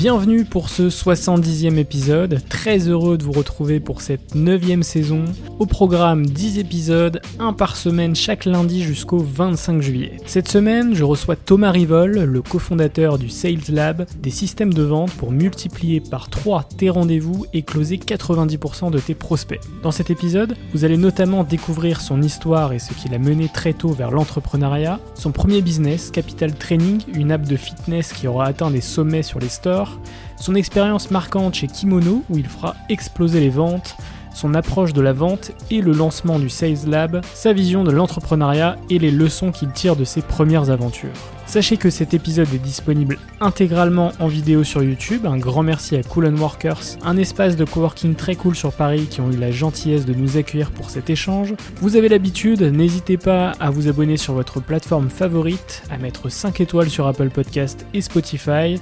[0.00, 5.26] Bienvenue pour ce 70e épisode, très heureux de vous retrouver pour cette 9e saison.
[5.58, 10.16] Au programme 10 épisodes, un par semaine chaque lundi jusqu'au 25 juillet.
[10.24, 15.12] Cette semaine, je reçois Thomas Rivol, le cofondateur du Sales Lab, des systèmes de vente
[15.12, 19.60] pour multiplier par 3 tes rendez-vous et closer 90% de tes prospects.
[19.82, 23.74] Dans cet épisode, vous allez notamment découvrir son histoire et ce qui l'a mené très
[23.74, 28.70] tôt vers l'entrepreneuriat, son premier business, Capital Training, une app de fitness qui aura atteint
[28.70, 29.89] des sommets sur les stores,
[30.36, 33.96] son expérience marquante chez Kimono où il fera exploser les ventes,
[34.34, 38.76] son approche de la vente et le lancement du Sales Lab, sa vision de l'entrepreneuriat
[38.88, 41.10] et les leçons qu'il tire de ses premières aventures.
[41.46, 45.26] Sachez que cet épisode est disponible intégralement en vidéo sur YouTube.
[45.26, 49.20] Un grand merci à Cool Workers, un espace de coworking très cool sur Paris qui
[49.20, 51.54] ont eu la gentillesse de nous accueillir pour cet échange.
[51.80, 56.60] Vous avez l'habitude, n'hésitez pas à vous abonner sur votre plateforme favorite, à mettre 5
[56.60, 58.80] étoiles sur Apple Podcast et Spotify,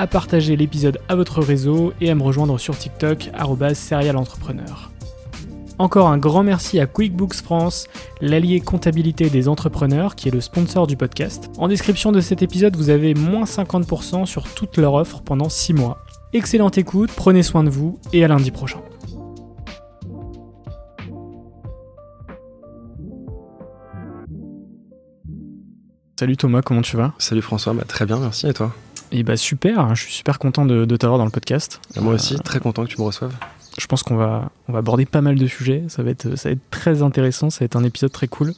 [0.00, 3.30] à partager l'épisode à votre réseau et à me rejoindre sur TikTok
[3.74, 4.90] serialentrepreneur.
[5.78, 7.86] Encore un grand merci à QuickBooks France,
[8.22, 11.50] l'allié comptabilité des entrepreneurs qui est le sponsor du podcast.
[11.58, 15.74] En description de cet épisode, vous avez moins 50% sur toute leur offre pendant 6
[15.74, 15.98] mois.
[16.32, 18.80] Excellente écoute, prenez soin de vous et à lundi prochain.
[26.18, 27.12] Salut Thomas, comment tu vas?
[27.18, 28.72] Salut François, bah, très bien, merci et toi?
[29.12, 31.80] Et bah super, hein, je suis super content de, t'avoir dans le podcast.
[32.00, 33.34] moi aussi, très content que tu me reçoives
[33.80, 35.84] je pense qu'on va, on va aborder pas mal de sujets.
[35.88, 37.48] Ça va, être, ça va être très intéressant.
[37.48, 38.52] Ça va être un épisode très cool.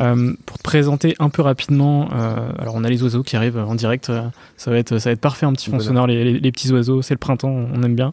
[0.00, 3.58] Euh, pour te présenter un peu rapidement, euh, alors on a les oiseaux qui arrivent
[3.58, 4.08] en direct.
[4.08, 4.22] Euh,
[4.56, 7.02] ça, va être, ça va être parfait, un petit fond sonore, les, les, petits oiseaux.
[7.02, 8.12] C'est le printemps, on aime bien.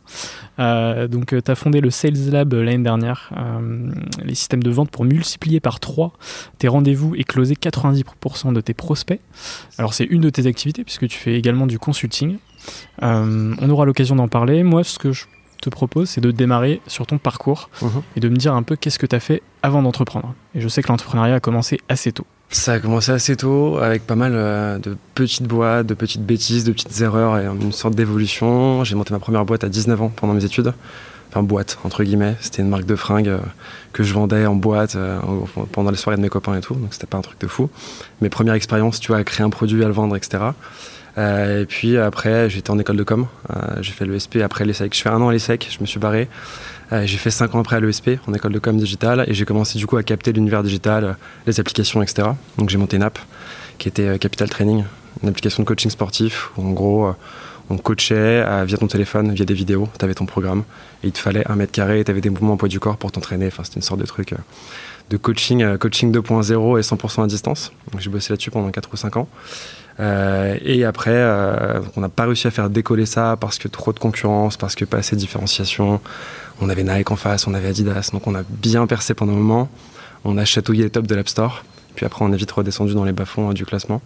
[1.07, 3.31] donc, tu as fondé le Sales Lab l'année dernière,
[4.23, 6.13] les systèmes de vente pour multiplier par 3
[6.57, 9.21] tes rendez-vous et closer 90% de tes prospects.
[9.77, 12.37] Alors, c'est une de tes activités puisque tu fais également du consulting.
[13.01, 14.63] on aura l'occasion d'en parler.
[14.63, 15.25] Moi, ce que je
[15.61, 18.01] te propose, c'est de démarrer sur ton parcours mhm.
[18.15, 20.33] et de me dire un peu qu'est-ce que tu as fait avant d'entreprendre.
[20.55, 22.25] Et je sais que l'entrepreneuriat a commencé assez tôt.
[22.49, 26.65] Ça a commencé assez tôt, avec pas mal euh, de petites boîtes, de petites bêtises,
[26.65, 28.83] de petites erreurs et une sorte d'évolution.
[28.83, 30.73] J'ai monté ma première boîte à 19 ans pendant mes études.
[31.29, 32.35] Enfin, boîte, entre guillemets.
[32.41, 33.39] C'était une marque de fringues euh,
[33.93, 35.17] que je vendais en boîte euh,
[35.71, 36.73] pendant les soirées de mes copains et tout.
[36.73, 37.69] Donc, c'était pas un truc de fou.
[38.19, 40.43] Mes premières expériences, tu vois, à créer un produit, à le vendre, etc.
[41.17, 43.27] Euh, et puis après, j'étais en école de com.
[43.49, 44.95] Euh, j'ai fait l'ESP après l'ESSEC.
[44.95, 46.27] Je fais un an à l'ESSEC, je me suis barré.
[46.91, 49.77] Euh, j'ai fait cinq ans après l'ESP en école de com digital et j'ai commencé
[49.77, 51.17] du coup à capter l'univers digital,
[51.47, 52.29] les applications, etc.
[52.57, 53.19] Donc j'ai monté une app
[53.77, 54.83] qui était Capital Training,
[55.23, 57.13] une application de coaching sportif où en gros
[57.69, 60.63] on coachait via ton téléphone, via des vidéos, tu avais ton programme
[61.03, 62.97] et il te fallait un mètre carré, tu avais des mouvements en poids du corps
[62.97, 63.47] pour t'entraîner.
[63.47, 64.33] Enfin, c'était une sorte de truc
[65.09, 67.71] de coaching, coaching 2.0 et 100% à distance.
[67.97, 69.27] J'ai bossé là-dessus pendant 4 ou 5 ans.
[69.99, 73.93] Euh, et après, euh, on n'a pas réussi à faire décoller ça parce que trop
[73.93, 76.01] de concurrence, parce que pas assez de différenciation.
[76.61, 79.37] On avait Nike en face, on avait Adidas, donc on a bien percé pendant un
[79.37, 79.69] moment.
[80.23, 81.63] On a chatouillé les tops de l'App Store.
[81.95, 84.01] Puis après, on est vite redescendu dans les bas-fonds euh, du classement.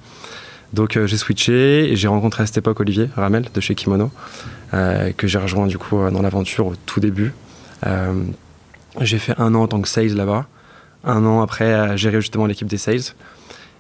[0.73, 4.11] Donc j'ai switché et j'ai rencontré à cette époque Olivier Ramel de chez Kimono,
[4.71, 7.33] que j'ai rejoint du coup dans l'aventure au tout début.
[8.99, 10.47] j'ai fait un an en tant que sales là-bas,
[11.05, 13.13] un an après à gérer justement l'équipe des sales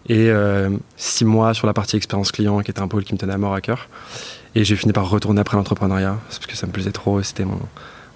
[0.07, 0.31] et
[0.97, 3.37] six mois sur la partie expérience client qui était un pôle qui me tenait à
[3.37, 3.89] mort à cœur.
[4.55, 7.59] Et j'ai fini par retourner après l'entrepreneuriat parce que ça me plaisait trop, c'était mon,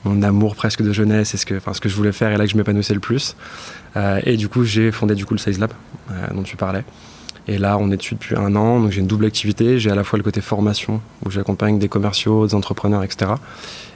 [0.05, 2.45] mon amour presque de jeunesse et ce que, ce que je voulais faire et là
[2.45, 3.35] que je m'épanouissais le plus.
[3.97, 5.71] Euh, et du coup, j'ai fondé du coup le Size Lab
[6.11, 6.83] euh, dont tu parlais.
[7.47, 9.79] Et là, on est dessus depuis un an, donc j'ai une double activité.
[9.79, 13.31] J'ai à la fois le côté formation, où j'accompagne des commerciaux, des entrepreneurs, etc.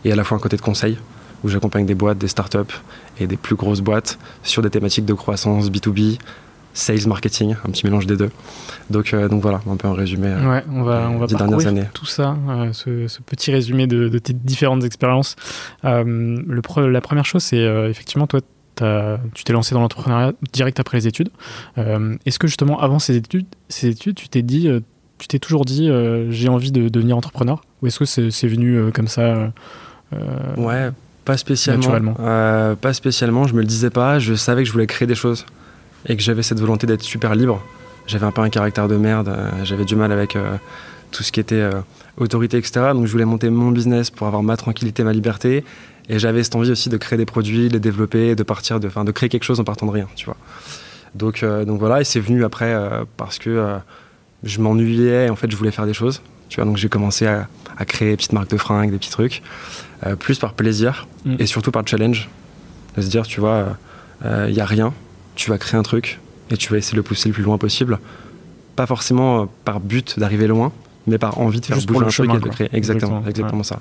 [0.05, 0.97] Et à la fois un côté de conseil,
[1.43, 2.73] où j'accompagne des boîtes, des startups
[3.19, 6.17] et des plus grosses boîtes sur des thématiques de croissance B2B,
[6.73, 8.31] sales marketing, un petit mélange des deux.
[8.89, 10.27] Donc, euh, donc voilà, un peu un résumé.
[10.27, 11.85] Euh, ouais, on va, on va parcourir années.
[11.93, 15.35] tout ça, euh, ce, petit résumé de, tes différentes expériences.
[15.83, 18.41] le la première chose, c'est effectivement, toi,
[19.33, 21.29] tu t'es lancé dans l'entrepreneuriat direct après les études.
[21.77, 24.69] Est-ce que justement, avant ces études, ces études tu t'es dit,
[25.19, 25.89] tu t'es toujours dit,
[26.29, 27.61] j'ai envie de devenir entrepreneur?
[27.81, 29.51] Ou est-ce que c'est venu comme ça
[30.57, 30.89] Ouais,
[31.25, 32.15] pas spécialement.
[32.75, 34.19] pas spécialement, je me le disais pas.
[34.19, 35.45] Je savais que je voulais créer des choses
[36.05, 37.61] et que j'avais cette volonté d'être super libre.
[38.07, 40.57] J'avais un peu un caractère de merde, euh, j'avais du mal avec euh,
[41.11, 41.71] tout ce qui était euh,
[42.17, 42.91] autorité, etc.
[42.93, 45.63] Donc je voulais monter mon business pour avoir ma tranquillité, ma liberté.
[46.09, 49.11] Et j'avais cette envie aussi de créer des produits, les développer, de partir, de, de
[49.11, 50.35] créer quelque chose en partant de rien, tu vois.
[51.15, 52.75] Donc, donc voilà, et c'est venu après
[53.15, 53.77] parce que
[54.43, 56.21] je m'ennuyais et en fait je voulais faire des choses.
[56.49, 57.47] Tu vois, donc j'ai commencé à,
[57.85, 59.43] créer des petites marques de fringues, des petits trucs,
[60.19, 61.35] plus par plaisir mm.
[61.39, 62.29] et surtout par challenge.
[62.97, 63.77] De se dire, tu vois,
[64.25, 64.91] il n'y a rien,
[65.35, 66.19] tu vas créer un truc
[66.51, 67.99] et tu vas essayer de le pousser le plus loin possible.
[68.75, 70.71] Pas forcément euh, par but d'arriver loin,
[71.07, 72.69] mais par envie de faire bouger un truc et de créer.
[72.73, 73.79] Exactement, exactement, ça.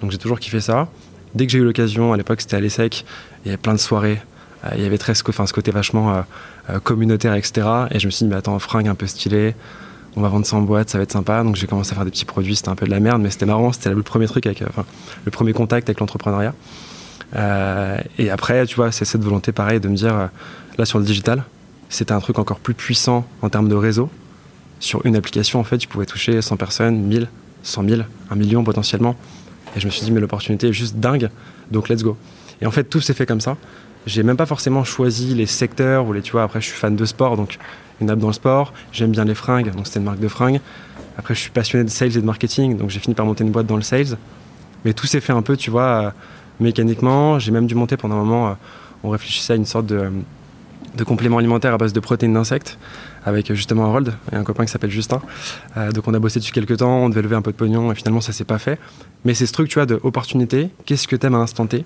[0.00, 0.88] Donc j'ai toujours kiffé ça.
[1.34, 3.04] Dès que j'ai eu l'occasion, à l'époque c'était à l'ESSEC,
[3.44, 4.20] il y avait plein de soirées.
[4.64, 6.24] Euh, il y avait très ce, côté vachement
[6.70, 7.66] euh, communautaire, etc.
[7.90, 9.54] Et je me suis dit, mais attends, fringue un peu stylé,
[10.16, 11.42] on va vendre ça en boîte, ça va être sympa.
[11.44, 13.30] Donc j'ai commencé à faire des petits produits, c'était un peu de la merde, mais
[13.30, 14.84] c'était marrant, c'était le premier truc avec, enfin,
[15.24, 16.54] le premier contact avec l'entrepreneuriat.
[18.18, 20.30] et après, tu vois, c'est cette volonté pareil de me dire,
[20.78, 21.42] Là, sur le digital,
[21.88, 24.08] c'était un truc encore plus puissant en termes de réseau.
[24.78, 27.28] Sur une application, en fait, tu pouvais toucher 100 personnes, 1000,
[27.64, 29.16] 100 000, 1 million potentiellement.
[29.76, 31.30] Et je me suis dit, mais l'opportunité est juste dingue,
[31.72, 32.16] donc let's go.
[32.62, 33.56] Et en fait, tout s'est fait comme ça.
[34.06, 36.94] J'ai même pas forcément choisi les secteurs ou les, tu vois, après, je suis fan
[36.94, 37.58] de sport, donc
[38.00, 38.72] une app dans le sport.
[38.92, 40.60] J'aime bien les fringues, donc c'était une marque de fringues.
[41.18, 43.50] Après, je suis passionné de sales et de marketing, donc j'ai fini par monter une
[43.50, 44.16] boîte dans le sales.
[44.84, 46.10] Mais tout s'est fait un peu, tu vois, euh,
[46.60, 47.40] mécaniquement.
[47.40, 48.52] J'ai même dû monter pendant un moment, euh,
[49.02, 50.10] on réfléchissait à une sorte de
[50.96, 52.78] de compléments alimentaires à base de protéines d'insectes
[53.24, 55.20] avec justement Harold et un copain qui s'appelle Justin.
[55.76, 57.92] Euh, donc on a bossé dessus quelques temps, on devait lever un peu de pognon
[57.92, 58.78] et finalement ça s'est pas fait.
[59.24, 60.70] Mais c'est ce truc, tu vois, d'opportunité.
[60.86, 61.84] Qu'est-ce que tu aimes à l'instant T?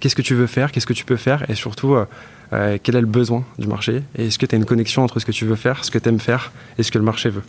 [0.00, 0.72] Qu'est-ce que tu veux faire?
[0.72, 1.48] Qu'est-ce que tu peux faire?
[1.48, 2.06] Et surtout, euh,
[2.52, 4.02] euh, quel est le besoin du marché?
[4.16, 5.98] Et est-ce que tu as une connexion entre ce que tu veux faire, ce que
[5.98, 7.44] tu aimes faire et ce que le marché veut?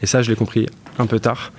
[0.00, 0.66] Et ça, je l'ai compris
[0.98, 1.52] un peu tard.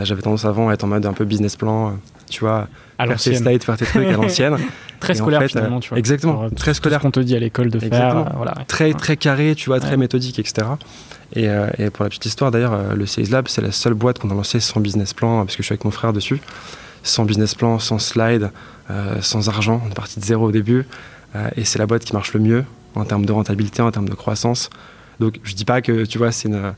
[0.00, 1.98] J'avais tendance avant à être en mode un peu business plan,
[2.30, 2.68] tu vois,
[2.98, 4.56] à faire tes slides, faire tes trucs à l'ancienne.
[5.00, 5.98] très scolaire finalement, tu vois.
[5.98, 7.00] Exactement, très scolaire.
[7.00, 8.16] qu'on te dit à l'école de faire.
[8.16, 8.54] Euh, voilà.
[8.68, 10.66] Très, très carré, tu vois, très méthodique, etc.
[11.34, 13.94] Et, euh, et, pour la petite histoire, d'ailleurs, euh, le Sales Lab, c'est la seule
[13.94, 16.40] boîte qu'on a lancée sans business plan, parce que je suis avec mon frère dessus.
[17.02, 18.50] Sans business plan, sans slide,
[19.20, 19.82] sans argent.
[19.84, 20.86] On est parti de zéro au début.
[21.56, 24.14] et c'est la boîte qui marche le mieux en termes de rentabilité, en termes de
[24.14, 24.70] croissance.
[25.18, 26.74] Donc je dis pas que, tu vois, c'est une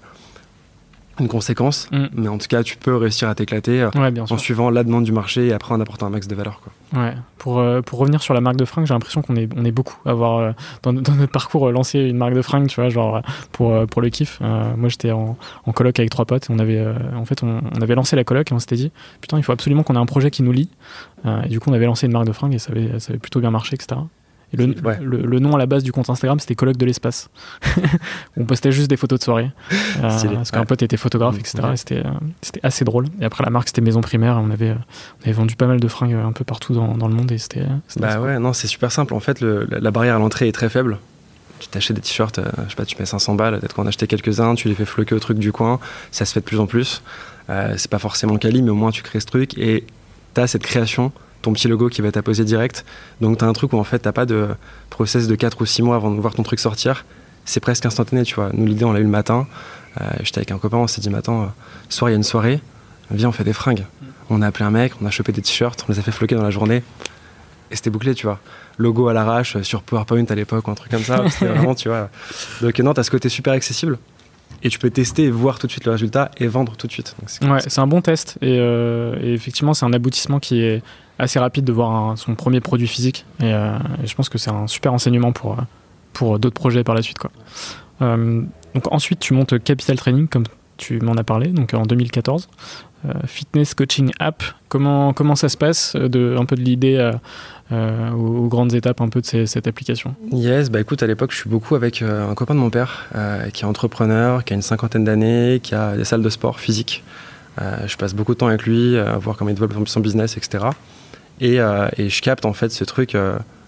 [1.21, 2.07] une conséquence, mm.
[2.15, 3.91] mais en tout cas, tu peux réussir à t'éclater euh,
[4.31, 6.61] en suivant la demande du marché et après en apportant un max de valeur.
[6.61, 7.03] Quoi.
[7.03, 7.15] Ouais.
[7.39, 9.73] Pour, euh, pour revenir sur la marque de fringues, j'ai l'impression qu'on est, on est
[9.73, 10.53] beaucoup à avoir euh,
[10.83, 13.21] dans, notre parcours lancé une marque de fringues, tu vois, genre
[13.53, 14.41] pour, pour le kiff.
[14.41, 17.81] moi, j'étais en, en coloc avec trois potes et on avait, en fait, on, on,
[17.81, 20.07] avait lancé la coloc et on s'était dit, putain, il faut absolument qu'on ait un
[20.07, 20.71] projet qui nous lie.
[21.27, 23.19] et du coup, on avait lancé une marque de fringues et ça avait, ça avait
[23.19, 24.01] plutôt bien marché, etc
[24.57, 27.29] le, nom à la base du compte Instagram, c'était Colloque de l'espace.
[28.37, 29.51] on postait juste des photos de soirée.
[29.73, 31.63] Euh, parce qu'un pote était photographe, etc.
[31.77, 32.11] C'était, euh,
[32.43, 33.07] c'était assez drôle.
[33.21, 34.41] Et après, la marque, c'était Maison Primaire.
[34.43, 37.15] On avait, on avait vendu pas mal de fringues un peu partout dans, dans le
[37.15, 37.31] monde.
[37.33, 37.67] Et c'était,
[37.99, 39.15] bah ouais, non, c'est super simple.
[39.15, 40.99] En fait, la barrière à l'entrée est très faible.
[41.61, 44.07] Tu t'achètes des t-shirts, euh, je sais pas, tu mets 500 balles, peut-être qu'on acheté
[44.07, 45.79] quelques-uns, tu les fais floquer au truc du coin,
[46.11, 47.01] ça se fait de plus en plus.
[47.49, 49.85] c'est pas forcément quali, mais au moins tu crées ce truc et
[50.35, 51.13] tu as cette création
[51.45, 52.85] ton petit logo qui va être apposé direct.
[53.21, 54.49] Donc tu as un truc où en fait tu pas de
[54.91, 57.05] process de 4 ou 6 mois avant de voir ton truc sortir.
[57.45, 58.51] C'est presque instantané, tu vois.
[58.55, 59.47] Nous l'idée on l'a eu le matin.
[60.01, 61.47] Euh, j'étais avec un copain, on s'est dit, matin, euh,
[61.89, 62.61] soir il y a une soirée,
[63.11, 63.85] viens on fait des fringues.
[64.31, 66.35] On a appelé un mec, on a chopé des t-shirts, on les a fait floquer
[66.35, 66.83] dans la journée.
[67.71, 68.41] Et c'était bouclé, tu vois.
[68.79, 71.23] Logo à l'arrache euh, sur PowerPoint à l'époque, un truc comme ça.
[71.31, 72.09] C'était vraiment, tu vois.
[72.63, 73.99] Donc non, tu as ce côté super accessible
[74.63, 76.93] et tu peux tester et voir tout de suite le résultat et vendre tout de
[76.93, 77.15] suite.
[77.43, 80.83] ouais, c'est un bon test et, et effectivement c'est un aboutissement qui est
[81.19, 83.25] assez rapide de voir son premier produit physique.
[83.43, 85.63] Euh, et, je pense que c'est un super enseignement pour, euh,
[86.13, 87.19] pour d'autres projets par la suite.
[87.19, 87.31] Quoi.
[88.03, 88.43] Euh,
[88.75, 90.45] donc ensuite, tu montes Capital Training, comme
[90.77, 92.49] tu m'en as parlé, donc en 2014.
[93.27, 97.13] fitness Coaching App, comment, comment ça se passe, de, un peu de l'idée
[97.71, 100.17] aux, grandes étapes un peu de cette application?
[100.33, 103.07] Yes, bah écoute, à l'époque, je suis beaucoup avec un copain de mon père
[103.53, 107.05] qui est entrepreneur, qui a une cinquantaine d'années, qui a des salles de sport physique.
[107.59, 110.67] Je passe beaucoup de temps avec lui, à voir comment il développe son business, etc.
[111.41, 113.17] Et, et je capte en fait ce truc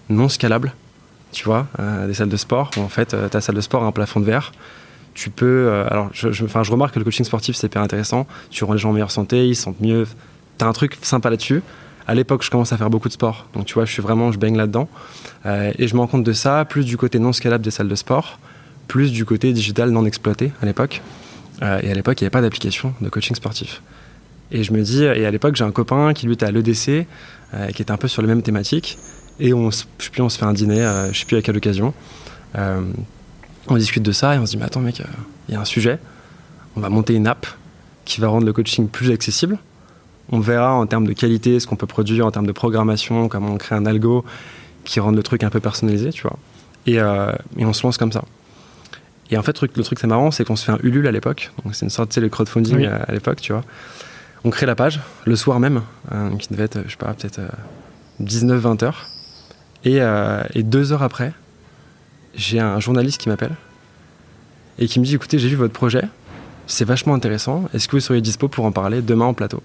[0.08, 0.72] non scalable
[1.36, 3.86] tu vois, euh, des salles de sport en fait euh, ta salle de sport a
[3.86, 4.52] un plafond de verre.
[5.14, 8.26] Tu peux, euh, alors je, je, remarque que le coaching sportif c'est hyper intéressant.
[8.50, 10.06] Tu rends les gens en meilleure santé, ils se sentent mieux.
[10.58, 11.62] T'as un truc sympa là-dessus.
[12.06, 14.30] À l'époque, je commence à faire beaucoup de sport, donc tu vois, je suis vraiment,
[14.30, 14.88] je baigne là-dedans.
[15.44, 17.94] et je me rends compte de ça, plus du côté non scalable des salles de
[17.96, 18.38] sport,
[18.86, 21.02] plus du côté digital non exploité à l'époque.
[21.62, 23.82] Et à l'époque, il n'y avait pas d'application de coaching sportif.
[24.50, 27.06] Et je me dis, et à l'époque, j'ai un copain qui lui était à l'EDC,
[27.74, 28.98] qui était un peu sur les mêmes thématiques.
[29.38, 31.56] Et on, je plus, on se fait un dîner, euh, je sais plus à quelle
[31.56, 31.92] occasion.
[32.56, 32.82] Euh,
[33.68, 35.60] on discute de ça et on se dit, mais attends mec, il euh, y a
[35.60, 35.98] un sujet.
[36.76, 37.46] On va monter une app
[38.04, 39.58] qui va rendre le coaching plus accessible.
[40.30, 43.52] On verra en termes de qualité ce qu'on peut produire, en termes de programmation, comment
[43.52, 44.24] on crée un algo
[44.84, 46.38] qui rende le truc un peu personnalisé, tu vois.
[46.86, 47.00] Et
[47.64, 48.24] on se lance comme ça.
[49.30, 51.50] Et en fait, le truc, c'est marrant, c'est qu'on se fait un Ulule à l'époque.
[51.64, 53.64] Donc c'est une sorte, tu sais, le crowdfunding à, l'époque, tu vois.
[54.44, 55.82] On crée la page le soir même,
[56.38, 57.40] qui devait être, je sais pas, peut-être
[58.22, 59.08] 19-20 heures.
[59.86, 61.32] Euh, et, deux heures après,
[62.34, 63.54] j'ai un journaliste qui m'appelle
[64.78, 66.02] et qui me dit écoutez, j'ai vu votre projet,
[66.66, 69.62] c'est vachement intéressant, est-ce que vous seriez dispo pour en parler demain en plateau?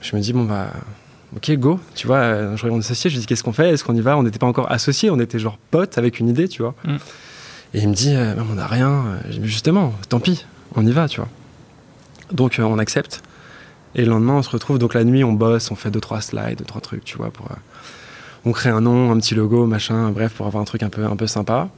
[0.00, 0.72] Je me dis bon bah
[1.36, 3.70] ok go, tu vois, euh, je regarde mon associé, je lui dis qu'est-ce qu'on fait,
[3.70, 4.16] est-ce qu'on y va?
[4.18, 6.74] On n'était pas encore associés, on était genre potes avec une idée, tu vois.
[6.84, 6.96] Mm.
[7.76, 11.20] Et il me dit euh, on n'a rien, justement, tant pis, on y va, tu
[11.20, 11.28] vois.
[12.32, 13.22] Donc on accepte.
[13.94, 14.78] Et le lendemain, on se retrouve.
[14.78, 17.30] Donc la nuit, on bosse, on fait deux trois slides, deux trois trucs, tu vois,
[17.30, 17.48] pour
[18.46, 21.04] on crée un nom, un petit logo, machin, bref, pour avoir un truc un peu,
[21.04, 21.68] un peu sympa.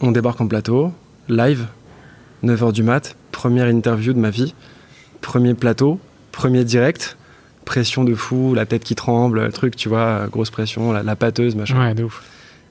[0.00, 0.92] On débarque en plateau,
[1.28, 1.66] live,
[2.44, 4.54] 9h du mat, première interview de ma vie,
[5.20, 6.00] premier plateau,
[6.32, 7.16] premier direct,
[7.64, 11.54] pression de fou, la tête qui tremble, le truc, tu vois, grosse pression, la, pâteuse,
[11.54, 11.78] machin.
[11.80, 12.22] Ouais, de ouf.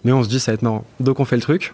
[0.03, 0.85] Mais on se dit, ça va être marrant.
[0.99, 1.73] Donc on fait le truc.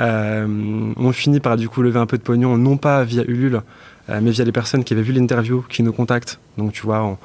[0.00, 3.62] Euh, on finit par du coup lever un peu de pognon, non pas via Ulule,
[4.10, 6.40] euh, mais via les personnes qui avaient vu l'interview, qui nous contactent.
[6.58, 7.18] Donc tu vois, on,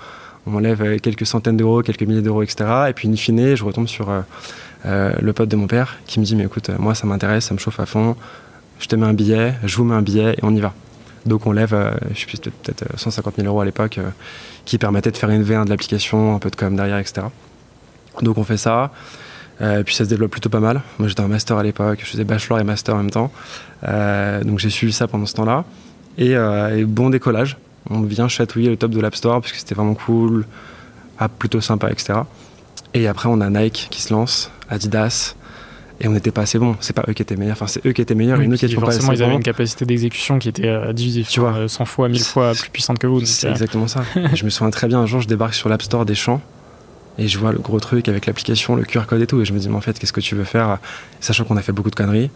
[0.47, 2.69] on lève euh, quelques centaines d'euros, quelques milliers d'euros, etc.
[2.89, 4.21] Et puis, in fine, je retombe sur euh,
[4.85, 7.53] euh, le pote de mon père qui me dit Mais écoute, moi, ça m'intéresse, ça
[7.53, 8.15] me chauffe à fond.
[8.79, 10.73] Je te mets un billet, je vous mets un billet et on y va.
[11.25, 11.75] Donc, on lève,
[12.13, 13.99] je sais peut-être 150 000 euros à l'époque,
[14.63, 17.27] qui permettait de faire une V1 de l'application, un peu de com derrière, etc.
[18.21, 18.91] Donc, on fait ça.
[19.61, 20.81] Euh, puis ça se développe plutôt pas mal.
[20.99, 23.31] Moi j'étais un master à l'époque, je faisais bachelor et master en même temps.
[23.83, 25.65] donc j'ai suivi ça pendant ce temps-là.
[26.17, 26.35] et,
[26.85, 27.57] bon décollage
[27.89, 30.45] on vient chatouiller le top de l'App Store parce que c'était vraiment cool,
[31.17, 32.19] app plutôt sympa, etc.
[32.93, 35.35] Et après, on a Nike qui se lance, Adidas,
[36.01, 36.75] et on n'était pas assez bon.
[36.79, 38.65] C'est pas eux qui étaient meilleurs, enfin c'est eux qui étaient meilleurs et nous qui
[38.65, 42.07] étions pas assez ils avaient une capacité d'exécution qui était euh, tu vois, 100 fois,
[42.09, 43.25] 1000 fois plus puissante que vous.
[43.25, 43.51] C'est euh.
[43.51, 44.03] exactement ça.
[44.33, 46.41] je me souviens très bien, un jour, je débarque sur l'App Store des champs
[47.19, 49.51] et je vois le gros truc avec l'application, le QR code et tout, et je
[49.51, 50.79] me dis, mais en fait, qu'est-ce que tu veux faire
[51.19, 52.31] Sachant qu'on a fait beaucoup de conneries,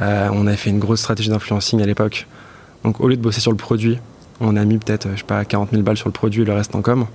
[0.00, 2.26] euh, on avait fait une grosse stratégie d'influencing à l'époque.
[2.82, 3.98] Donc au lieu de bosser sur le produit,
[4.40, 6.74] on a mis peut-être, je sais pas, 40 000 balles sur le produit, le reste
[6.74, 7.06] en com.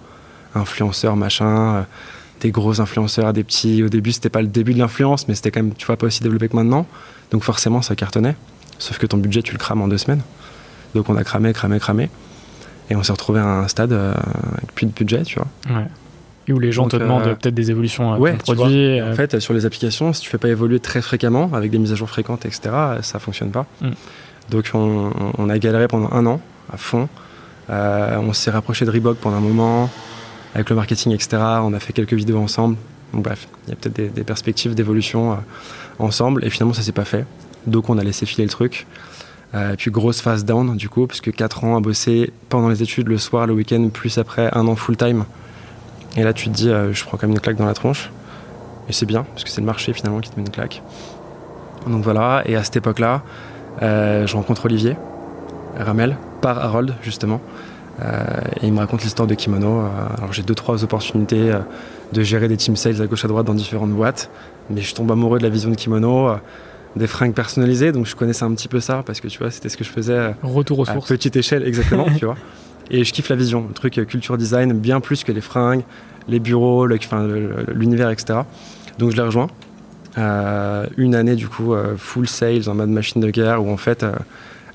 [0.53, 1.81] Influenceurs, machin, euh,
[2.41, 3.81] des gros influenceurs, des petits.
[3.81, 6.05] Au début, c'était pas le début de l'influence, mais c'était quand même, tu vois, pas
[6.05, 6.85] aussi développé que maintenant.
[7.31, 8.35] Donc forcément, ça cartonnait.
[8.77, 10.21] Sauf que ton budget, tu le crames en deux semaines.
[10.93, 12.11] Donc on a cramé, cramé, cramé.
[12.91, 14.13] Et on s'est retrouvé à un stade euh,
[14.57, 15.47] avec plus de budget, tu vois.
[15.75, 15.87] Ouais.
[16.47, 19.01] Et où les gens te demandent euh, peut-être des évolutions à ouais, produit.
[19.01, 21.91] En fait, sur les applications, si tu fais pas évoluer très fréquemment, avec des mises
[21.91, 22.69] à jour fréquentes, etc.,
[23.01, 23.65] ça fonctionne pas.
[23.81, 23.89] Mm.
[24.49, 27.09] Donc on, on, a galéré pendant un an à fond.
[27.69, 29.89] Euh, on s'est rapproché de Reebok pendant un moment,
[30.55, 31.37] avec le marketing, etc.
[31.63, 32.77] On a fait quelques vidéos ensemble.
[33.13, 35.35] Donc bref, il y a peut-être des, perspectives d'évolution euh,
[35.99, 36.45] ensemble.
[36.45, 37.25] Et finalement, ça s'est pas fait.
[37.65, 38.85] Donc on a laissé filer le truc.
[39.53, 42.69] Euh, et puis grosse phase down du coup, parce que 4 ans à bosser pendant
[42.69, 45.25] les études, le soir, le week-end, plus après un an full time.
[46.17, 48.11] Et là tu te dis, je prends quand même une claque dans la tronche.
[48.89, 50.81] Et c'est bien, parce que c'est le marché finalement qui te met une claque.
[51.87, 53.21] Donc voilà, et à cette époque-là,
[53.81, 54.97] je rencontre Olivier,
[55.79, 57.39] Ramel, par Harold justement.
[58.01, 58.23] Euh,
[58.61, 59.79] et il me raconte l'histoire de Kimono.
[59.79, 61.59] Euh, alors j'ai deux trois opportunités euh,
[62.13, 64.29] de gérer des team sales à gauche à droite dans différentes boîtes,
[64.69, 66.29] mais je tombe amoureux de la vision de Kimono,
[66.95, 69.69] des fringues personnalisées, donc je connaissais un petit peu ça parce que tu vois c'était
[69.69, 70.35] ce que je faisais.
[70.43, 72.37] Retour aux à petite échelle exactement, tu vois.
[72.89, 75.83] Et je kiffe la vision, le truc culture design bien plus que les fringues,
[76.27, 78.39] les bureaux, l'univers, etc.
[78.97, 79.47] Donc je l'ai rejoint.
[80.97, 84.05] une année du coup full sales en mode machine de guerre où en fait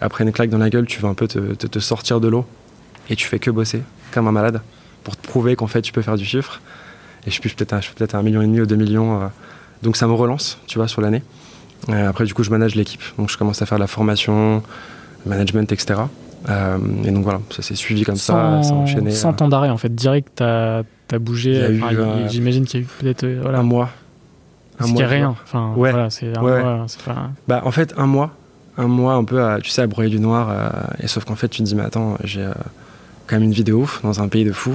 [0.01, 2.45] après une claque dans la gueule, tu veux un peu te, sortir de l'eau
[3.09, 4.61] et tu fais que bosser comme un malade
[5.05, 6.61] pour te prouver qu'en fait tu peux faire du chiffre.
[7.27, 9.23] Et je suis peut-être peut un million et demi ou deux millions.
[9.23, 9.27] Euh,
[9.83, 11.23] donc ça me relance, tu vois, sur l'année.
[11.89, 13.03] Euh, après, du coup, je manage l'équipe.
[13.19, 14.63] Donc je commence à faire la formation,
[15.27, 16.01] management, etc.
[16.49, 19.11] Euh, et donc voilà, ça s'est suivi comme sans, ça, ça enchaîné.
[19.13, 20.83] Sans euh, temps d'arrêt en fait, direct t'as
[21.13, 21.79] as bougé.
[21.83, 23.91] Enfin, euh, J'imagine qu'il y a eu peut-être euh, voilà, un mois.
[24.81, 25.37] Un mois, rien.
[25.45, 25.91] Enfin, Ouais.
[25.93, 27.31] voilà, c'est un Ouais, mois, pas.
[27.47, 28.31] Bah, en fait, un mois.
[28.79, 30.51] Un mois un peu à, tu sais, à broyer du noir.
[30.99, 32.49] et sauf qu'en fait, tu te dis, mais attends, j'ai
[33.27, 34.75] quand même une vie de ouf dans un pays de fou.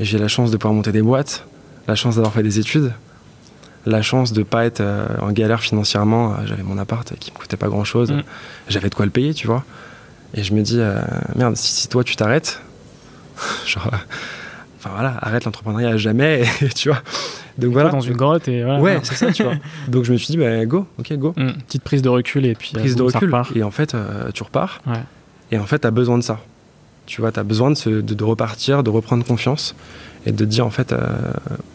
[0.00, 1.46] Et j'ai la chance de pouvoir monter des boîtes,
[1.86, 2.92] la chance d'avoir fait des études,
[3.86, 4.82] la chance de pas être
[5.22, 6.34] en galère financièrement.
[6.44, 8.10] J'avais mon appart qui me coûtait pas grand chose.
[8.10, 8.22] Mm.
[8.68, 9.62] J'avais de quoi le payer, tu vois.
[10.34, 11.00] Et je me dis, euh,
[11.36, 12.60] merde, si, si toi tu t'arrêtes,
[13.66, 13.96] genre, euh,
[14.78, 17.00] enfin voilà, arrête l'entrepreneuriat à jamais, et, tu vois.
[17.56, 17.90] Donc Voilà.
[17.90, 18.80] dans une grotte et voilà.
[18.80, 19.54] Ouais, c'est ça, tu vois.
[19.88, 21.34] Donc je me suis dit, bah, go, ok, go.
[21.36, 23.28] Hum, petite prise de recul et puis euh, Prise de boum, recul.
[23.28, 23.56] repart.
[23.56, 24.80] Et en fait, euh, tu repars.
[24.88, 24.94] Ouais.
[25.52, 26.40] Et en fait, tu as besoin de ça.
[27.06, 29.76] Tu vois, tu as besoin de, se- de, de repartir, de reprendre confiance
[30.26, 30.92] et de te dire, en fait,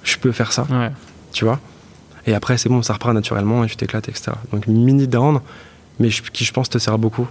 [0.04, 0.92] je peux faire ça, Ouais.
[1.32, 1.60] tu vois.
[2.28, 4.32] Et après, c'est bon, ça repart naturellement et tu t'éclates, etc.
[4.52, 5.40] Donc, mini down,
[6.00, 7.28] mais je- qui, je pense, te sert beaucoup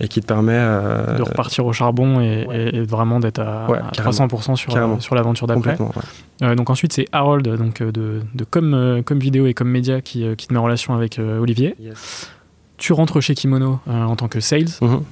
[0.00, 0.52] et qui te permet.
[0.56, 4.26] euh, de repartir au charbon et, vraiment d'être à, Ouais, à carrément.
[4.26, 5.76] 300% sur, euh, sur l'aventure d'après.
[5.80, 5.88] ouais.
[6.42, 10.24] Euh, donc ensuite c'est Harold donc de, de comme, comme vidéo et comme média qui,
[10.36, 11.74] qui te met en relation avec Olivier.
[12.76, 14.68] Tu rentres chez Kimono en tant que sales.
[14.80, 15.02] Mhm.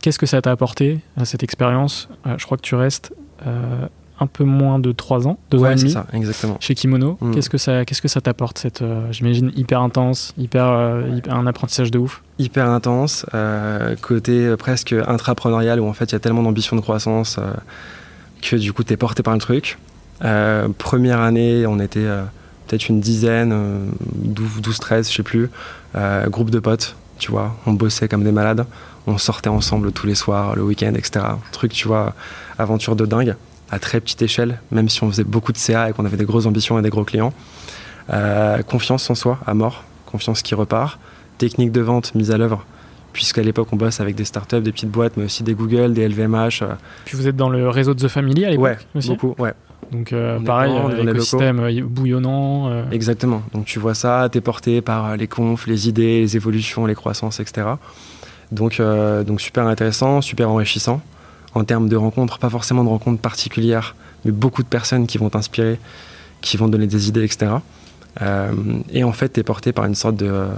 [0.00, 2.08] Qu'est-ce que ça t'a apporté à cette expérience?
[2.36, 3.12] Je crois que tu restes
[4.20, 6.56] un peu moins de 3 ans, 2 ans Ouais, et c'est demi ça, exactement.
[6.60, 7.18] chez Kimono.
[7.20, 7.34] Mhm.
[7.34, 11.34] Qu'est-ce que ça qu'est-ce que ça t'apporte cette euh, j'imagine hyper intense, hyper, euh, hyper-
[11.34, 12.22] un apprentissage de ouf?
[12.38, 16.80] hyper intense, euh, côté presque intrapreneurial où en fait il y a tellement d'ambition de
[16.80, 17.38] croissance
[18.42, 19.78] que du coup tu es porté par le truc.
[20.78, 22.06] Première année, on était
[22.66, 25.48] peut-être une dizaine, euh, 12, 12, 13, je sais plus,
[26.26, 28.66] groupe de potes, tu vois, on bossait comme des malades,
[29.06, 31.24] on sortait ensemble tous les soirs, le week-end, etc.
[31.52, 32.14] Truc, tu vois,
[32.58, 33.36] aventure de dingue,
[33.70, 36.24] à très petite échelle, même si on faisait beaucoup de CA et qu'on avait des
[36.24, 37.32] grosses ambitions et des gros clients.
[38.12, 40.98] Euh, confiance en soi, à mort, confiance qui repart
[41.36, 42.64] technique de vente mise à l'œuvre,
[43.12, 46.08] puisqu'à l'époque on bosse avec des startups, des petites boîtes, mais aussi des Google, des
[46.08, 46.62] LVMH.
[46.62, 49.08] euh, Puis vous êtes dans le réseau de The Family à l'époque ouais, aussi?
[49.10, 49.52] beaucoup, ouais,
[49.92, 52.70] Donc euh, pareil, euh, l'écosystème bouillonnant.
[52.70, 53.42] euh, exactement.
[53.52, 57.38] Donc tu vois ça, t'es porté par les confs, les idées, les évolutions, les croissances,
[57.40, 57.66] etc.
[58.50, 61.02] Donc, euh, donc super intéressant, super enrichissant
[61.54, 65.30] en termes de rencontres, pas forcément de rencontres particulières, mais beaucoup de personnes qui vont
[65.30, 65.78] t'inspirer,
[66.40, 67.52] qui vont te donner des idées, etc.
[68.22, 68.52] Euh,
[68.90, 70.48] et en fait, t'es porté par une sorte de euh,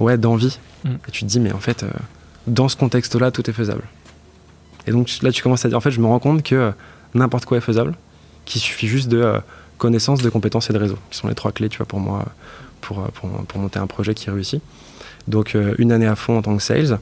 [0.00, 0.58] ouais d'envie.
[0.84, 0.94] Mm.
[1.08, 1.90] Et tu te dis, mais en fait, euh,
[2.46, 3.82] dans ce contexte-là, tout est faisable.
[4.86, 6.70] Et donc là, tu commences à dire, en fait, je me rends compte que euh,
[7.14, 7.94] n'importe quoi est faisable,
[8.44, 9.40] qu'il suffit juste de
[9.78, 12.24] connaissances, de compétences et de réseau, qui sont les trois clés, tu vois, pour moi,
[12.80, 14.62] pour, pour, pour monter un projet qui réussit.
[15.26, 16.98] Donc une année à fond en tant que sales,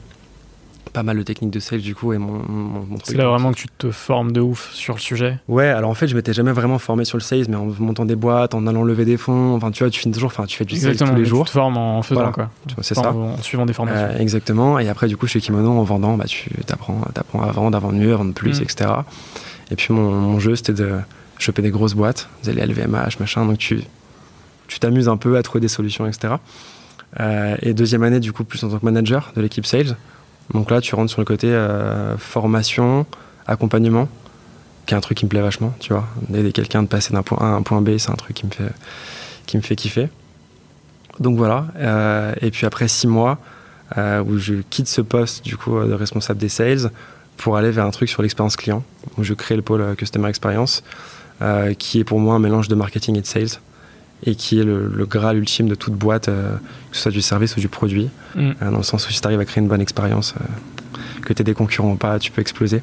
[0.93, 3.51] pas mal de techniques de sales du coup et mon, mon, mon C'est là vraiment
[3.51, 5.39] que tu te formes de ouf sur le sujet.
[5.47, 8.05] Ouais, alors en fait, je m'étais jamais vraiment formé sur le sales, mais en montant
[8.05, 10.55] des boîtes, en allant lever des fonds, enfin tu vois, tu finis toujours, enfin tu
[10.57, 11.45] fais du sales tous les jours.
[11.45, 12.31] Tu te formes en faisant Voilà.
[12.33, 12.49] quoi.
[12.67, 13.11] Tu vois, C'est ça.
[13.11, 14.15] En, suivant des formations.
[14.15, 14.79] Euh, exactement.
[14.79, 17.79] Et après, du coup, chez Kimono, en vendant, bah, tu apprends, apprends à vendre, à
[17.79, 18.63] vendre mieux, à vendre plus, Mm.
[18.63, 18.89] etc.
[19.71, 20.91] Et puis, mon, mon jeu, c'était de
[21.39, 23.45] choper des grosses boîtes, des LVMH, machin.
[23.45, 23.81] Donc, tu
[24.67, 26.35] tu t'amuses un peu à trouver des solutions, etc.
[27.19, 29.95] Euh, et deuxième année, du coup, plus en tant que manager de l'équipe sales.
[30.51, 33.05] Donc là, tu rentres sur le côté euh, formation,
[33.47, 34.07] accompagnement,
[34.85, 36.05] qui est un truc qui me plaît vachement, tu vois.
[36.29, 38.45] D'aider quelqu'un de passer d'un point A à un point B, c'est un truc qui
[38.45, 38.73] me fait,
[39.45, 40.09] qui me kiffer.
[41.19, 41.67] Donc voilà.
[41.77, 43.39] Euh, et puis après six mois,
[43.97, 46.91] euh, où je quitte ce poste du coup de responsable des sales
[47.37, 48.83] pour aller vers un truc sur l'expérience client,
[49.17, 50.83] où je crée le pôle Customer Experience,
[51.77, 53.59] qui est pour moi un mélange de marketing et de sales,
[54.25, 56.55] et qui est le, le graal ultime de toute boîte, euh,
[56.91, 58.51] que ce soit du service ou du produit, Mm.
[58.61, 61.33] euh, dans le sens où si tu arrives à créer une bonne expérience, euh, que
[61.33, 62.81] tu aies des concurrents ou pas, tu peux exploser.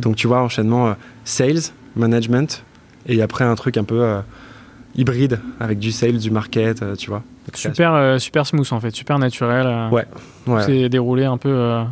[0.00, 1.60] Donc tu vois, enchaînement sales,
[1.96, 2.62] management,
[3.06, 4.16] et après un truc un peu
[4.94, 7.22] hybride, avec du sales, du market, tu vois.
[7.54, 9.66] Super, super smooth en fait, super naturel.
[9.92, 10.04] Ouais.
[10.46, 10.62] Ouais.
[10.64, 11.82] C'est déroulé un peu.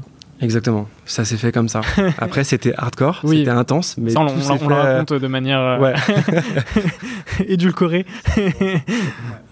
[0.40, 1.80] Exactement, ça s'est fait comme ça.
[2.18, 3.38] Après, c'était hardcore, Oui.
[3.38, 5.94] c'était intense, mais ça, on, on- on le euh, raconte de manière euh, Ouais,
[7.48, 8.06] édulcorée.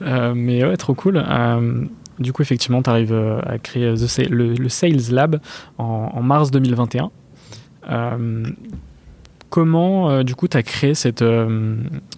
[0.02, 1.22] Euh, mais ouais, trop cool.
[2.18, 3.14] Du coup, effectivement, tu arrives
[3.46, 5.40] à créer The le, le Sales Lab
[5.78, 7.10] en, en mars 2021.
[7.88, 8.46] Euh,
[9.48, 11.24] comment, du coup, tu as créé cette,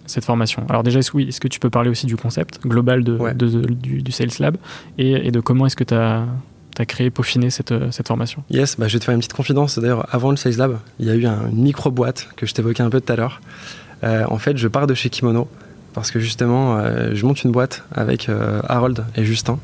[0.07, 0.63] cette formation?
[0.67, 3.35] Alors déjà, est-ce, oui, est-ce que tu peux parler aussi du concept global de, Ouais.
[3.35, 4.57] de- de- du, du Sales Lab
[4.97, 6.25] et, et de comment est-ce que tu as,
[6.83, 9.79] créé, peaufiné cette, euh, cette formation yes, bah, je vais te faire une petite confidence.
[9.79, 12.83] D'ailleurs, avant le Sales Lab, il y a eu un- une micro-boîte que je t'évoquais
[12.83, 13.39] un peu tout à l'heure.
[14.03, 15.47] Euh, en fait, je pars de chez Kimono
[15.93, 18.29] parce que justement, euh, je monte une boîte avec
[18.67, 19.57] Harold et Justin,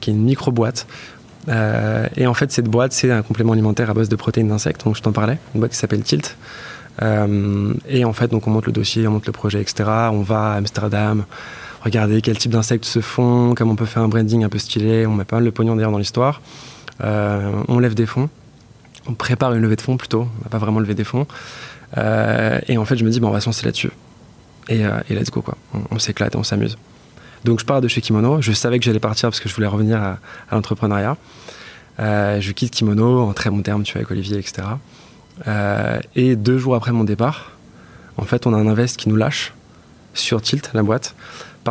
[0.00, 0.86] qui est une micro-boîte.
[2.16, 4.96] Et en fait, cette boîte, c'est un complément alimentaire à base de protéines d'insectes, donc
[4.96, 6.36] je t'en parlais, une boîte qui s'appelle Tilt.
[7.00, 9.88] Et en fait, donc on monte le dossier, on monte le projet, etc.
[10.12, 11.24] On va à Amsterdam,
[11.82, 15.06] regarder quel type d'insectes se font, comment on peut faire un branding un peu stylé.
[15.06, 16.40] On met pas mal de pognon d'ailleurs dans l'histoire.
[17.02, 18.28] Euh, on lève des fonds.
[19.06, 21.26] on prépare une levée de fonds plutôt, on n'a pas vraiment levé des fonds.
[21.96, 23.90] et en fait, je me dis, bon, on va se lancer là-dessus.
[24.68, 25.56] Et, et, let's go, quoi.
[25.90, 26.76] On, s'éclate et on s'amuse.
[27.44, 28.42] Donc, je pars de chez Kimono.
[28.42, 30.18] Je savais que j'allais partir parce que je voulais revenir à,
[30.50, 31.16] à l'entrepreneuriat.
[31.98, 34.66] je quitte Kimono en très bon terme, tu vois, avec Olivier, etc.
[36.16, 37.52] et deux jours après mon départ,
[38.18, 39.54] en fait, on a un invest qui nous lâche
[40.12, 41.14] sur Tilt, la boîte,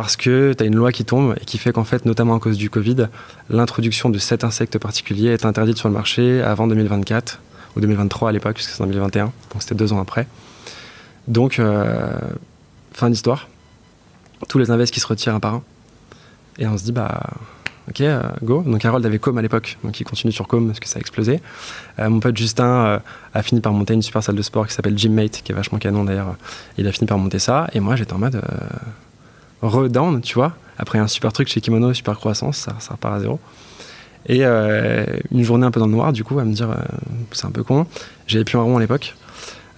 [0.00, 2.38] parce que tu as une loi qui tombe et qui fait qu'en fait, notamment à
[2.38, 3.08] cause du Covid,
[3.50, 7.40] l'introduction de cet insecte particulier est interdite sur le marché avant 2024,
[7.74, 10.28] ou 2023 à l'époque, puisque c'est en 2021, donc c'était deux ans après.
[11.26, 12.16] Donc, euh,
[12.92, 13.48] fin d'histoire.
[14.48, 15.62] Tous les invests qui se retirent un par un.
[16.60, 17.20] Et on se dit, bah,
[17.88, 18.62] ok, euh, go.
[18.62, 21.00] Donc Harold avait Com à l'époque, donc il continue sur Com parce que ça a
[21.00, 21.40] explosé.
[21.98, 23.02] Euh, mon pote Justin
[23.34, 25.78] a fini par monter une super salle de sport qui s'appelle Gymmate, qui est vachement
[25.78, 26.36] canon d'ailleurs.
[26.76, 28.40] Il a fini par monter ça, et moi j'étais en mode
[29.62, 30.54] redown, tu vois.
[30.78, 33.40] Après un super truc chez Kimono, super croissance, ça, repart à zéro.
[34.26, 36.68] Et une journée un peu dans le noir, du coup, à me dire,
[37.32, 37.86] c'est un peu con.
[38.26, 39.16] J'avais plus un rond à l'époque.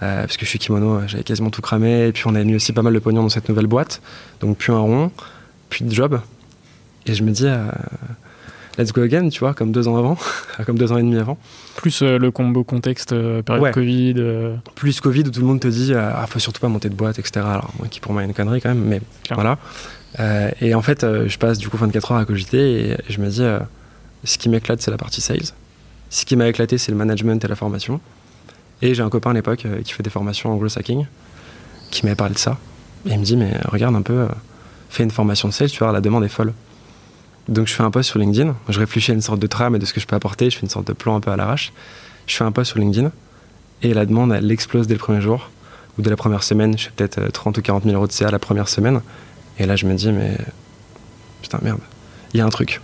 [0.00, 2.08] parce que suis kimono, j'avais quasiment tout cramé.
[2.08, 4.02] Et puis on avait mis aussi pas mal de pognon dans cette nouvelle boîte.
[4.40, 5.12] Donc plus un rond,
[5.68, 6.20] plus de job.
[7.06, 7.70] Et je me dis, euh,
[8.78, 10.16] let's go again, tu vois, comme deux ans avant,
[10.66, 11.38] comme deux ans et demi avant.
[11.76, 14.14] Plus euh, le combo contexte, euh, période Covid.
[14.74, 17.18] Plus Covid où tout le monde te dit, ah, faut surtout pas monter de boîte,
[17.18, 17.40] etc.
[17.46, 19.58] Alors, moi, qui pour moi est une connerie quand même, mais voilà.
[20.60, 23.44] et en fait, je passe du coup 24 heures à cogiter et, je me dis,
[24.24, 25.54] ce qui m'éclate, c'est la partie sales.
[26.10, 28.00] Ce qui m'a éclaté, c'est le management et la formation.
[28.82, 31.06] Et j'ai un copain à l'époque qui fait des formations hacking,
[31.90, 32.58] qui m'avait parlé de ça.
[33.06, 34.26] Et il me dit, mais regarde un peu,
[34.90, 36.52] fais une formation de sales, tu vois, la demande est folle.
[37.48, 39.78] Donc je fais un post sur LinkedIn, je réfléchis à une sorte de trame et
[39.78, 41.36] de ce que je peux apporter, je fais une sorte de plan un peu à
[41.36, 41.72] l'arrache.
[42.26, 43.10] Je fais un post sur LinkedIn
[43.82, 45.50] et la demande, elle explose dès le premier jour
[45.98, 46.78] ou dès la première semaine.
[46.78, 49.00] Je fais peut-être 30 euh, ou 40 000 euros de CA la première semaine.
[49.58, 50.36] Et là, je me dis, mais
[51.42, 51.80] putain, merde,
[52.32, 52.80] il y a un truc.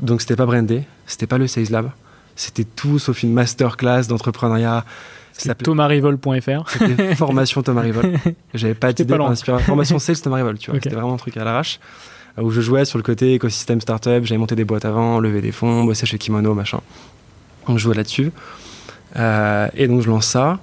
[0.00, 1.90] Donc c'était pas brandé, c'était pas le Sales Lab,
[2.36, 4.84] c'était tout sauf une masterclass d'entrepreneuriat.
[5.32, 6.70] C'était thomasrivol.fr.
[6.70, 8.12] C'était formation Thomas Rivol.
[8.54, 9.16] J'avais pas d'idée
[9.64, 10.80] Formation Sales Thomas Rivol, tu vois.
[10.82, 11.80] C'était vraiment un truc à l'arrache
[12.38, 14.24] où je jouais sur le côté écosystème startup.
[14.24, 16.80] J'avais monté des boîtes avant, levé des fonds, bossé chez Kimono, machin.
[17.66, 18.32] Donc je jouais là-dessus.
[19.16, 20.58] Euh, et donc je lance ça.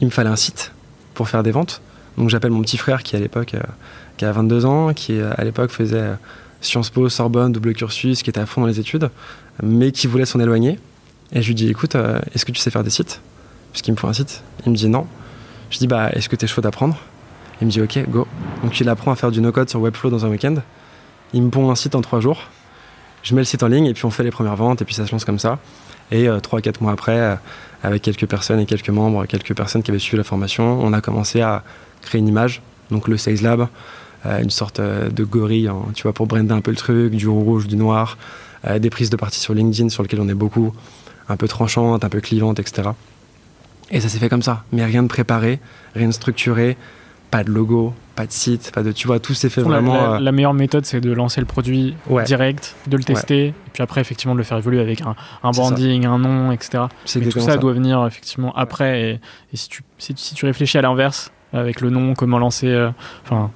[0.00, 0.72] Il me fallait un site
[1.14, 1.82] pour faire des ventes.
[2.18, 3.60] Donc j'appelle mon petit frère qui à l'époque, euh,
[4.16, 6.12] qui a 22 ans, qui euh, à l'époque faisait
[6.60, 9.10] Sciences Po, Sorbonne, double cursus, qui était à fond dans les études,
[9.62, 10.78] mais qui voulait s'en éloigner.
[11.32, 11.96] Et je lui dis, écoute,
[12.34, 13.20] est-ce que tu sais faire des sites?
[13.72, 14.42] Puisqu'il me faut un site.
[14.64, 15.06] Il me dit non.
[15.70, 16.96] Je dis, bah, est-ce que tu es chaud d'apprendre?
[17.60, 18.26] Il me dit, ok, go.
[18.62, 20.56] Donc il apprend à faire du no-code sur Webflow dans un week-end.
[21.34, 22.44] Il me pond un site en trois jours.
[23.24, 24.94] Je mets le site en ligne et puis on fait les premières ventes et puis
[24.94, 25.58] ça se lance comme ça.
[26.12, 27.34] Et euh, trois, quatre mois après, euh,
[27.82, 31.00] avec quelques personnes et quelques membres, quelques personnes qui avaient suivi la formation, on a
[31.00, 31.64] commencé à
[32.02, 33.66] créer une image, donc le Sales Lab,
[34.26, 37.66] euh, une sorte de gorille, tu vois, pour brander un peu le truc, du rouge,
[37.66, 38.16] du noir,
[38.78, 40.72] des prises de partie sur LinkedIn sur lesquelles on est beaucoup,
[41.28, 42.90] un peu tranchantes, un peu clivantes, etc.
[43.90, 45.58] Et ça s'est fait comme ça, mais rien de préparé,
[45.94, 46.76] rien de structuré,
[47.30, 48.92] pas de logo, pas de site, pas de.
[48.92, 50.14] Tu vois, tout s'est fait vraiment.
[50.14, 53.82] Euh, la, meilleure méthode, c'est de lancer le produit direct, de le tester, et puis
[53.82, 55.14] après, effectivement, de le faire évoluer avec un,
[55.50, 56.84] branding, un nom, etc.
[57.16, 59.20] Mais tout ça, doit venir effectivement après.
[59.52, 62.90] Et, si, tu, si, tu réfléchis à l'inverse, avec le nom, comment lancer, euh,
[63.24, 63.50] enfin,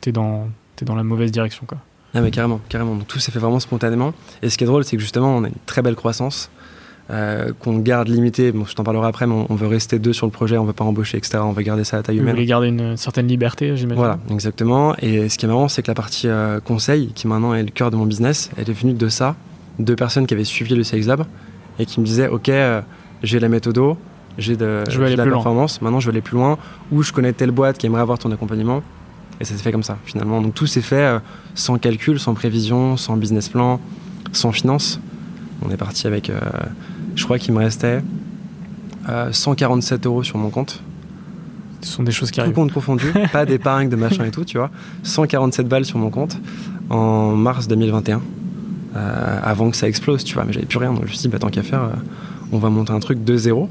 [0.00, 0.48] t'es dans,
[0.80, 1.78] es dans la mauvaise direction, quoi.
[2.14, 2.96] Ah, mais carrément, carrément.
[2.96, 4.12] Donc tout s'est fait vraiment spontanément.
[4.42, 6.50] Et ce qui est drôle, c'est que justement, on a une très belle croissance.
[7.10, 8.52] Euh, qu'on garde limité.
[8.52, 10.72] Bon, je t'en parlerai après, mais on, veut rester deux sur le projet, on veut
[10.72, 11.38] pas embaucher, etc.
[11.42, 12.28] On veut garder ça à taille humaine.
[12.28, 13.98] Vous voulez garder une certaine liberté, j'imagine.
[13.98, 14.94] Voilà, exactement.
[14.98, 17.70] Et ce qui est marrant, c'est que la partie euh, conseil, qui maintenant est le
[17.70, 19.34] cœur de mon business, elle est venue de ça.
[19.80, 21.24] Deux personnes qui avaient suivi le Sales Lab
[21.80, 22.80] et qui me disaient Ok, euh,
[23.24, 23.80] j'ai la méthode,
[24.38, 24.84] j'ai de,
[25.16, 26.58] la performance, maintenant je veux aller plus loin,
[26.92, 28.84] ou je connais telle boîte qui aimerait avoir ton accompagnement.
[29.40, 30.40] Et ça s'est fait comme ça, finalement.
[30.40, 31.18] Donc tout s'est fait
[31.56, 33.80] sans calcul, sans prévision, sans business plan,
[34.30, 35.00] sans finance.
[35.66, 36.30] On est parti avec
[37.14, 38.02] je crois qu'il me restait
[39.32, 40.82] 147 euh, euros sur mon compte.
[41.82, 42.54] Ce sont des choses qui Tout arrivent.
[42.54, 44.70] compte confondu, pas d'épargne, de machin et tout, tu vois.
[45.02, 46.36] 147 balles sur mon compte
[46.90, 48.20] en mars 2021,
[48.96, 50.44] euh, avant que ça explose, tu vois.
[50.44, 51.92] Mais j'avais plus rien, donc je me suis dit, bah, tant qu'à faire, euh,
[52.52, 53.68] on va monter un truc de zéro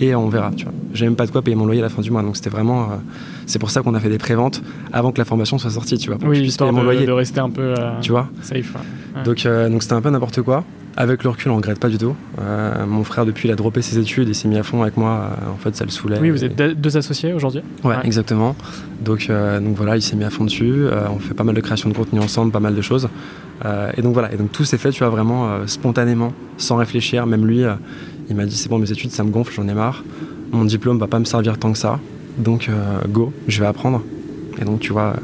[0.00, 0.74] et on verra, tu vois.
[0.94, 2.50] J'ai même pas de quoi payer mon loyer à la fin du mois, donc c'était
[2.50, 2.88] vraiment.
[3.46, 6.10] c'est pour ça qu'on a fait des préventes avant que la formation soit sortie, tu
[6.10, 6.18] vois.
[6.26, 7.74] oui, histoire de, de, rester un peu.
[8.00, 8.28] tu vois.
[8.42, 8.74] Safe.
[9.24, 10.64] Donc, donc c'était un peu n'importe quoi.
[10.96, 12.16] Avec le recul, on regrette pas du tout.
[12.40, 14.96] Euh, mon frère, depuis, il a droppé ses études et s'est mis à fond avec
[14.96, 15.30] moi.
[15.30, 16.18] Euh, en fait, ça le saoulait.
[16.20, 17.62] Oui, vous êtes deux associés aujourd'hui?
[17.84, 18.56] Ouais, exactement.
[19.00, 20.84] Donc, euh, donc voilà, il s'est mis à fond dessus.
[21.10, 23.08] on fait pas mal de création de contenu ensemble, pas mal de choses.
[23.96, 27.24] et donc voilà, et donc tout s'est fait, tu vois, vraiment spontanément, sans réfléchir.
[27.26, 27.62] Même lui,
[28.30, 30.04] il m'a dit c'est bon, mes études, ça me gonfle, j'en ai marre.
[30.52, 31.98] Mon diplôme va pas me servir tant que ça.
[32.38, 32.70] Donc
[33.08, 34.02] go, je vais apprendre.
[34.60, 35.14] Et donc, tu vois,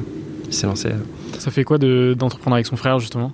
[0.47, 0.91] il s'est lancé.
[1.39, 3.33] Ça fait quoi d'entreprendre avec son frère, justement?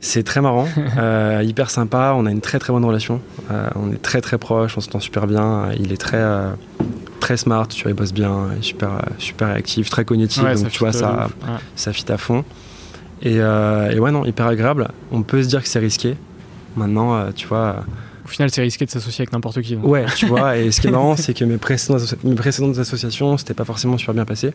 [0.00, 0.66] C'est très marrant,
[0.98, 2.14] euh, hyper sympa.
[2.16, 3.20] On a une très très bonne relation.
[3.50, 5.70] Euh, on est très très proches, on s'entend super bien.
[5.78, 6.50] Il est très euh,
[7.20, 10.42] très smart, tu vois, il bosse bien, super super réactif, très cognitif.
[10.42, 11.28] Ouais, donc tu vois ça.
[11.42, 11.54] Ouais.
[11.76, 12.44] ça fit à fond.
[13.22, 14.88] Et, euh, et ouais non, hyper agréable.
[15.12, 16.16] On peut se dire que c'est risqué.
[16.76, 17.84] Maintenant, euh, tu vois.
[18.30, 19.74] Au final, c'est risqué de s'associer avec n'importe qui.
[19.74, 19.84] donc.
[19.84, 20.56] Ouais, tu vois.
[20.56, 23.98] Et ce qui est marrant, c'est que mes précédentes, mes précédentes associations, c'était pas forcément
[23.98, 24.52] super bien passé.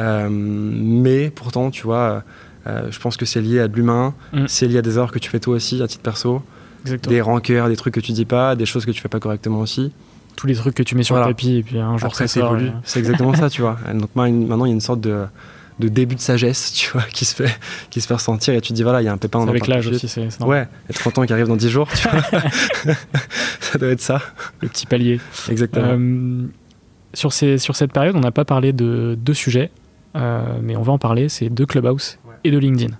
[0.00, 2.24] Euh, mais pourtant, tu vois,
[2.66, 4.46] euh, je pense que c'est lié à de l'humain, Mm.
[4.48, 6.42] c'est lié à des erreurs que tu fais toi aussi à titre perso,
[6.84, 7.14] Exactement.
[7.14, 9.60] des rancœurs, des trucs que tu dis pas, des choses que tu fais pas correctement
[9.60, 9.92] aussi.
[10.34, 11.28] Tous les trucs que tu mets sur Voilà.
[11.28, 12.66] le tapis et puis un jour Après, ça évolue.
[12.68, 13.78] euh, C'est exactement ça, tu vois.
[13.94, 15.24] Donc ma- maintenant, il y a une sorte de,
[15.78, 17.54] de début de sagesse, tu vois, qui se fait,
[17.90, 19.40] qui se fait ressentir et tu te dis voilà, il y a un pépin.
[19.40, 20.48] on avec l'âge aussi, c'est normal.
[20.48, 22.22] Ouais, et 30 ans qui arrive dans 10 jours, tu vois.
[23.60, 24.20] ça doit être ça.
[24.60, 25.20] le petit palier.
[25.50, 25.86] Exactement.
[25.88, 26.46] Euh,
[27.14, 29.70] sur, ces, sur cette période, on n'a pas parlé de deux sujets,
[30.16, 32.34] euh, mais on va en parler, c'est de Clubhouse Ouais.
[32.44, 32.94] et de LinkedIn.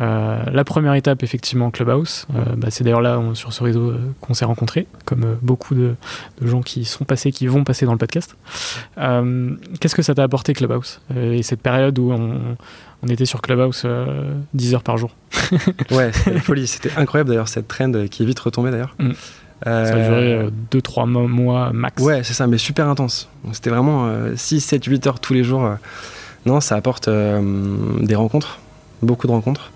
[0.00, 2.26] Euh, la première étape, effectivement, Clubhouse.
[2.34, 5.74] Euh, bah, c'est d'ailleurs là, on- sur ce réseau, euh, qu'on s'est rencontrés, comme beaucoup
[5.74, 5.94] de,
[6.40, 8.36] de gens qui sont passés, qui vont passer dans le podcast.
[8.96, 11.00] Qu'est-ce que ça t'a apporté, Clubhouse?
[11.16, 12.56] Et cette période où on,
[13.02, 15.10] on était sur Clubhouse euh, 10 heures par jour?
[15.90, 16.66] Ouais, c'était folie.
[16.66, 18.94] C'était incroyable d'ailleurs, cette trend qui est vite retombée d'ailleurs.
[18.98, 19.10] Mm.
[19.64, 22.00] Ça a duré 2-3 mois max.
[22.00, 23.28] Ouais, c'est ça, mais super intense.
[23.52, 25.68] C'était vraiment euh, 6, 7, 8 heures tous les jours.
[26.46, 28.60] Non, ça apporte des rencontres,
[29.02, 29.72] beaucoup de rencontres.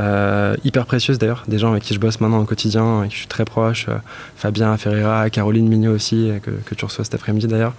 [0.00, 3.14] Euh, hyper précieuses d'ailleurs, des gens avec qui je bosse maintenant au quotidien, avec qui
[3.14, 3.86] je suis très proche.
[3.88, 3.96] euh,
[4.36, 7.74] Fabien Ferreira, Caroline Mignot aussi, euh, que, que tu reçois cet après-midi d'ailleurs.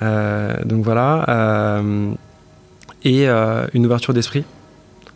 [0.00, 1.82] Donc voilà.
[3.04, 4.44] et une ouverture d'esprit.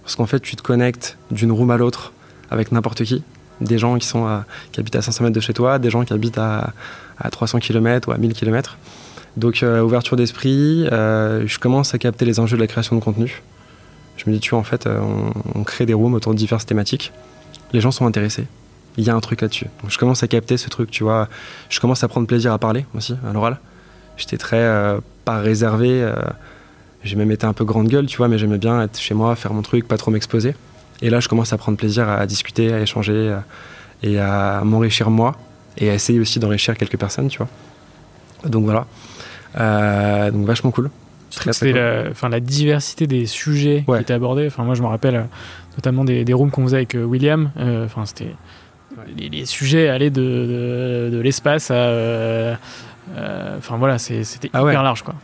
[0.03, 2.13] Parce qu'en fait, tu te connectes d'une room à l'autre
[2.51, 3.23] avec n'importe qui.
[3.61, 6.13] Des gens qui, sont qui habitent à 500 mètres de chez toi, des gens qui
[6.13, 6.73] habitent à,
[7.19, 8.77] à 300 km ou à 1000 km.
[9.39, 13.43] Donc, ouverture d'esprit, je commence à capter les enjeux de la création de contenu.
[14.17, 15.01] Je me dis, tu vois, en fait, euh,
[15.55, 17.13] on, crée des rooms autour de diverses thématiques.
[17.73, 18.47] Les gens sont intéressés.
[18.97, 19.67] Il y a un truc là-dessus.
[19.89, 21.29] Je commence à capter ce truc, tu vois.
[21.69, 23.59] Je commence à prendre plaisir à parler aussi, à l'oral.
[24.17, 26.03] J'étais très euh, pas réservé.
[26.03, 26.15] euh,
[27.03, 29.35] j'ai même été un peu grande gueule, tu vois, mais j'aimais bien être chez moi,
[29.35, 30.55] faire mon truc, pas trop m'exposer.
[31.03, 33.37] Et là, je commence à prendre plaisir à discuter, à échanger
[34.03, 35.37] et à m'enrichir moi
[35.77, 37.49] et à essayer aussi d'enrichir quelques personnes, tu vois.
[38.49, 38.87] Donc voilà.
[40.31, 40.91] Donc vachement cool.
[41.53, 43.99] C'était la, enfin, la diversité des sujets Ouais.
[43.99, 44.47] qui étaient abordés.
[44.47, 45.23] Enfin, moi, je me rappelle euh,
[45.77, 47.51] notamment des, des rooms qu'on faisait avec euh, William.
[47.59, 48.35] Euh, Enfin, c'était
[49.19, 52.59] les, les sujets allaient de, de, de l'espace à.
[53.59, 54.73] Enfin voilà, c'était Ah hyper ouais.
[54.75, 55.15] large quoi.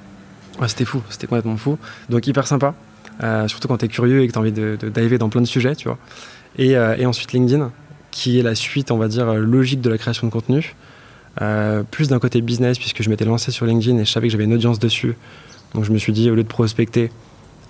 [0.61, 1.79] Ouais, c'était fou, c'était complètement fou.
[2.09, 2.75] Donc hyper sympa,
[3.23, 5.29] Euh, surtout quand tu es curieux et que tu as envie de, de diver dans
[5.29, 5.99] plein de sujets, tu vois.
[6.59, 7.71] Et, euh, et ensuite LinkedIn,
[8.11, 10.75] qui est la suite, on va dire, logique de la création de contenu.
[11.41, 14.33] Euh, plus d'un côté business, puisque je m'étais lancé sur LinkedIn et je savais que
[14.33, 15.15] j'avais une audience dessus.
[15.75, 17.11] Donc je me suis dit, au lieu de prospecter,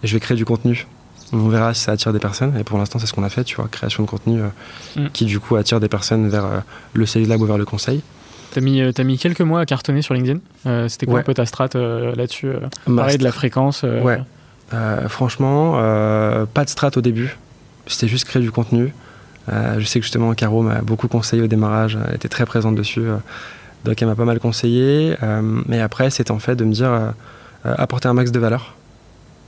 [0.03, 0.87] je vais créer du contenu.
[1.33, 2.57] On verra si ça attire des personnes.
[2.59, 4.49] Et pour l'instant, c'est ce qu'on a fait, tu vois, création de contenu euh,
[4.97, 5.11] Mm.
[5.13, 6.59] qui du coup attire des personnes vers euh,
[6.95, 8.03] le Sales Lab ou vers le conseil.
[8.53, 10.41] T'as mis, euh, mis quelques mois à cartonner sur LinkedIn?
[10.89, 11.21] C'était quoi Ouais.
[11.21, 12.51] un peu ta strat là-dessus
[12.85, 13.85] Pareil de la fréquence.
[13.85, 14.19] Ouais.
[15.09, 15.75] Franchement,
[16.53, 17.37] pas de strat au début.
[17.87, 18.93] C'était juste créer du contenu.
[19.49, 21.99] Je sais que justement, Caro m'a beaucoup conseillé au démarrage.
[22.09, 23.03] Elle était très présente dessus.
[23.85, 25.17] donc, elle m'a pas mal conseillé.
[25.69, 27.13] Mais après, c'était en fait de me dire
[27.65, 28.75] apporter un max de valeur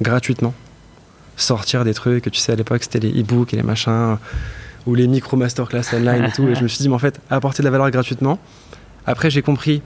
[0.00, 0.54] gratuitement.
[1.36, 2.30] Sortir des trucs.
[2.30, 3.92] Tu sais, à l'époque, c'était les e-books et les machins.
[3.92, 4.16] euh,
[4.86, 6.48] ou les micro masterclass online et tout.
[6.48, 8.38] Et je me suis dit, mais en fait, apporter de la valeur gratuitement.
[9.06, 9.82] Après, j'ai compris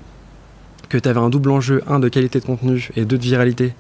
[0.89, 3.75] que tu avais un double enjeu, un de qualité de contenu et deux de viralité.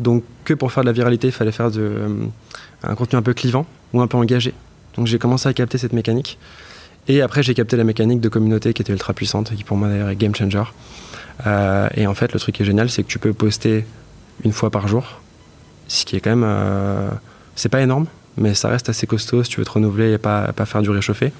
[0.00, 2.26] Donc que pour faire de la viralité, il fallait faire de, euh,
[2.82, 4.54] un contenu un peu clivant ou un peu engagé.
[4.96, 6.38] Donc j'ai commencé à capter cette mécanique.
[7.08, 9.88] Et après j'ai capté la mécanique de communauté qui était ultra puissante qui pour moi
[9.88, 10.62] d'ailleurs est game changer.
[11.46, 13.84] Euh, et en fait le truc qui est génial c'est que tu peux poster
[14.44, 15.20] une fois par jour,
[15.88, 16.44] ce qui est quand même...
[16.44, 17.10] euh,
[17.54, 20.52] c'est pas énorme, mais ça reste assez costaud si tu veux te renouveler et pas,
[20.52, 21.32] pas faire du réchauffé.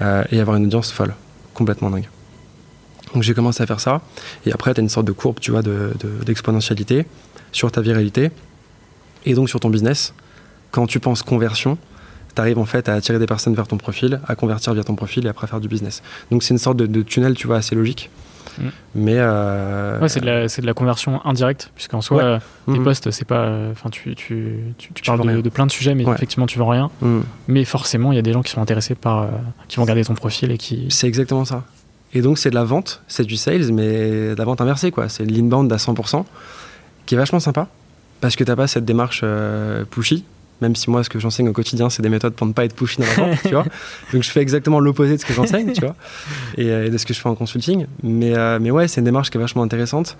[0.00, 1.14] Euh, et avoir une audience folle,
[1.54, 2.08] complètement dingue.
[3.12, 4.00] Donc j'ai commencé à faire ça.
[4.46, 7.04] Et après, tu as une sorte de courbe, tu vois, de- de- d'exponentialité
[7.52, 8.30] sur ta viralité
[9.26, 10.14] et donc sur ton business.
[10.70, 11.76] Quand tu penses conversion,
[12.34, 14.94] tu arrives en fait à attirer des personnes vers ton profil, à convertir via ton
[14.94, 16.02] profil et après faire du business.
[16.30, 18.10] Donc c'est une sorte de, de tunnel, tu vois, assez logique.
[18.58, 18.62] Mm.
[18.96, 22.22] Mais euh, Ouais, c'est de, la- c'est de la conversion indirecte, puisqu'en soi, Ouais.
[22.24, 23.44] euh, tes mhm, posts, c'est pas.
[23.46, 26.14] euh, Enfin, tu, tu, tu, tu Tu parles de, plein de sujets, mais Ouais.
[26.14, 26.90] effectivement, tu vends rien.
[27.00, 27.22] mhm.
[27.48, 29.22] Mais forcément, il y a des gens qui sont intéressés par.
[29.22, 29.26] euh,
[29.68, 30.86] qui vont regarder ton profil et qui.
[30.90, 31.64] C'est exactement ça.
[32.14, 35.08] Et donc c'est de la vente, c'est du sales, mais de la vente inversée, quoi.
[35.08, 36.26] C'est de l'inbound à 100%,
[37.06, 37.68] qui est vachement sympa,
[38.20, 40.24] parce que t'as pas cette démarche euh, pushy,
[40.62, 42.74] même si moi, ce que j'enseigne au quotidien, c'est des méthodes pour ne pas être
[42.74, 43.66] pushy dans la vente, tu vois.
[44.12, 45.96] Donc je fais exactement l'opposé de ce que j'enseigne, tu vois,
[46.56, 47.86] et, euh, et de ce que je fais en consulting.
[48.02, 50.16] Mais, euh, mais ouais, c'est une démarche qui est vachement intéressante.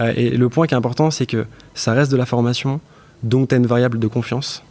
[0.00, 2.80] Euh, et le point qui est important, c'est que ça reste de la formation,
[3.22, 4.62] donc tu as une variable de confiance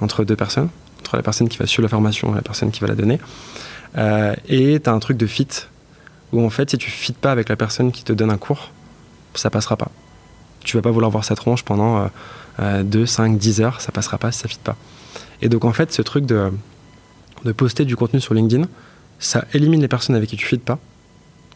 [0.00, 0.68] entre deux personnes.
[1.00, 3.18] entre la personne qui va suivre la formation et la personne qui va la donner.
[3.96, 5.48] Euh, et tu as un truc de fit
[6.32, 8.70] où en fait, si tu fit pas avec la personne qui te donne un cours,
[9.34, 9.90] ça passera pas.
[10.64, 12.10] Tu vas pas vouloir voir sa tronche pendant
[12.58, 14.76] 2, 5, 10 heures, ça passera pas si ça fit pas.
[15.42, 16.50] Et donc en fait, ce truc de,
[17.44, 18.66] de poster du contenu sur LinkedIn,
[19.18, 20.78] ça élimine les personnes avec qui tu fit pas.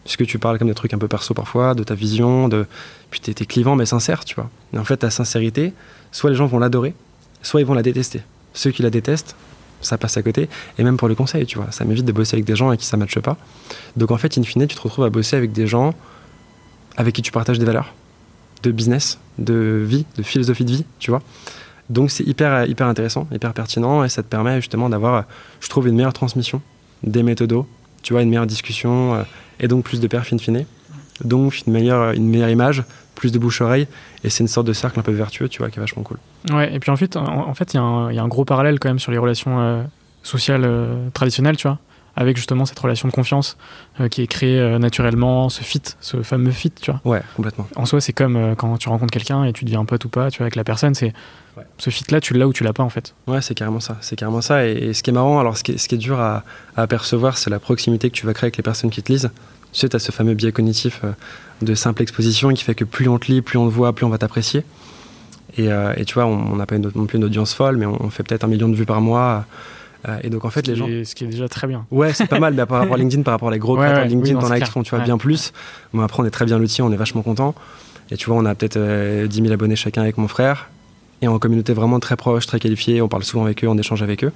[0.05, 2.67] Puisque tu parles comme des trucs un peu perso parfois, de ta vision, de...
[3.11, 4.51] puis t'es es clivant mais sincère, tu vois.
[4.75, 5.73] Et en fait, ta sincérité,
[6.11, 6.95] soit les gens vont l'adorer,
[7.43, 8.23] soit ils vont la détester.
[8.53, 9.37] Ceux qui la détestent,
[9.81, 10.49] ça passe à côté.
[10.79, 12.81] Et même pour le conseil, tu vois, ça m'évite de bosser avec des gens avec
[12.81, 13.37] qui ça matche pas.
[13.97, 15.95] Donc en fait, in fine, tu te retrouves à bosser avec des gens
[16.97, 17.95] avec qui tu partages des valeurs,
[18.63, 21.23] de business, de vie, de philosophie de vie, tu vois.
[21.91, 25.25] Donc c'est hyper, hyper intéressant, hyper pertinent et ça te permet justement d'avoir,
[25.61, 26.63] je trouve, une meilleure transmission
[27.03, 27.67] des méthodos,
[28.03, 29.23] tu vois, une meilleure discussion euh,
[29.61, 30.65] et donc plus de perf in fine.
[31.25, 33.87] Donc une meilleure, une meilleure image, plus de bouche-oreille
[34.25, 36.19] et c'est une sorte de cercle un peu vertueux, tu vois, qui est vachement cool.
[36.51, 37.83] Ouais, et puis en fait, en, fait, il y, a
[38.23, 39.83] un gros parallèle quand même sur les relations euh,
[40.23, 41.79] sociales euh, traditionnelles, tu vois,
[42.17, 43.57] avec justement cette relation de confiance
[44.01, 47.01] euh, qui est créée naturellement, ce fit, ce fameux fit, tu vois.
[47.05, 47.67] Ouais, complètement.
[47.77, 50.31] En soi, c'est comme quand tu rencontres quelqu'un et tu deviens un pote ou pas,
[50.31, 51.13] tu vois, avec la personne, c'est
[51.79, 53.15] ce fit-là, tu l'as ou tu l'as pas en fait.
[53.27, 54.67] Ouais, c'est carrément ça, c'est carrément ça.
[54.67, 56.45] Et, ce qui est marrant, alors ce qui est, ce qui est dur à,
[56.77, 59.31] à apercevoir, c'est la proximité que tu vas créer avec les personnes qui te lisent.
[59.73, 61.03] Tu sais, tu as ce fameux biais cognitif
[61.63, 64.05] de simple exposition qui fait que plus on te lit, plus on te voit, plus
[64.05, 64.65] on va t'apprécier.
[65.57, 67.87] Et, euh, et, tu vois, on n'a pas une, non plus une audience folle, mais
[67.87, 69.45] on, fait peut-être un million de vues par mois.
[70.09, 70.87] Euh, et donc en fait, les gens.
[70.87, 71.87] ce qui est déjà très bien.
[71.91, 74.05] Ouais, c'est pas mal, mais par rapport à LinkedIn, par rapport à les gros créateurs
[74.05, 75.53] LinkedIn, t'en as qui font tu vois, bien plus.
[75.93, 77.55] Bon, après, on est très bien l'outil, on est vachement content.
[78.11, 80.69] Et tu vois, on a peut-être 10 000 abonnés chacun avec mon frère.
[81.23, 84.03] Et en communauté vraiment très proche, très qualifiée, on parle souvent avec eux, on échange
[84.03, 84.33] avec eux.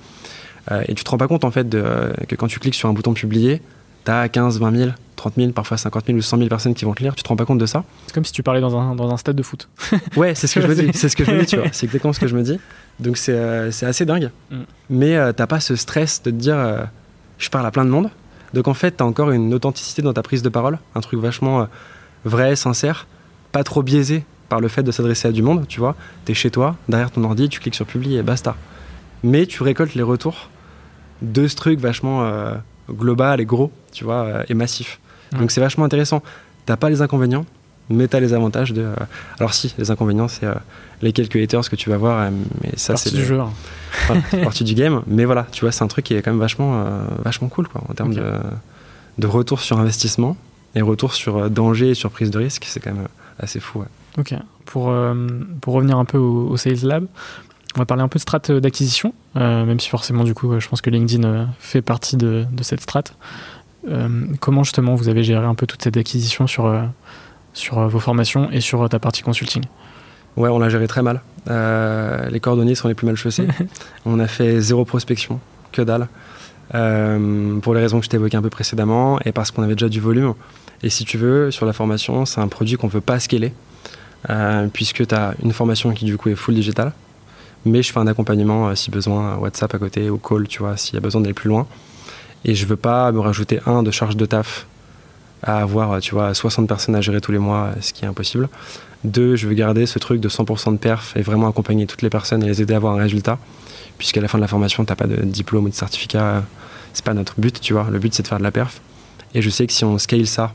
[0.71, 1.85] Euh, et tu te rends pas compte en fait de,
[2.29, 3.61] que quand tu cliques sur un bouton publier,
[4.05, 6.85] tu as 15, 20 000, 30 000, parfois 50 000 ou 100 000 personnes qui
[6.85, 7.85] vont te lire, tu te rends pas compte de ça?
[8.07, 9.69] C'est comme si tu parlais dans un, dans un stade de foot.
[10.17, 11.67] ouais, c'est ce que je me dis, c'est ce que je me dis, tu vois,
[11.73, 12.59] c'est exactement ce que je me dis.
[13.01, 14.31] Donc c'est euh, assez dingue.
[14.51, 14.57] Mm.
[14.91, 16.85] Mais euh, t'as pas ce stress de te dire euh,
[17.39, 18.11] je parle à plein de monde.
[18.55, 21.21] Donc en fait, tu as encore une authenticité dans ta prise de parole, un truc
[21.21, 21.67] vachement
[22.25, 23.07] vrai, sincère,
[23.53, 25.97] pas trop biaisé par le fait de s'adresser à du monde, tu vois.
[26.25, 28.57] Tu es chez toi, derrière ton ordi, tu cliques sur publier et basta.
[29.25, 30.49] Mais tu récoltes les retours
[31.21, 32.23] de ce truc vachement
[32.91, 35.01] global et gros, tu vois, euh, et massif.
[35.33, 36.23] Donc c'est vachement intéressant.
[36.67, 37.47] T'as pas les inconvénients,
[37.89, 38.83] mais t'as les avantages de.
[38.83, 38.95] Euh,
[39.39, 40.55] alors si, les inconvénients, c'est euh,
[41.03, 42.31] les quelques haters que tu vas voir,
[42.63, 43.41] mais ça c'est du jeu.
[43.41, 44.23] Hein.
[44.43, 45.03] partie du game.
[45.07, 46.85] Mais voilà, tu vois, c'est un truc qui est quand même vachement,
[47.25, 48.33] vachement cool, quoi, en termes de,
[49.19, 50.37] de retour sur investissement
[50.75, 53.09] et retour sur danger et sur prise de risque, c'est quand même
[53.39, 53.85] assez fou.
[54.19, 54.35] Ok.
[54.65, 54.93] Pour,
[55.61, 57.07] pour revenir un peu au, au Sales Lab,
[57.77, 60.59] on va parler un peu de strat euh, d'acquisition, euh, même si forcément, du coup,
[60.59, 63.05] je pense que LinkedIn euh, fait partie de, cette strat.
[64.41, 66.75] Comment justement vous avez géré un peu toute cette acquisition sur,
[67.53, 69.63] sur vos formations et sur ta partie consulting?
[70.37, 71.23] Ouais, on l'a géré très mal.
[71.49, 73.47] les cordonniers sont les plus mal chaussés.
[74.05, 75.41] on a fait zéro prospection,
[75.73, 76.09] que dalle.
[76.71, 80.01] pour les raisons que je t'évoquais un peu précédemment et parce qu'on avait déjà du
[80.01, 80.35] volume.
[80.83, 83.53] Et si tu veux, sur la formation, c'est un produit qu'on ne veut pas scaler,
[84.73, 86.93] puisque tu as une formation qui du coup est full digital,
[87.67, 90.77] mais je fais un accompagnement euh, si besoin, WhatsApp à côté ou call, tu vois,
[90.77, 91.67] s'il y a besoin d'aller plus loin.
[92.47, 94.67] Et je veux pas me rajouter un de charge de taf
[95.43, 98.49] à avoir, tu vois, 60 personnes à gérer tous les mois, ce qui est impossible.
[99.05, 102.09] Deux, je veux garder ce truc de 100% de perf et vraiment accompagner toutes les
[102.09, 103.39] personnes et les aider à avoir un résultat.
[103.99, 106.45] Puisqu'à la fin de la formation, tu n'as pas de diplôme ou de certificat.
[106.93, 107.89] C'est pas notre but, tu vois.
[107.91, 108.81] Le but, c'est de faire de la perf.
[109.35, 110.55] Et je sais que si on scale ça,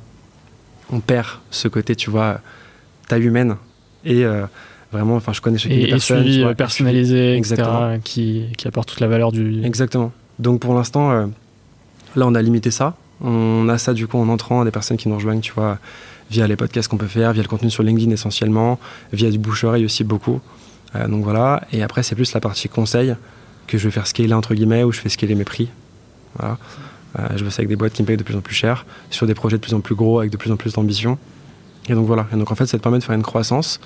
[0.92, 2.40] on perd ce côté, tu vois,
[3.08, 3.58] taille humaine
[4.06, 4.46] et euh,
[4.92, 6.24] Vraiment, enfin, je connais chacune et, des personnes.
[6.24, 7.64] suivi personnalisé, etc.,
[8.04, 9.64] qui, qui, apporte toute la valeur du.
[9.64, 10.12] Exactement.
[10.40, 11.28] Donc pour l'instant, euh,
[12.16, 12.96] là, on a limité ça.
[13.24, 15.78] On a ça du coup en entrant, des personnes qui nous rejoignent, tu vois,
[16.30, 18.80] via les podcasts qu'on peut faire, via le contenu sur LinkedIn essentiellement,
[19.14, 20.42] via du bouche-oreille aussi beaucoup.
[20.96, 21.62] Euh, donc voilà.
[21.72, 23.16] Et après, c'est plus la partie conseil
[23.68, 25.70] que je vais faire scaler entre guillemets, où je fais scaler mes prix.
[26.38, 26.58] Voilà.
[27.20, 29.28] Euh, je bosse avec des boîtes qui me payent de plus en plus cher, sur
[29.28, 31.18] des projets de plus en plus gros, avec de plus en plus d'ambition.
[31.90, 32.28] Et donc voilà.
[32.34, 33.80] Et donc en fait, ça te permet de faire une croissance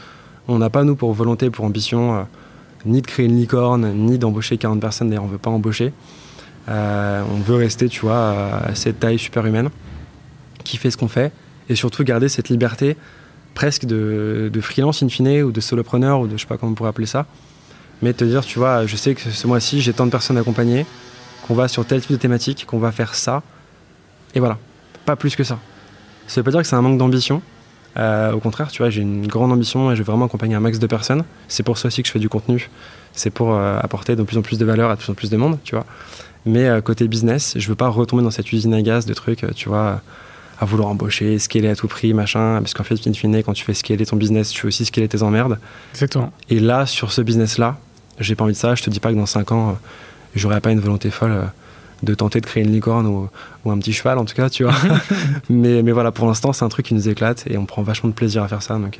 [0.47, 2.23] on n'a pas, nous, pour volonté, pour ambition, euh,
[2.85, 5.09] ni de créer une licorne, ni d'embaucher 40 personnes.
[5.09, 5.91] D'ailleurs, on ne veut pas embaucher.
[6.69, 9.69] Euh, on veut rester, tu vois, à cette taille super humaine
[10.63, 11.31] qui fait ce qu'on fait
[11.69, 12.97] et surtout garder cette liberté
[13.53, 16.75] presque de, freelance in fine ou de solopreneur ou de je sais pas comment on
[16.75, 17.25] pourrait appeler ça.
[18.01, 20.85] Mais te dire, tu vois, je sais que ce mois-ci, j'ai tant de personnes accompagnées,
[21.47, 23.41] qu'on va sur tel type de thématique, qu'on va faire ça.
[24.33, 24.57] Et voilà,
[25.05, 25.59] pas plus que ça.
[26.27, 27.41] Ça veut pas dire que c'est un manque d'ambition,
[27.97, 30.59] euh, au contraire, tu vois, j'ai une grande ambition et je veux vraiment accompagner un
[30.59, 31.23] max de personnes.
[31.47, 32.69] C'est pour ça aussi que je fais du contenu.
[33.13, 35.29] C'est pour euh, apporter de plus en plus de valeur à de plus en plus
[35.29, 35.85] de monde, tu vois.
[36.45, 39.45] Mais euh, côté business, je veux pas retomber dans cette usine à gaz de trucs,
[39.55, 40.01] tu vois,
[40.59, 42.59] à vouloir embaucher, scaler à tout prix, machin.
[42.61, 45.07] Parce qu'en fait, in fine, quand tu fais scaler ton business, tu fais aussi scaler
[45.07, 45.57] tes emmerdes.
[45.93, 46.31] Exactement.
[46.49, 47.77] Et là, sur ce business-là,
[48.19, 48.75] j'ai pas envie de ça.
[48.75, 49.77] Je te dis pas que dans 5 ans,
[50.35, 51.45] j'aurais pas une volonté folle euh,
[52.03, 53.29] de tenter de créer une licorne ou,
[53.63, 54.73] ou, un petit cheval en tout cas, tu vois.
[55.49, 58.09] mais, mais voilà, pour l'instant, c'est un truc qui nous éclate et on prend vachement
[58.09, 58.77] de plaisir à faire ça.
[58.77, 58.99] Donc,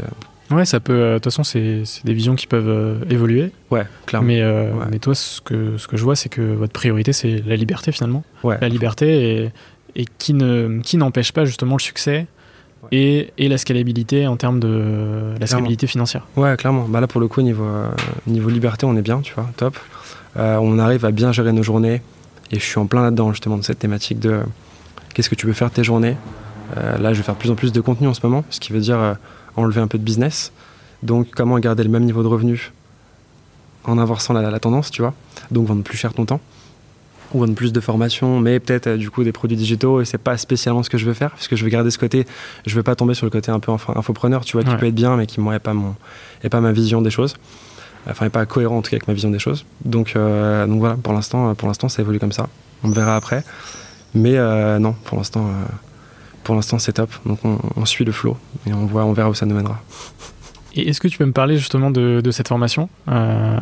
[0.52, 0.94] Ouais, ça peut.
[0.94, 3.52] De toute façon, c'est des visions qui peuvent évoluer.
[3.72, 4.28] Ouais, clairement.
[4.28, 4.44] Mais,
[4.92, 7.92] mais toi, ce que, ce que je vois, c'est que votre priorité, c'est la liberté
[7.92, 8.24] finalement.
[8.44, 8.58] Ouais.
[8.62, 9.52] La liberté et,
[9.96, 12.28] et qui n'empêche ne, qui pas justement le succès
[12.92, 16.28] et, et, la scalabilité en termes de la scalabilité financière.
[16.36, 16.86] Ouais, clairement.
[16.88, 17.90] Bah là, pour le coup, niveau, euh,
[18.28, 19.78] niveau liberté, on est bien, tu vois, top.
[20.38, 22.02] Euh, on arrive à bien gérer nos journées
[22.56, 24.42] et je suis en plein là-dedans, justement, de cette thématique de
[25.14, 26.18] qu'est-ce que tu veux faire de tes journées.
[26.78, 28.60] Euh, là, je vais faire de plus en plus de contenu en ce moment, ce
[28.60, 29.18] qui veut dire
[29.56, 30.52] enlever un peu de business.
[31.04, 32.72] Donc, comment garder le même niveau de revenu
[33.84, 35.14] en inversant la, la tendance, tu vois.
[35.52, 36.42] Donc, vendre plus cher ton temps
[37.34, 40.38] ou vendre plus de formations, mais peut-être du coup des produits digitaux et c'est pas
[40.38, 42.26] spécialement ce que je veux faire parce que je veux garder ce côté,
[42.66, 44.78] je veux pas tomber sur le côté un peu infopreneur, tu vois, qui ouais.
[44.78, 45.96] peut être bien mais qui n'est pas mon
[46.44, 47.36] et pas ma vision des choses,
[48.10, 49.66] enfin n'est pas cohérent en tout cas avec ma vision des choses.
[49.84, 52.48] Donc euh, donc voilà, pour l'instant pour l'instant ça évolue comme ça,
[52.84, 53.44] on verra après,
[54.14, 55.66] mais euh, non pour l'instant euh,
[56.44, 58.38] pour l'instant c'est top, donc on, on, suit le flow
[58.68, 59.82] et on voit on verra où ça nous mènera.
[60.76, 62.90] Et est-ce que tu peux me parler justement de, de cette formation?
[63.08, 63.58] Euh,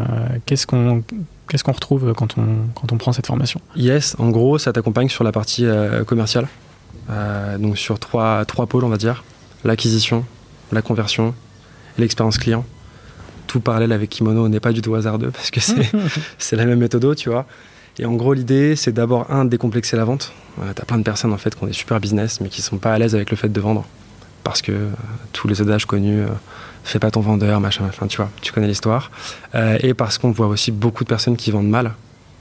[0.46, 1.04] Qu'est-ce qu'on
[1.48, 3.62] qu'est-ce qu'on retrouve quand on, quand on prend cette formation?
[3.76, 6.48] Yes, en gros, ça t'accompagne sur la partie euh, commerciale,
[7.12, 9.24] euh, donc sur trois, trois pôles, on va dire.
[9.64, 10.26] L'acquisition,
[10.72, 11.36] la conversion
[11.98, 12.66] et l'expérience client.
[13.54, 15.60] Tout parallèle avec Kimono n'est pas du tout hasardeux parce que
[16.39, 17.45] c'est la même méthode, tu vois.
[17.99, 20.34] Et en gros, l'idée, c'est d'abord, un, de décomplexer la vente.
[20.60, 22.78] Euh, T'as plein de personnes en fait qui ont des super business mais qui sont
[22.78, 23.86] pas à l'aise avec le fait de vendre
[24.43, 24.89] parce que euh,
[25.34, 26.28] tous les adages connus euh,
[26.84, 29.12] fais pas ton vendeur, machin, enfin tu vois, tu connais l'histoire.
[29.54, 31.93] Euh, et parce qu'on voit aussi beaucoup de personnes qui vendent mal,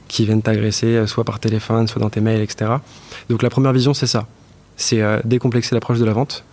[0.08, 2.70] qui viennent t'agresser, soit par téléphone, soit dans tes mails, etc.
[3.28, 4.26] Donc la première vision, c'est ça.
[4.76, 6.44] C'est décomplexer l'approche de la vente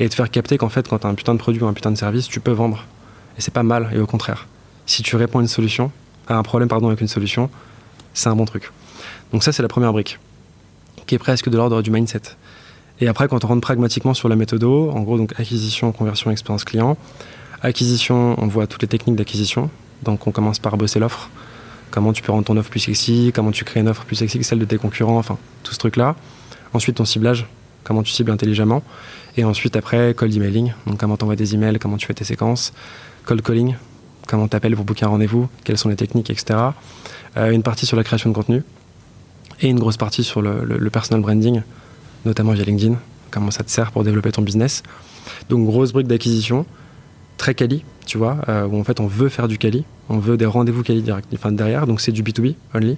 [0.00, 1.72] et te faire capter qu'en fait, quand tu as un putain de produit ou un
[1.72, 2.84] putain de service, tu peux vendre.
[3.38, 4.46] Et c'est pas mal, et au contraire.
[4.86, 5.92] Si tu réponds à une solution,
[6.26, 7.50] à un problème pardon, avec une solution,
[8.14, 8.70] c'est un bon truc.
[9.32, 10.18] Donc ça, c'est la première brique,
[11.06, 12.22] qui est presque de l'ordre du mindset.
[13.00, 16.64] Et après, quand on rentre pragmatiquement sur la méthode, en gros, donc acquisition, conversion, expérience
[16.64, 16.96] client,
[17.60, 19.68] Acquisition, on voit toutes les techniques d'acquisition.
[20.04, 21.28] Donc on commence par bosser l'offre.
[21.90, 24.38] Comment tu peux rendre ton offre plus sexy, comment tu crées une offre plus sexy
[24.38, 26.14] que celle de tes concurrents, enfin tout ce truc-là.
[26.72, 27.46] Ensuite ton ciblage,
[27.82, 28.82] comment tu cibles intelligemment.
[29.36, 32.24] Et ensuite après, cold emailing, donc comment tu envoies des emails, comment tu fais tes
[32.24, 32.72] séquences.
[33.28, 33.74] Cold calling,
[34.26, 36.58] comment tu appelles pour booker un rendez-vous, quelles sont les techniques, etc.
[37.36, 38.62] Euh, une partie sur la création de contenu
[39.60, 41.60] et une grosse partie sur le, personal branding,
[42.24, 42.96] notamment via LinkedIn,
[43.30, 44.82] comment ça te sert pour développer ton business.
[45.50, 46.64] Donc grosse brique d'acquisition
[47.36, 50.38] très quali, tu vois, euh, où en fait on veut faire du quali, on veut
[50.38, 52.96] des rendez-vous quali direct, enfin, derrière, donc c'est du B2B only.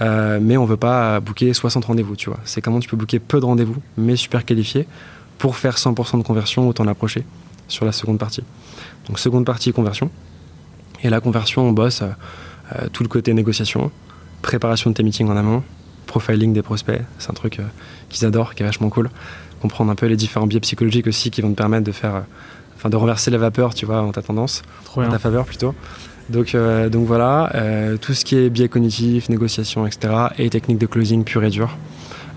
[0.00, 2.40] Euh, mais on veut pas booker 60 rendez-vous, tu vois.
[2.44, 4.88] C'est comment tu peux booker peu de rendez-vous, mais super qualifiés,
[5.38, 7.24] pour faire 100% de conversion ou t'en approcher
[7.68, 8.42] sur la seconde partie.
[9.06, 10.10] Donc seconde partie, conversion.
[11.02, 13.90] Et la conversion, on bosse euh, tout le côté négociation,
[14.42, 15.62] préparation de tes meetings en amont,
[16.06, 17.60] profiling des prospects, c'est un truc
[18.08, 19.10] qu'ils adorent, qui est vachement cool.
[19.60, 22.24] Comprendre un peu les différents biais psychologiques aussi qui vont te permettre de faire
[22.76, 25.74] enfin de renverser la vapeur, tu vois, en ta tendance, Trop en ta faveur plutôt.
[26.28, 30.14] Donc, euh, donc voilà, euh, tout ce qui est biais cognitif, négociation, etc.
[30.38, 31.76] et technique de closing pure et dure.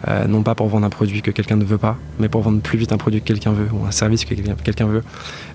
[0.07, 2.61] Euh, non pas pour vendre un produit que quelqu'un ne veut pas, mais pour vendre
[2.61, 5.03] plus vite un produit que quelqu'un veut ou un service que quelqu'un veut.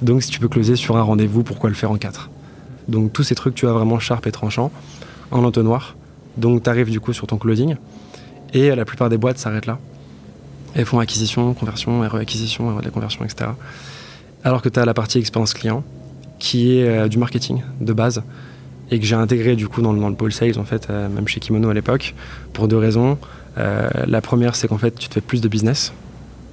[0.02, 2.28] Donc si tu peux closer sur un rendez-vous, pourquoi le faire en quatre?
[2.88, 4.72] Donc tous ces trucs, tu as vraiment sharp et tranchant
[5.30, 5.94] en entonnoir.
[6.36, 7.76] Donc tu arrives du coup sur ton closing
[8.52, 9.78] et la plupart des boîtes s'arrêtent là.
[10.74, 13.50] Elles font acquisition, conversion, RE acquisition, RE conversion, etc.
[14.42, 15.84] Alors que tu as la partie expérience client
[16.38, 18.22] qui est euh, du marketing de base
[18.90, 21.28] et que j'ai intégré du coup dans, dans, le pôle sales en fait, euh, même
[21.28, 22.14] chez Kimono à l'époque,
[22.52, 23.18] pour deux raisons.
[23.58, 25.92] Euh, la première, c'est qu'en fait, tu te fais plus de business,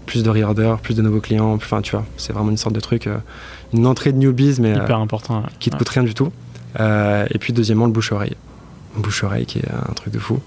[0.06, 1.54] plus de reorder, plus de nouveaux clients.
[1.54, 3.18] Enfin, tu vois, c'est vraiment une sorte de truc, euh,
[3.74, 5.48] une entrée de newbies, mais hyper important, ouais.
[5.60, 6.32] qui te coûte rien du tout.
[6.80, 8.36] Euh, et puis deuxièmement, le bouche-oreille.
[8.96, 10.40] Bouche-oreille qui est un truc de fou.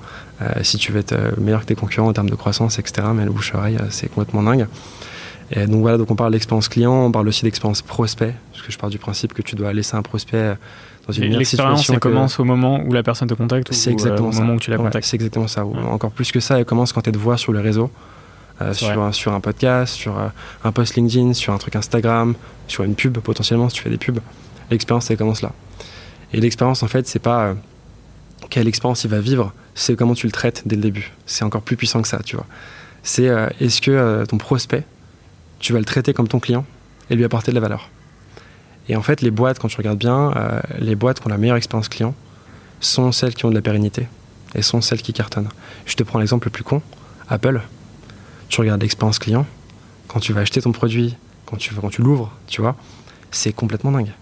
[0.63, 3.31] si tu veux être meilleur que tes concurrents en termes de croissance, etc., mais le
[3.31, 4.67] bouche-oreille, c'est complètement dingue.
[5.53, 8.73] Et donc voilà, donc on parle d'expérience client, on parle aussi d'expérience prospect, parce que
[8.73, 10.57] je pars du principe que tu dois laisser un prospect
[11.07, 14.33] dans une L'expérience, elle commence au moment où la personne te contacte ou exactement au
[14.33, 14.97] moment où tu la contactes.
[14.97, 15.65] Ouais, c'est exactement ça.
[15.65, 15.79] Ouais.
[15.81, 17.91] Encore plus que ça, elle commence quand elle te voit sur le réseau,
[18.61, 20.29] euh, sur, un, sur un podcast, sur euh,
[20.63, 22.35] un post LinkedIn, sur un truc Instagram,
[22.69, 24.21] sur une pub potentiellement si tu fais des pubs.
[24.71, 25.53] L'expérience, elle commence là.
[26.33, 27.55] Et l'expérience, en fait, c'est pas euh,
[28.49, 31.13] quelle expérience il va vivre, c'est comment tu le traites dès le début.
[31.27, 32.47] C'est encore plus puissant que ça, tu vois.
[33.03, 34.85] C'est euh, est-ce que ton prospect
[35.59, 36.65] tu vas le traiter comme ton client
[37.11, 37.89] et lui apporter de la valeur?
[38.93, 41.39] Et en fait, les boîtes, quand tu regardes bien, euh, les boîtes qui ont la
[41.39, 42.15] meilleure expérience client
[42.81, 44.07] sont celles qui ont de la pérennité
[44.55, 45.49] et sont celles qui cartonnent.
[45.87, 46.83] Je te prends l'exemple le plus con,
[47.31, 47.63] Apple.
[48.51, 49.47] Tu regardes l'expérience client,
[50.09, 51.17] quand tu vas acheter ton produit,
[51.47, 51.73] quand tu,
[52.03, 52.77] l'ouvres, tu vois,
[53.31, 54.13] c'est complètement dingue.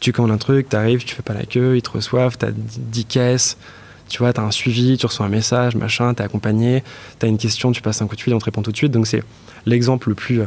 [0.00, 2.44] Tu commandes un truc, tu arrives, tu fais pas la queue, ils te reçoivent, tu
[2.44, 3.56] as 10 caisses,
[4.10, 6.84] Tu vois, tu as un suivi, tu reçois un message, machin, tu es accompagné,
[7.18, 8.76] tu as une question, tu passes un coup de fil, on te répond tout de
[8.76, 8.92] suite.
[8.92, 9.24] Donc c'est
[9.64, 10.46] l'exemple le plus euh,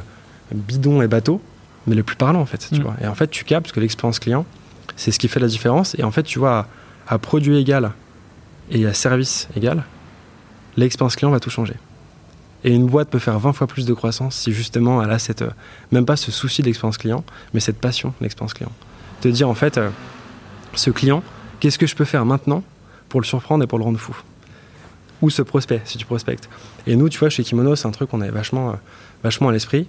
[0.53, 1.41] bidon et bateau,
[1.88, 2.67] mais le plus parlant en fait.
[2.71, 2.84] Tu Mm.
[2.84, 2.95] vois.
[3.01, 4.45] Et en fait, tu captes que l'expérience client,
[4.95, 5.95] c'est ce qui fait la différence.
[5.97, 6.67] Et en fait, tu vois,
[7.07, 7.91] à, à produit égal
[8.71, 9.84] et à service égal,
[10.77, 11.75] l'expérience client va tout changer.
[12.63, 15.41] Et une boîte peut faire 20 fois plus de croissance si justement elle a cette,
[15.41, 15.49] euh,
[15.91, 17.23] même pas ce souci de l'expérience client,
[17.53, 18.71] mais cette passion de l'expérience client.
[19.21, 19.89] Te dire en fait, euh,
[20.73, 21.23] ce client,
[21.59, 22.63] qu'est-ce que je peux faire maintenant
[23.09, 24.15] pour le surprendre et pour le rendre fou?
[25.21, 26.49] Ou ce prospect, si tu prospectes.
[26.88, 28.73] Et nous, tu vois, chez Kimono, c'est un truc qu'on avait vachement, euh,
[29.23, 29.88] vachement à l'esprit.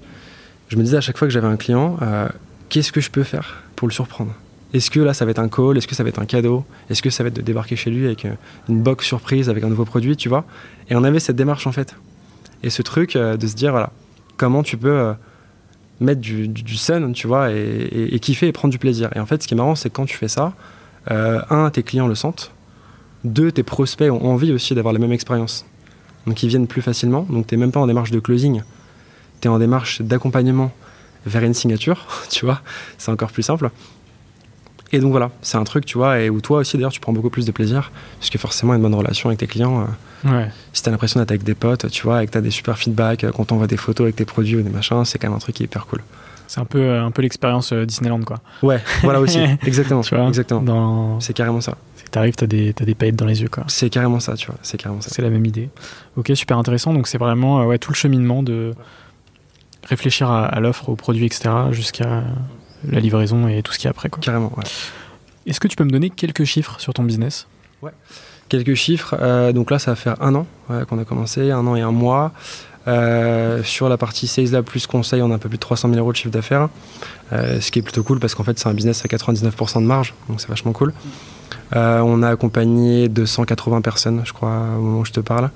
[0.69, 2.29] Je me disais à chaque fois que j'avais un client, euh,
[2.69, 4.33] qu'est-ce que je peux faire pour le surprendre?
[4.73, 5.77] Est-ce que là, ça va être un call?
[5.79, 6.65] Est-ce que ça va être un cadeau?
[6.91, 8.33] Est-ce que ça va être de débarquer chez lui avec euh,
[8.69, 10.45] une box surprise, avec un nouveau produit, tu vois?
[10.89, 11.95] Et on avait cette démarche en fait.
[12.63, 13.91] Et ce truc euh, de se dire, voilà,
[14.37, 15.15] comment tu peux
[16.01, 19.11] mettre du, du, sun, tu vois, et, et- kiffer et prendre du plaisir.
[19.15, 20.55] Et en fait, ce qui est marrant, c'est que quand tu fais ça,
[21.07, 22.51] un, tes clients le sentent.
[23.23, 25.65] Deux, tes prospects ont envie aussi d'avoir la même expérience.
[26.27, 27.27] Donc ils viennent plus facilement.
[27.31, 28.63] Donc tu même pas en démarche de closing.
[29.45, 30.73] Tu es en démarche d'accompagnement
[31.27, 32.63] vers une signature, tu vois.
[32.97, 33.69] C'est encore plus simple.
[34.91, 37.13] Et donc voilà, c'est un truc, tu vois, et où toi aussi d'ailleurs tu prends
[37.13, 40.51] beaucoup plus de plaisir, puisque forcément une bonne relation avec tes clients, euh, Ouais.
[40.73, 43.25] si t'as l'impression d'être avec des potes, tu vois, et que t'as des super feedbacks,
[43.25, 45.37] euh, quand on voit des photos avec tes produits ou des machins, c'est quand même
[45.37, 46.01] un truc qui est hyper cool.
[46.47, 48.39] C'est un peu, euh, un peu l'expérience euh, Disneyland, quoi.
[48.63, 50.63] Ouais, voilà aussi, exactement, Tu vois exactement.
[50.63, 51.21] Dans...
[51.21, 51.77] C'est carrément ça.
[51.97, 53.65] C'est que t'arrives, t'as des, t'as des paillettes dans les yeux, quoi.
[53.67, 55.11] C'est carrément ça, tu vois, c'est carrément ça.
[55.13, 55.69] C'est la même idée.
[56.17, 56.95] Ok, super intéressant.
[56.95, 58.73] Donc c'est vraiment ouais, tout le cheminement de
[59.89, 62.23] réfléchir à, à l'offre, aux produits, etc., jusqu'à
[62.89, 64.09] la livraison et tout ce qui est après.
[64.09, 64.21] Quoi.
[64.23, 64.65] Carrément, ouais.
[65.47, 67.47] Est-ce que tu peux me donner quelques chiffres sur ton business?
[68.49, 71.67] Quelques chiffres, euh, donc là ça va faire un an ouais, qu'on a commencé, un
[71.67, 72.33] an et un mois.
[72.87, 75.89] Euh, sur la partie Sales Lab plus conseil, on a un peu plus de 300
[75.89, 76.69] 000 euros de chiffre d'affaires,
[77.33, 79.87] euh, ce qui est plutôt cool parce qu'en fait c'est un business à 99% de
[79.87, 80.93] marge, donc c'est vachement cool.
[81.75, 85.51] Euh, on a accompagné 280 personnes, je crois, au moment où je te parle,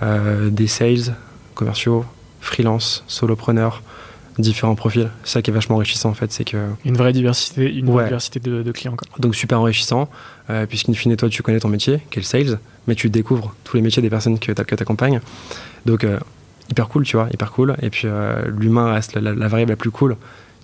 [0.00, 1.16] Euh, des sales,
[1.56, 2.04] commerciaux,
[2.48, 3.82] freelance, solopreneurs,
[4.38, 5.08] différents profils.
[5.24, 8.04] C'est ça qui est vachement enrichissant en fait, c'est que Une vraie diversité, une vraie
[8.04, 8.96] diversité de, de clients.
[8.96, 9.06] Quoi.
[9.18, 10.08] donc super enrichissant,
[10.50, 13.54] euh, puisqu'in fine, toi, tu connais ton métier, qui est le sales, mais tu découvres
[13.64, 15.20] tous les métiers des personnes que tu accompagnes.
[15.86, 16.18] Donc, euh,
[16.70, 17.76] hyper cool, tu vois, hyper cool.
[17.82, 20.16] Et puis, euh, l'humain reste la, la variable la plus cool.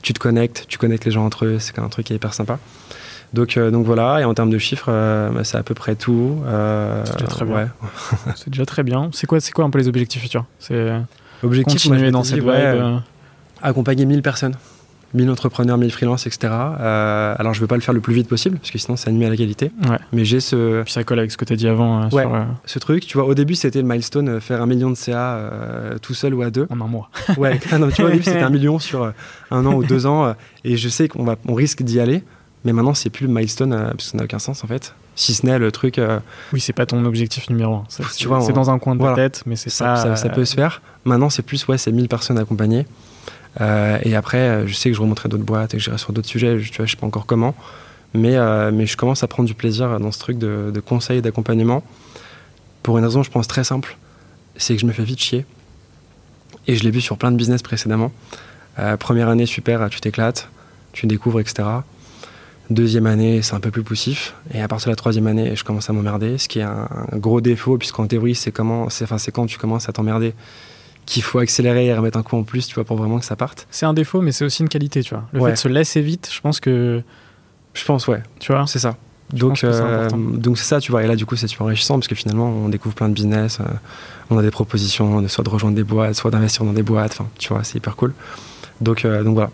[0.02, 2.12] Tu te connectes, tu connectes les gens entre eux, c'est quand même un truc qui
[2.12, 2.58] est hyper sympa.
[3.32, 5.96] Donc, euh, donc voilà, et en termes de chiffres, euh, bah, c'est à peu près
[5.96, 6.38] tout.
[6.46, 7.54] Euh, C'est déjà très bien.
[7.56, 7.66] ouais.
[8.36, 9.10] C'est déjà très bien.
[9.12, 10.44] C'est quoi, c'est quoi un peu les objectifs futurs?
[11.44, 12.46] C'est Objectif, moi, je continuer dans cette vibe.
[12.48, 12.96] ouais, euh,
[13.62, 14.54] accompagner 1000 personnes.
[15.16, 16.52] 1000 entrepreneurs, 1000 freelances, etc.
[16.52, 19.12] Euh, alors, je veux pas le faire le plus vite possible, parce que sinon, ça
[19.12, 19.70] nuit à la qualité.
[19.88, 19.98] Ouais.
[20.12, 22.22] Mais j'ai ce, Puis ça colle avec ce que tu as dit avant euh, Ouais.
[22.22, 24.96] sur, euh, ce truc, tu vois, au début c'était le milestone, faire un million de
[24.96, 25.50] CA
[26.02, 26.66] tout seul ou à deux.
[26.68, 27.10] en un mois.
[27.38, 29.12] Ouais, ah non, tu vois, au début c'était un million sur
[29.52, 30.34] un an ou deux ans,
[30.64, 32.24] et je sais qu'on va, on risque d'y aller,
[32.64, 34.96] mais maintenant c'est plus le milestone, parce que ça n'a aucun sens en fait.
[35.16, 36.18] Si ce n'est le truc, euh,
[36.52, 37.84] Oui, c'est pas ton objectif numéro un.
[37.88, 39.14] C'est, Tu c'est- vois, c'est on- dans un coin de voilà.
[39.16, 39.96] ta tête, mais c'est ça, pas.
[39.96, 40.82] ça, ça peut se faire.
[41.04, 42.86] Maintenant c'est plus, ouais, c'est 1000 personnes accompagnées.
[43.60, 46.12] Euh, et après, euh, je sais que je remonterai d'autres boîtes et que j'irai sur
[46.12, 47.54] d'autres sujets, je, tu vois, je sais pas encore comment,
[48.12, 51.18] mais, euh, mais je commence à prendre du plaisir dans ce truc de, de conseil
[51.18, 51.84] et d'accompagnement.
[52.82, 53.96] Pour une raison, je pense, très simple,
[54.56, 55.46] c'est que je me fais vite chier.
[56.66, 58.10] Et je l'ai vu sur plein de business précédemment.
[58.98, 60.48] Première année, super, tu t'éclates,
[60.92, 61.62] tu découvres, etc.
[62.70, 64.34] Deuxième année, c'est un peu plus poussif.
[64.52, 66.88] Et à partir de la troisième année, je commence à m'emmerder, ce qui est un,
[67.12, 70.32] un gros défaut, puisqu'en théorie, c'est comment, c'est, enfin, c'est quand tu commences à t'emmerder
[71.04, 73.36] qu'il faut accélérer et remettre un coup en plus, tu vois, pour vraiment que ça
[73.36, 73.66] parte.
[73.70, 75.24] C'est un défaut, mais c'est aussi une qualité, tu vois.
[75.32, 75.50] Le Ouais.
[75.50, 77.02] fait de se laisser vite, je pense que.
[77.74, 78.64] Je pense, ouais, Tu vois?
[78.66, 78.96] C'est ça.
[79.34, 81.02] Je Donc, euh, donc c'est ça, tu vois.
[81.02, 83.58] Et là, du coup, c'est super enrichissant parce que finalement, on découvre plein de business.
[83.60, 83.64] euh,
[84.30, 87.12] on a des propositions, de, soit de rejoindre des boîtes, soit d'investir dans des boîtes.
[87.12, 88.14] Enfin, tu vois, c'est hyper cool.
[88.80, 89.50] Donc, euh, donc voilà.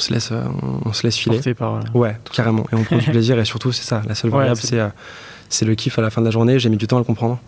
[0.00, 1.36] On se laisse, euh, on, on se laisse filer.
[1.54, 1.80] par.
[1.94, 2.64] Ouais, carrément.
[2.72, 3.38] Et on prend du plaisir.
[3.38, 4.00] Et surtout, c'est ça.
[4.08, 4.88] La seule variable, c'est- c'est euh,
[5.50, 6.58] c'est le kiff à la fin de la journée.
[6.58, 7.38] J'ai mis du temps à le comprendre.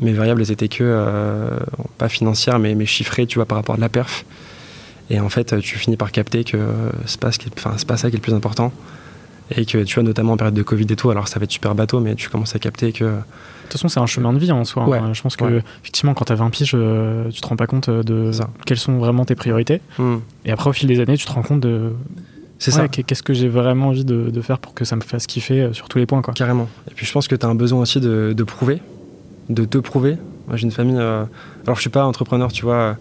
[0.00, 1.50] Mes variables, elles étaient que, euh,
[1.98, 4.24] pas financières, mais, mais chiffrées, tu vois, par rapport à de la perf.
[5.10, 6.58] Et en fait, tu finis par capter que
[7.06, 8.72] c'est pas, ce qui est- enfin, c'est pas ça qui est le plus important.
[9.56, 11.50] Et que tu vois, notamment en période de Covid et tout, alors ça va être
[11.50, 13.04] super bateau, mais tu commences à capter que.
[13.04, 13.10] De
[13.64, 14.84] toute façon, c'est un chemin de vie en soi.
[14.84, 15.12] hein.
[15.12, 15.62] Je pense que, Ouais.
[15.82, 18.48] effectivement, quand tu as 20 piges, euh, tu te rends pas compte de Ça.
[18.66, 19.80] quelles sont vraiment tes priorités.
[19.98, 21.92] hmm, Et après, au fil des années, tu te rends compte de.
[22.58, 22.88] c'est ouais, ça.
[22.88, 25.60] qu'est- Qu'est-ce que j'ai vraiment envie de, de faire pour que ça me fasse kiffer
[25.62, 26.34] euh, sur tous les points, quoi.
[26.34, 26.68] Carrément.
[26.90, 28.80] Et puis je pense que tu as un besoin aussi de, de prouver,
[29.48, 30.16] de te prouver.
[30.48, 31.22] Moi j'ai une famille, euh,
[31.64, 32.92] alors je suis pas entrepreneur, tu vois, euh,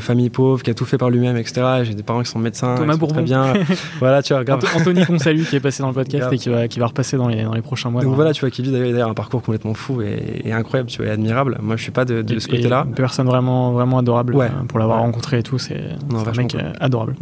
[0.00, 1.62] famille pauvre, qui a tout fait par lui-même, etc.
[1.82, 3.22] J'ai des parents qui sont médecins, Thomas sont très Bourbon.
[3.22, 3.52] bien.
[4.00, 4.64] voilà, tu vois, grave.
[4.76, 6.34] Anthony Consalu qui est passé dans le podcast Grave.
[6.34, 8.02] et qui va, qui va repasser dans les, dans les prochains mois.
[8.02, 10.98] Donc voilà, tu vois, qui vit d'ailleurs un parcours complètement fou et, et incroyable, tu
[10.98, 11.58] vois, et admirable.
[11.62, 12.84] Moi je suis pas de, de Et- ce côté-là.
[12.88, 14.46] Une personne vraiment, vraiment adorable Ouais.
[14.46, 15.04] euh, pour l'avoir Ouais.
[15.06, 15.58] rencontré et tout.
[15.58, 15.80] C'est
[16.10, 16.60] un mec cool.
[16.60, 17.14] euh, adorable.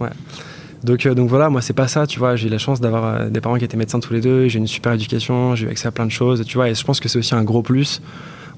[0.82, 2.36] Donc, donc voilà, moi c'est pas ça, tu vois.
[2.36, 4.48] J'ai eu la chance d'avoir des parents qui étaient médecins tous les deux.
[4.48, 6.70] J'ai une super éducation, j'ai eu accès à plein de choses, tu vois.
[6.70, 8.00] Et je pense que c'est aussi un gros plus.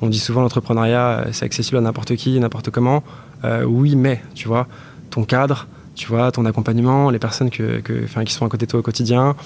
[0.02, 3.02] On dit souvent l'entrepreneuriat, c'est accessible à n'importe qui, n'importe comment.
[3.64, 4.66] oui, mais tu vois,
[5.10, 8.70] ton cadre, tu vois, ton accompagnement, les personnes que, que qui sont à côté de
[8.70, 9.36] toi au quotidien,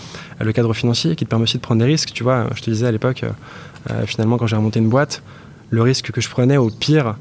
[0.41, 2.13] euh, le cadre financier qui te permet aussi de prendre des risques.
[2.13, 3.31] Tu vois, je te disais à l'époque, euh,
[3.91, 5.23] euh, finalement, quand j'ai remonté une boîte,
[5.71, 7.17] le risque que je prenais au pire,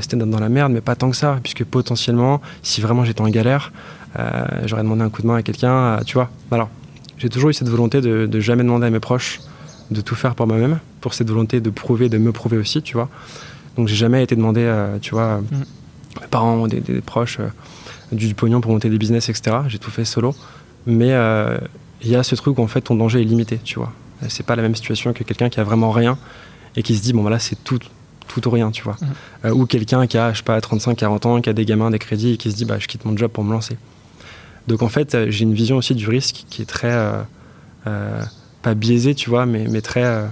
[0.00, 3.22] c'était d'être dans la merde, mais pas tant que ça, puisque potentiellement, si vraiment j'étais
[3.22, 3.72] en galère,
[4.66, 6.30] j'aurais demandé un coup de main à quelqu'un, tu vois.
[6.52, 6.68] Alors,
[7.16, 9.40] j'ai toujours eu cette volonté de, de, jamais demander à mes proches
[9.90, 12.94] de tout faire pour moi-même, pour cette volonté de prouver, de me prouver aussi, tu
[12.94, 13.08] vois.
[13.76, 14.70] Donc, j'ai jamais été demandé,
[15.00, 15.64] tu vois, mm.
[16.20, 17.38] mes parents, des, des proches
[18.12, 19.58] du pognon pour monter des business, etc.
[19.68, 20.34] J'ai tout fait solo.
[20.86, 21.58] Mais euh,
[22.02, 23.92] il y a ce truc où en fait ton danger est limité, tu vois.
[24.28, 26.18] C'est pas la même situation que quelqu'un qui a vraiment rien
[26.76, 27.78] et qui se dit, bon, voilà, c'est tout,
[28.26, 28.96] tout ou rien, tu vois.
[29.00, 29.06] Mmh.
[29.44, 31.90] Euh, ou quelqu'un qui a, je sais pas, 35, 40 ans, qui a des gamins,
[31.90, 33.76] des crédits et qui se dit, bah, je quitte mon job pour me lancer.
[34.66, 36.92] Donc en fait, euh, j'ai une vision aussi du risque qui est très,
[38.62, 40.30] pas biaisée, tu vois, mais, mais très,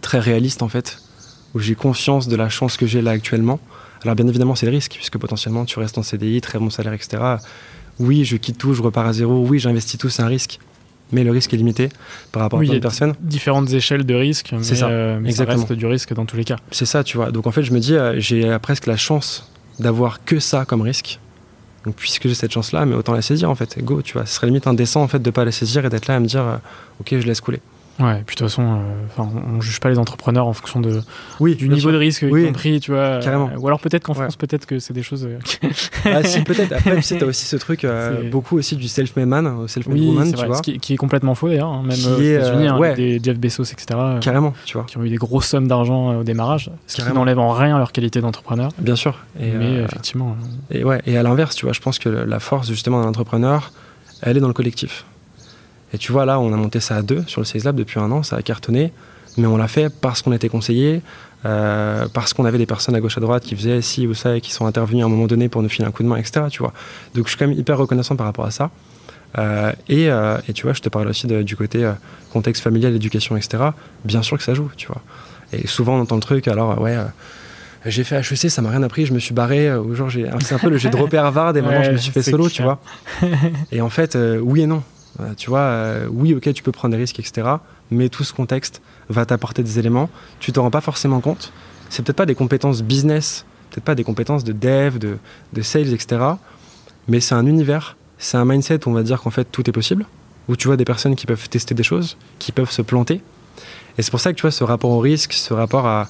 [0.00, 0.98] très réaliste en fait,
[1.54, 3.60] où j'ai conscience de la chance que j'ai là actuellement
[4.04, 6.92] alors bien évidemment, c'est le risque, puisque potentiellement tu restes en CDI, très bon salaire,
[6.92, 7.22] etc.
[7.98, 9.46] Oui, je quitte tout, je repars à zéro.
[9.46, 10.58] Oui, j'investis tout, c'est un risque.
[11.12, 11.90] Mais le risque est limité
[12.32, 13.14] par rapport à d'autres personnes.
[13.20, 16.56] Différentes échelles de risque, mais, ça, euh, reste du risque dans tous les cas.
[16.70, 17.30] C'est ça, tu vois.
[17.30, 20.64] Donc en fait, je me dis, euh, j'ai euh, presque la chance d'avoir que ça
[20.64, 21.20] comme risque.
[21.84, 23.82] Donc puisque j'ai cette chance-là, mais autant la saisir en fait.
[23.82, 24.26] Go, tu vois.
[24.26, 26.26] Ce serait limite indécent en fait de pas la saisir et d'être là à me
[26.26, 26.60] dire,
[27.00, 27.60] ok, je laisse couler.
[28.00, 31.02] Ouais, et puis de toute façon, euh, on juge pas les entrepreneurs en fonction de,
[31.40, 33.18] oui, du niveau de risque qu'ils ont pris, tu vois.
[33.18, 33.50] Carrément.
[33.58, 35.26] ou alors peut-être qu'en France, peut-être que c'est des choses.
[35.26, 35.38] Euh,
[36.06, 36.72] ah, si, peut-être.
[36.72, 40.32] Après, tu sais, t'as aussi ce truc, euh, beaucoup aussi du self-made man, self-made woman,
[40.32, 40.60] tu vois.
[40.60, 43.98] Qui, qui, est complètement faux d'ailleurs, hein, même aux États-Unis, hein, des Jeff Bezos, etc.
[44.20, 44.86] Carrément, tu vois.
[44.86, 47.92] Qui ont eu des grosses sommes d'argent au démarrage, ce qui n'enlève en rien leur
[47.92, 48.70] qualité d'entrepreneur.
[48.78, 49.18] Bien sûr.
[49.38, 50.36] Et, mais effectivement.
[50.70, 53.70] Et ouais, et à l'inverse, tu vois, je pense que la force justement d'un entrepreneur,
[54.22, 55.04] elle est dans le collectif.
[55.92, 58.00] Et tu vois, là, on a monté ça à deux sur le Sales Lab depuis
[58.00, 58.92] un an, ça a cartonné,
[59.36, 61.02] mais on l'a fait parce qu'on était conseillé,
[61.44, 64.36] euh, parce qu'on avait des personnes à gauche à droite qui faisaient ci ou ça
[64.36, 66.16] et qui sont intervenues à un moment donné pour nous filer un coup de main,
[66.16, 66.46] etc.
[66.50, 66.72] Tu vois.
[67.14, 68.70] Donc je suis quand même hyper reconnaissant par rapport à ça.
[69.38, 71.90] Euh, euh, et, tu vois, je te parle aussi du côté
[72.32, 73.64] contexte familial, éducation, etc.
[74.04, 75.02] Bien sûr que ça joue, tu vois.
[75.52, 76.96] Et souvent on entend le truc, alors ouais
[77.84, 80.08] j'ai fait HEC, ça m'a rien appris, je me suis barré, ou genre
[80.40, 82.62] c'est un peu le j'ai droppé Harvard et maintenant je me suis fait solo, tu
[82.62, 82.80] vois.
[83.72, 84.84] et en fait, oui et non.
[85.20, 87.48] Euh, tu vois, euh, oui, ok, tu peux prendre des risques, etc.
[87.90, 90.08] Mais tout ce contexte va t'apporter des éléments.
[90.40, 91.52] Tu t'en rends pas forcément compte.
[91.90, 96.22] C'est peut-être pas des compétences business, peut-être pas des compétences de dev, de, sales, etc.
[97.08, 99.72] Mais c'est un univers, c'est un mindset où on va dire qu'en fait tout est
[99.72, 100.06] possible.
[100.48, 103.20] Où tu vois des personnes qui peuvent tester des choses, qui peuvent se planter.
[103.96, 106.08] Et c'est pour ça que tu vois ce rapport au risque, ce rapport à.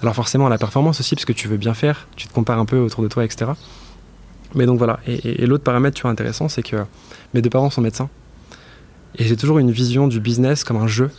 [0.00, 2.58] Alors forcément à la performance aussi, parce que tu veux bien faire, tu te compares
[2.58, 3.50] un peu autour de toi, etc.
[4.54, 5.00] Mais donc voilà.
[5.06, 6.76] Et, et l'autre paramètre tu vois, intéressant, c'est que
[7.34, 8.08] mes deux parents sont médecins.
[9.18, 11.10] Et j'ai toujours une vision du business comme un jeu,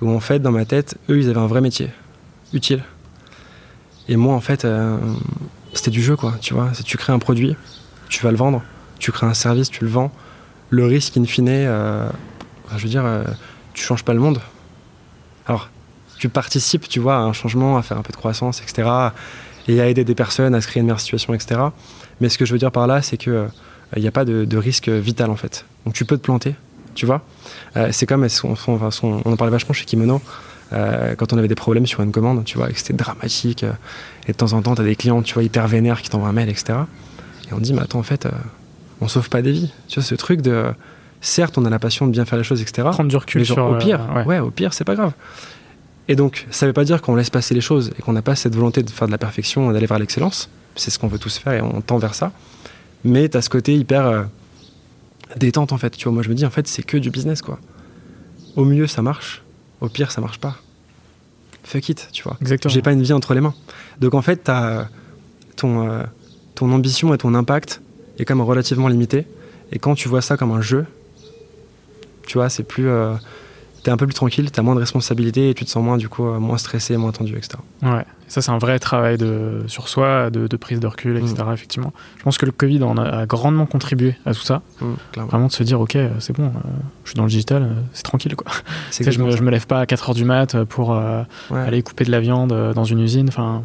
[0.00, 1.90] où en fait, dans ma tête, eux, ils avaient un vrai métier,
[2.54, 2.82] utile.
[4.08, 4.96] Et moi, en fait, euh,
[5.74, 6.70] c'était du jeu, quoi, tu vois.
[6.84, 7.56] Tu crées un produit,
[8.08, 8.62] tu vas le vendre,
[8.98, 10.10] tu crées un service, tu le vends.
[10.70, 12.08] Le risque, in fine, euh,
[12.76, 13.24] je veux dire, euh,
[13.74, 14.40] tu changes pas le monde.
[15.46, 15.68] Alors,
[16.18, 18.88] tu participes, tu vois, à un changement, à faire un peu de croissance, etc.
[19.68, 21.60] Et à aider des personnes à se créer une meilleure situation, etc.
[22.20, 23.46] Mais ce que je veux dire par là, c'est que
[23.96, 25.64] il n'y a pas de risque vital, en fait.
[25.84, 26.54] Donc tu peux te planter,
[26.94, 27.22] tu vois.
[27.76, 30.20] Euh, c'est comme, on, on, en parlait vachement chez Kimono,
[30.72, 33.72] euh, quand on avait des problèmes sur une commande, tu vois, que c'était dramatique, euh,
[34.26, 36.28] et de temps en temps, tu as des clients, tu vois, hyper vénères qui t'envoient
[36.28, 36.78] un mail, etc.
[37.48, 38.28] Et on dit, mais attends, en fait,
[39.00, 39.72] on sauve pas des vies.
[39.88, 40.66] Tu vois, ce truc de,
[41.20, 42.88] certes, on a la passion de bien faire les choses, etc.
[42.92, 44.38] Prendre du recul sur, au pire, ouais.
[44.38, 45.12] au pire, c'est pas grave.
[46.08, 48.34] Et donc, ça veut pas dire qu'on laisse passer les choses et qu'on n'a pas
[48.34, 50.48] cette volonté de faire de la perfection et d'aller vers l'excellence.
[50.74, 52.32] C'est ce qu'on veut tous faire et on tend vers ça.
[53.04, 54.26] Mais tu as ce côté hyper
[55.36, 55.96] détente en fait.
[55.96, 57.58] Tu vois, moi je me dis en fait c'est que du business quoi.
[58.56, 59.42] Au mieux ça marche,
[59.80, 60.56] au pire ça marche pas.
[61.62, 62.36] Fuck it, tu vois.
[62.40, 62.72] Exactement.
[62.72, 63.54] J'ai pas une vie entre les mains.
[64.00, 64.88] Donc en fait as
[65.56, 66.04] ton euh,
[66.54, 67.80] ton ambition et ton impact
[68.18, 69.26] est quand même relativement limité.
[69.72, 70.86] Et quand tu vois ça comme un jeu,
[72.26, 73.14] tu vois, c'est plus euh,
[73.82, 76.08] t'es un peu plus tranquille, t'as moins de responsabilités et tu te sens moins du
[76.08, 77.58] coup euh, moins stressé, moins tendu, etc.
[77.82, 81.36] Ouais, ça c'est un vrai travail de, sur soi, de, prise de recul, etc.
[81.46, 81.52] Mm.
[81.52, 84.62] Effectivement, je pense que le Covid en a, grandement contribué à tout ça.
[84.80, 86.50] Mm, Vraiment de se dire, ok, c'est bon, euh,
[87.04, 88.52] je suis dans le digital, euh, c'est tranquille quoi.
[88.90, 90.94] je, me, je me lève pas à 4 heures du mat pour
[91.50, 93.28] aller couper de la viande dans une usine.
[93.28, 93.62] Enfin,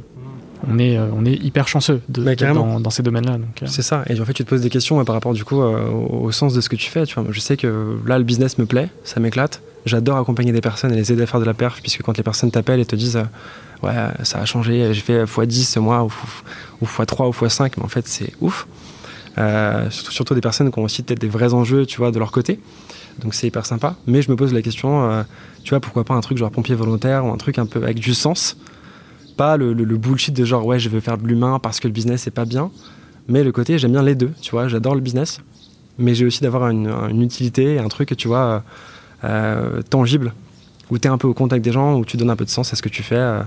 [0.67, 3.37] on est, on est hyper chanceux de, dans, dans, ces domaines-là.
[3.65, 4.03] C'est ça.
[4.07, 6.61] Et en fait, tu te poses des questions par rapport du coup au, sens de
[6.61, 7.05] ce que tu fais.
[7.05, 9.61] Tu vois, je sais que là, le business me plaît, ça m'éclate.
[9.85, 12.23] J'adore accompagner des personnes et les aider à faire de la perf, puisque quand les
[12.23, 13.21] personnes t'appellent et te disent
[13.83, 16.09] Ouais, ça a changé, j'ai fait x10 ce mois, ou,
[16.85, 18.67] x3 ou x5, mais en fait, c'est ouf.
[19.35, 22.31] surtout, surtout des personnes qui ont aussi peut-être des vrais enjeux, tu vois, de leur
[22.31, 22.59] côté.
[23.19, 23.95] Donc c'est hyper sympa.
[24.07, 25.25] Mais je me pose la question,
[25.63, 27.99] tu vois, pourquoi pas un truc genre pompier volontaire ou un truc un peu avec
[27.99, 28.57] du sens?
[29.37, 32.25] Pas le, bullshit de genre ouais je veux faire de l'humain parce que le business
[32.25, 32.71] est pas bien
[33.27, 35.41] mais le côté j'aime bien les deux tu vois j'adore le business
[35.97, 38.59] mais j'ai aussi d'avoir une, une, utilité un truc tu vois euh,
[39.89, 40.33] tangible
[40.91, 42.49] où tu es un peu au contact des gens où tu donnes un peu de
[42.49, 43.41] sens à ce que tu fais euh.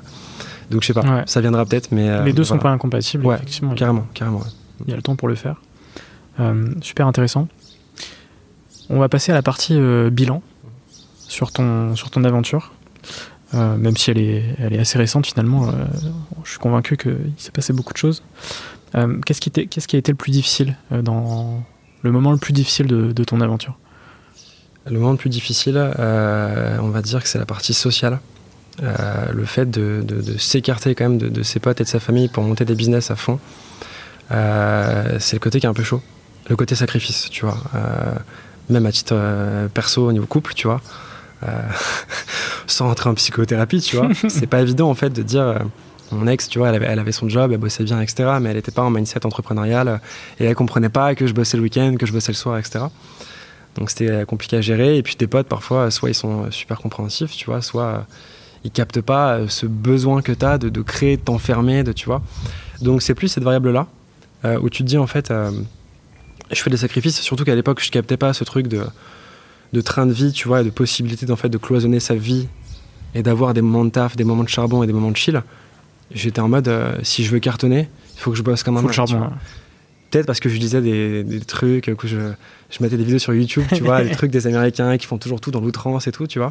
[0.71, 3.37] donc je sais pas ça viendra peut-être mais euh, les deux sont pas incompatibles ouais,
[3.37, 4.43] effectivement carrément carrément
[4.85, 5.57] il y a le temps pour le faire
[6.81, 7.49] super intéressant
[8.91, 9.79] on va passer à la partie
[10.11, 10.43] bilan
[11.27, 12.73] sur ton sur ton aventure
[13.55, 15.69] euh, même si elle est, elle est assez récente finalement.
[15.69, 15.87] Euh,
[16.45, 18.23] je suis convaincu qu'il s'est passé beaucoup de choses.
[18.95, 21.63] Euh, qu'est-ce, qui qu'est-ce qui a été le plus difficile dans
[22.03, 23.79] le moment le plus difficile de, ton aventure?
[24.91, 28.19] Le moment le plus difficile, on va dire que c'est la partie sociale.
[28.81, 30.05] le fait de,
[30.39, 33.17] s'écarter quand même de, ses potes et de sa famille pour monter des business à
[33.17, 33.39] fond,
[34.31, 36.03] c'est le côté qui est un peu chaud.
[36.49, 37.59] Le côté sacrifice, tu vois.
[38.71, 39.17] même à titre
[39.75, 40.81] perso, au niveau couple, tu vois.
[41.45, 41.47] Euh,
[42.67, 44.09] sans rentrer en psychothérapie, tu vois.
[44.29, 45.59] c'est pas évident en fait de dire euh,
[46.11, 48.31] mon ex, tu vois, elle avait, son job, elle bossait bien, etc.
[48.41, 50.01] Mais elle n'était pas en mindset entrepreneurial
[50.41, 52.87] et elle comprenait pas que je bossais le week-end, que je bossais le soir, etc.
[53.79, 54.97] Donc c'était compliqué à gérer.
[54.99, 58.07] Et puis des potes, parfois, soit ils sont super compréhensifs, tu vois, soit
[58.65, 62.23] ils captent pas ce besoin que tu as de, créer, de t'enfermer, de, tu vois.
[62.83, 63.87] Donc c'est plus cette variable-là
[64.45, 65.33] euh, où tu te dis en fait,
[66.51, 68.85] je fais des sacrifices, surtout qu'à l'époque, je captais pas ce truc de
[69.73, 72.49] de train de vie, tu vois, de possibilité en fait de cloisonner sa vie
[73.15, 75.43] et d'avoir des moments de taf, des moments de charbon et des moments de chill.
[76.11, 78.93] J'étais en mode, euh, si je veux cartonner, il faut que je bosse comme un
[78.93, 79.31] charbon.
[80.11, 82.17] Peut-être parce que je disais des, trucs, que je,
[82.71, 85.41] je, mettais des vidéos sur YouTube, tu vois, des trucs des Américains qui font toujours
[85.41, 86.51] tout dans l'outrance et tout, tu vois.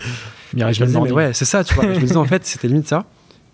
[0.55, 1.85] je me disais, mais ouais, c'est ça, tu vois.
[1.85, 3.05] je me disais, en fait, c'était limite ça.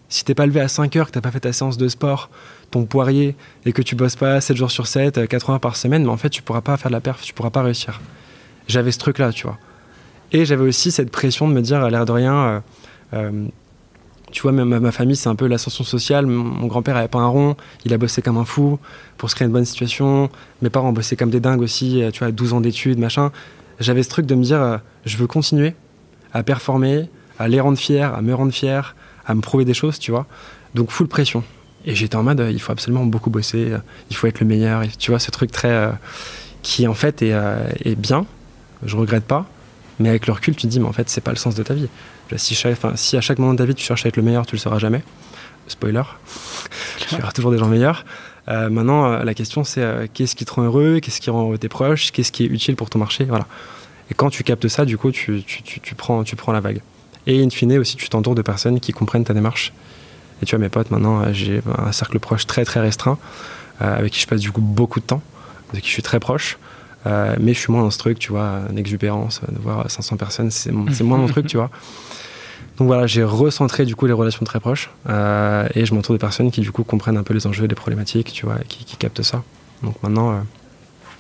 [0.09, 2.29] Si t'es pas levé à 5 heures, que t'as pas fait ta séance de sport,
[2.69, 3.35] ton poirier,
[3.65, 6.29] et que tu bosses pas 7 jours sur 7, 80 par semaine, mais en fait,
[6.29, 7.99] tu pourras pas faire de la perf, tu pourras pas réussir
[8.67, 9.57] j'avais ce truc-là, tu vois.
[10.31, 12.59] Et j'avais aussi cette pression de me dire, à l'air de rien, euh,
[13.13, 13.45] euh,
[14.33, 16.25] tu vois, ma, ma famille, c'est un peu l'ascension sociale.
[16.25, 17.55] Mon grand-père avait pas un rond,
[17.85, 18.79] il a bossé comme un fou
[19.17, 20.29] pour se créer une bonne situation.
[20.63, 23.31] Mes parents bossaient comme des dingues aussi, euh, tu vois, 12 ans d'études, machin.
[23.79, 25.75] J'avais ce truc de me dire, je veux continuer
[26.33, 28.95] à performer, à les rendre fiers, à me rendre fier,
[29.27, 30.25] à me prouver des choses, tu vois.
[30.73, 31.43] Donc, full pression.
[31.85, 33.73] Et j'étais en mode, il faut absolument beaucoup bosser,
[34.09, 34.81] il faut être le meilleur.
[34.97, 35.91] tu vois, ce truc très.
[36.63, 37.35] qui en fait est,
[37.85, 38.25] est bien,
[38.83, 39.45] je regrette pas.
[39.99, 41.61] Mais avec le recul, tu te dis, mais en fait, c'est pas le sens de
[41.61, 41.89] ta vie.
[42.37, 42.55] Si,
[42.95, 44.59] si à chaque moment de ta vie, tu cherches à être le meilleur, tu le
[44.59, 45.03] seras jamais.
[45.67, 46.03] Spoiler.
[46.99, 48.05] tu verras toujours des gens meilleurs.
[48.49, 51.55] Euh, maintenant, euh, la question, c'est euh, qu'est-ce qui te rend heureux, qu'est-ce qui rend
[51.57, 53.25] tes proches, qu'est-ce qui est utile pour ton marché?
[53.25, 53.47] Voilà.
[54.11, 56.81] Et quand tu captes ça, du coup, tu, tu, prends, tu prends la vague.
[57.25, 59.71] Et in fine, aussi, tu t'entoures de personnes qui comprennent ta démarche.
[60.41, 63.17] Et tu vois, mes potes, maintenant, j'ai un cercle proche très, très restreint,
[63.79, 65.21] avec qui je passe du coup beaucoup de temps,
[65.71, 66.57] avec qui je suis très proche.
[67.05, 70.51] Mais je suis moins dans ce truc, tu vois, une exubérance, de voir 500 personnes,
[70.51, 71.69] c'est moins mon truc, tu vois.
[72.77, 76.19] Donc voilà, j'ai recentré du coup les relations très proches euh, et je m'entoure de
[76.19, 79.21] personnes qui du coup comprennent un peu les enjeux, les problématiques, tu vois, qui, captent
[79.21, 79.43] ça.
[79.83, 80.39] Donc maintenant, euh,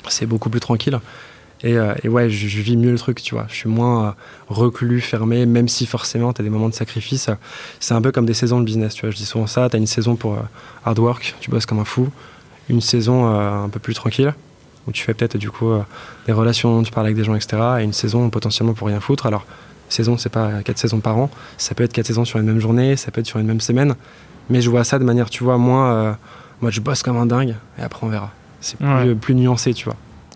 [0.09, 0.99] c'est beaucoup plus tranquille.
[1.65, 1.77] Et,
[2.09, 3.45] ouais, je, vis mieux le truc, tu vois.
[3.47, 4.15] Je suis moins
[4.49, 7.29] reclus, fermé, même si forcément tu as des moments de sacrifice.
[7.79, 9.11] C'est un peu comme des saisons de business, tu vois.
[9.11, 10.37] Je dis souvent ça, tu as une saison pour
[10.83, 12.09] hard work, tu bosses comme un fou.
[12.67, 14.33] Une saison un peu plus tranquille,
[14.87, 15.83] où tu fais peut-être du coup euh,
[16.25, 17.61] des relations, tu parles avec des gens, etc.
[17.79, 19.25] Et une saison potentiellement pour rien foutre.
[19.25, 19.45] Alors,
[19.89, 22.59] saison, c'est pas quatre saisons par an, ça peut être quatre saisons sur une même
[22.59, 23.95] journée, ça peut être sur une même semaine.
[24.49, 25.93] Mais je vois ça de manière, tu vois, moins.
[25.93, 26.13] Euh,
[26.61, 28.31] moi, je bosse comme un dingue, et après, on verra.
[28.61, 28.77] C'est
[29.19, 29.95] plus, nuancé, tu vois.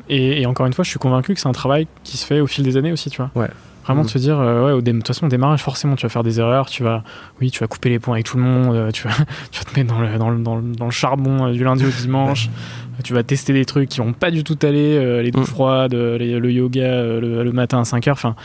[0.09, 2.47] Et, encore une fois, je suis convaincu que c'est un travail qui se fait au
[2.47, 3.31] fil des années aussi, tu vois.
[3.35, 3.49] Ouais.
[3.85, 4.09] Vraiment de mm.
[4.09, 6.65] se dire, euh, ouais, de toute façon, au démarrage, forcément, tu vas faire des erreurs,
[6.69, 7.03] tu vas,
[7.39, 9.13] oui, tu vas couper les points avec tout le monde, tu, vas,
[9.51, 12.49] tu vas te mettre dans le, dans le, dans le, charbon du lundi au dimanche,
[13.03, 15.53] tu vas tester des trucs qui vont pas du tout aller, euh, les douches mm.
[15.53, 18.35] froides, euh, le yoga euh, le, matin à 5 heures.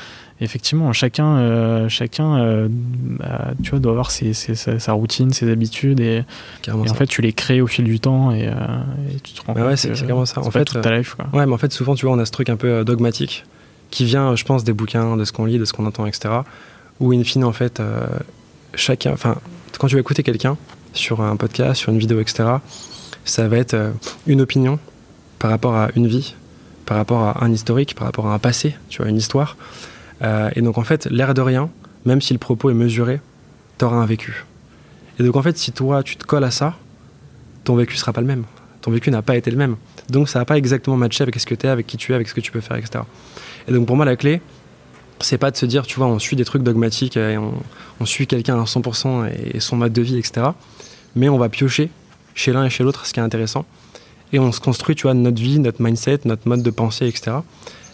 [0.43, 6.25] Effectivement, chacun, chacun bah, tu vois, doit avoir sa, routine, ses habitudes et,
[6.71, 8.51] en fait, tu les crées au fil du temps et,
[9.23, 9.63] tu te rends compte.
[9.63, 10.41] Ouais, c'est carrément ça.
[10.41, 11.27] En fait, toute ta life, quoi.
[11.33, 13.45] Ouais, mais en fait, souvent, tu vois, on a ce truc un peu dogmatique
[13.91, 16.35] qui vient, je pense, des bouquins, de ce qu'on lit, de ce qu'on entend, etc.
[16.99, 17.81] Où, in fine, en fait,
[18.75, 19.37] chacun, enfin,
[19.79, 20.57] quand tu vas écouter quelqu'un
[20.93, 22.45] sur un podcast, sur une vidéo, etc.,
[23.25, 23.91] ça va être euh,
[24.27, 24.79] une opinion
[25.39, 26.35] par rapport à une vie,
[26.87, 29.57] par rapport à un historique, par rapport à un passé, tu vois, une histoire.
[30.23, 31.71] Euh, et donc en fait, l'air de rien,
[32.05, 33.21] même si le propos est mesuré,
[33.79, 34.45] t'auras un vécu.
[35.19, 36.75] Et donc en fait, si toi tu te colles à ça,
[37.65, 38.45] ton vécu sera pas le même.
[38.81, 39.77] Ton vécu n'a pas été le même.
[40.09, 42.15] Donc ça va pas exactement matcher avec ce que tu es, avec qui tu es,
[42.15, 43.05] avec ce que tu peux faire, etc.
[43.69, 44.41] Et donc pour moi, la clé,
[45.21, 47.55] c'est pas de se dire, tu vois, on suit des trucs dogmatiques et on,
[48.01, 50.49] on suit quelqu'un à 100% et son mode de vie, etc.
[51.15, 51.91] Mais on va piocher
[52.35, 53.65] chez l'un et chez l'autre, ce qui est intéressant.
[54.33, 57.37] et on se construit, tu vois, notre vie, notre mindset, notre mode de pensée, etc.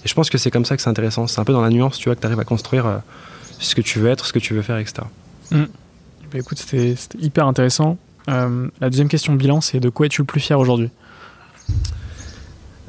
[0.09, 1.27] Et je pense que c'est comme ça que c'est intéressant.
[1.27, 2.97] C'est un peu dans la nuance, tu vois, que tu arrives à construire euh,
[3.59, 5.03] ce que tu veux être, ce que tu veux faire, etc.
[5.53, 5.59] Bah,
[6.33, 7.99] écoute, c'était hyper intéressant.
[8.31, 10.89] Euh, la deuxième question bilan, c'est de quoi es-tu le plus fier aujourd'hui?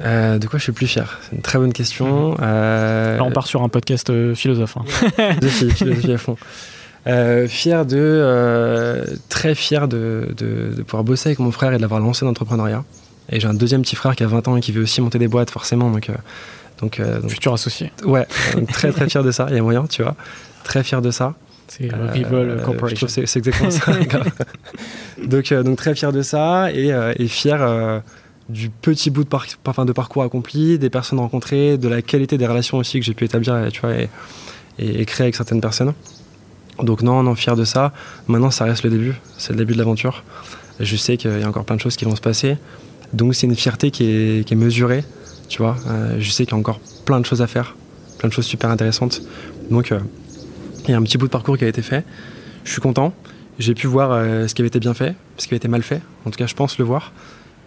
[0.00, 1.18] Euh, de quoi je suis le plus fier?
[1.28, 2.36] C'est une très bonne question.
[2.40, 4.78] Euh, Là, on part sur un podcast philosophe.
[4.78, 4.84] hein.
[5.40, 6.36] philosophie, philosophie à fond.
[7.06, 11.76] Euh, fier de, euh, très fier de, de- de pouvoir bosser avec mon frère et
[11.76, 12.82] de l'avoir lancé dans l'entrepreneuriat.
[13.30, 15.18] Et j'ai un deuxième petit frère qui a 20 ans et qui veut aussi monter
[15.18, 15.90] des boîtes, forcément.
[15.90, 16.14] Donc, euh,
[16.80, 17.92] donc, euh, donc, Futur associé.
[18.04, 19.46] ouais, donc très très fier de ça.
[19.50, 20.14] Il y a moyen, tu vois.
[20.64, 21.34] Très fier de ça.
[21.68, 23.06] C'est Euh, je Corporation.
[23.08, 23.92] c'est exactement ça.
[25.24, 28.02] donc, euh, donc très fier de ça et, et fier
[28.48, 32.36] du petit bout de, par- enfin, de parcours accompli, des personnes rencontrées, de la qualité
[32.38, 34.08] des relations aussi que j'ai pu établir tu vois, et,
[34.78, 35.92] et- et créer avec certaines personnes.
[36.82, 37.92] Donc non, non, fier de ça.
[38.26, 39.14] Maintenant, ça reste le début.
[39.38, 40.24] C'est le début de l'aventure.
[40.80, 42.56] Je sais qu'il y a encore plein de choses qui vont se passer.
[43.12, 45.04] Donc c'est une fierté qui est, qui est mesurée,
[45.50, 45.76] tu vois.
[45.88, 47.76] Euh, je sais qu'il y a encore plein de choses à faire,
[48.18, 49.20] plein de choses super intéressantes.
[49.70, 49.98] Donc euh,
[50.84, 52.06] il y a un petit bout de parcours qui a été fait.
[52.64, 53.12] Je suis content.
[53.58, 55.82] J'ai pu voir euh, ce qui avait été bien fait, ce qui avait été mal
[55.82, 56.00] fait.
[56.24, 57.12] En tout cas, je pense le voir.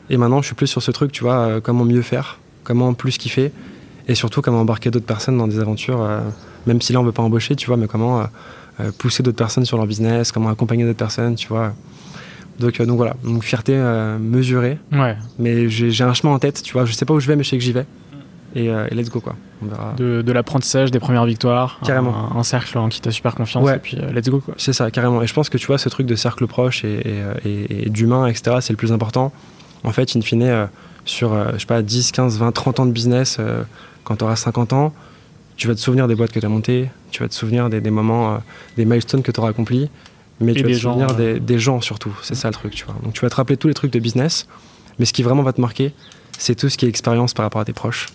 [0.09, 3.17] Et maintenant, je suis plus sur ce truc, tu vois, comment mieux faire, comment plus
[3.17, 3.51] kiffer,
[4.07, 6.05] et surtout comment embarquer d'autres personnes dans des aventures,
[6.67, 8.27] même si là on veut pas embaucher, tu vois, mais comment
[8.97, 11.73] pousser d'autres personnes sur leur business, comment accompagner d'autres personnes, tu vois.
[12.59, 16.61] Donc, euh, donc voilà, donc fierté euh, mesurée, Ouais, mais j'ai un chemin en tête,
[16.63, 17.85] tu vois, je sais pas où je vais, mais je sais que j'y vais.
[18.55, 19.35] Et, euh, et let's go quoi.
[19.63, 19.93] On verra.
[19.97, 21.79] de, de l'apprentissage, des premières victoires.
[21.83, 22.13] Carrément.
[22.35, 23.63] Un, un cercle en qui t'as super confiance.
[23.65, 23.77] Ouais.
[23.77, 24.53] Et puis, let's go, quoi.
[24.57, 25.23] C'est ça, carrément.
[25.23, 27.01] Et je pense que tu vois, ce truc de cercle proche et,
[27.45, 29.31] et, et- et d'humain, etc., c'est le plus important.
[29.83, 30.67] En fait, in fine,
[31.05, 33.39] sur, je sais pas, 10, 15, 20, 30 ans de business,
[34.03, 34.93] quand tu auras 50 ans,
[35.55, 37.81] tu vas te souvenir des boîtes que tu as montées, tu vas te souvenir des,
[37.81, 38.37] des moments,
[38.77, 39.89] des milestones que tu auras accomplis,
[40.39, 42.15] mais Et tu vas te gens, souvenir des, des gens surtout.
[42.21, 42.95] C'est ça le truc, tu vois.
[43.03, 44.47] Donc tu vas te rappeler tous les trucs de business,
[44.99, 45.93] mais ce qui vraiment va te marquer,
[46.37, 48.07] c'est tout ce qui est expérience par rapport à tes proches.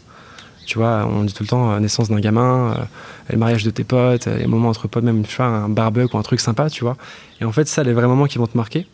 [0.67, 2.85] Tu vois, on dit tout le temps euh, naissance d'un gamin, euh,
[3.31, 6.15] le mariage de tes potes, euh, les moments entre potes, même tu vois, un barbecue
[6.15, 6.99] ou un truc sympa, tu vois.
[7.41, 8.87] Et en fait, ça, les vrais moments qui vont te marquer.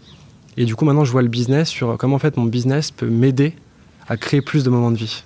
[0.56, 3.08] Et du coup, maintenant, je vois le business sur comment en fait mon business peut
[3.08, 3.56] m'aider
[4.08, 5.24] à créer plus de moments de vie.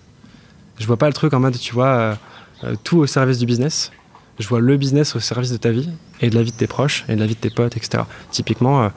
[0.78, 2.16] Je vois pas le truc en mode, tu vois,
[2.64, 3.90] euh, tout au service du business.
[4.38, 5.90] Je vois le business au service de ta vie
[6.20, 8.04] et de la vie de tes proches et de la vie de tes potes, etc.
[8.30, 8.88] Typiquement, euh,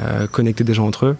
[0.00, 1.16] euh, connecter des gens entre eux,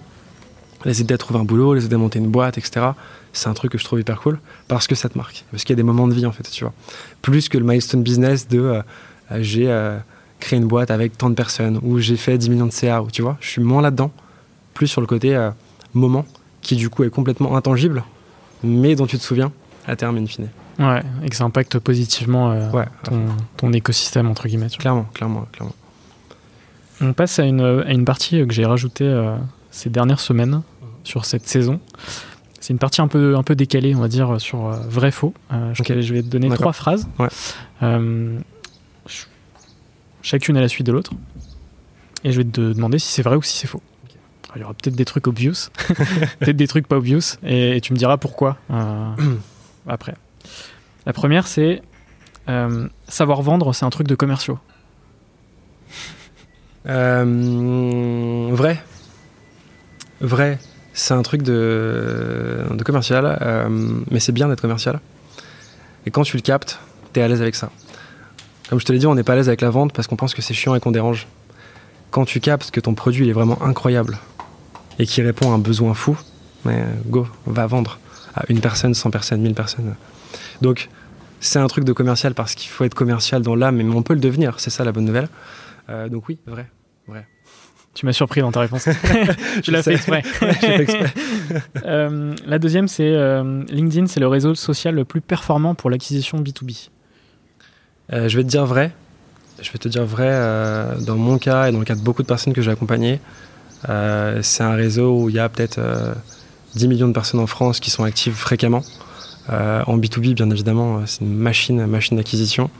[0.84, 2.86] les aider à trouver un boulot, les aider à monter une boîte, etc.
[3.32, 4.38] C'est un truc que je trouve hyper cool
[4.68, 5.44] parce que ça te marque.
[5.50, 6.72] Parce qu'il y a des moments de vie, en fait, tu vois.
[7.22, 8.82] Plus que le milestone business de euh,
[9.38, 9.72] j'ai
[10.40, 13.10] créé une boîte avec tant de personnes ou j'ai fait 10 millions de CA, ou
[13.10, 13.36] tu vois.
[13.40, 14.10] Je suis moins là-dedans.
[14.74, 15.38] Plus sur le côté
[15.94, 16.24] moment
[16.62, 18.02] qui, du coup, est complètement intangible,
[18.64, 19.52] mais dont tu te souviens
[19.86, 20.48] à terme, in fine.
[20.78, 24.68] Ouais, et que ça impacte positivement euh, Ouais, ton, ton écosystème, entre guillemets.
[24.78, 25.74] clairement, clairement, clairement.
[27.00, 29.36] On passe à une, à une partie que j'ai rajoutée euh,
[29.70, 30.62] ces dernières semaines
[31.04, 31.80] sur cette saison.
[32.60, 35.32] C'est une partie un peu, un peu décalée, on va dire, sur euh, vrai-faux.
[35.52, 37.08] Euh, je, vais- je vais te donner trois phrases.
[37.18, 37.28] Ouais.
[37.82, 38.38] Euh,
[39.06, 39.28] ch-
[40.22, 41.12] chacune à la suite de l'autre.
[42.22, 43.80] Et je vais te demander si c'est vrai ou si c'est faux.
[44.56, 45.54] Il y aura peut-être des trucs obvious,
[46.40, 49.14] peut-être des trucs pas obvious, et, et tu me diras pourquoi euh,
[49.86, 50.16] après.
[51.10, 51.82] La première, c'est
[52.48, 54.60] euh, savoir vendre, c'est un truc de commerciaux.
[56.86, 58.80] Euh, vrai.
[60.20, 60.60] Vrai.
[60.92, 63.68] C'est un truc de, commercial, euh,
[64.08, 65.00] mais c'est bien d'être commercial.
[66.06, 66.78] Et quand tu le captes,
[67.12, 67.72] t'es à l'aise avec ça.
[68.68, 70.14] Comme je te l'ai dit, on n'est pas à l'aise avec la vente parce qu'on
[70.14, 71.26] pense que c'est chiant et qu'on dérange.
[72.12, 74.16] Quand tu captes que ton produit il est vraiment incroyable
[75.00, 76.16] et qui répond à un besoin fou,
[76.64, 77.98] mais go, va vendre
[78.36, 79.96] à une personne, 100 personnes, 1000 personnes.
[80.60, 80.88] Donc,
[81.40, 84.14] c'est un truc de commercial parce qu'il faut être commercial dans l'âme, mais on peut
[84.14, 85.28] le devenir, c'est ça la bonne nouvelle.
[85.88, 86.66] Euh, donc oui, vrai.
[87.94, 88.88] Tu m'as surpris dans ta réponse.
[89.64, 90.22] Je l'as fait exprès.
[90.42, 91.12] Ouais, j'ai fait exprès.
[91.84, 96.40] Euh, la deuxième, c'est euh, LinkedIn, c'est le réseau social le plus performant pour l'acquisition
[96.40, 96.90] B2B.
[98.12, 98.92] Euh, je vais te dire vrai.
[99.60, 100.30] Je vais te dire vrai
[101.04, 103.20] dans mon cas et dans le cas de beaucoup de personnes que j'ai accompagnées.
[103.82, 106.14] c'est un réseau où il y a peut-être euh,
[106.76, 108.82] 10 millions de personnes en France qui sont actives fréquemment.
[109.48, 112.70] Euh, en B2B, bien évidemment, euh, c'est une machine, machine d'acquisition.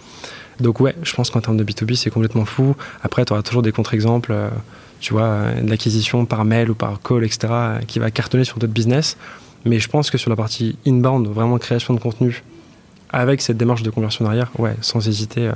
[0.61, 2.77] Donc ouais, je pense qu'en termes de B2B, c'est complètement fou.
[3.03, 4.51] Après, tu auras toujours des contre-exemples, euh,
[5.01, 7.49] tu vois, de l'acquisition par mail ou par call, etc.,
[7.87, 9.17] qui va cartonner sur d'autres business.
[9.65, 12.43] Mais je pense que sur la partie inbound, vraiment création de contenu,
[13.11, 15.51] avec cette démarche de conversion derrière, ouais, sans hésiter,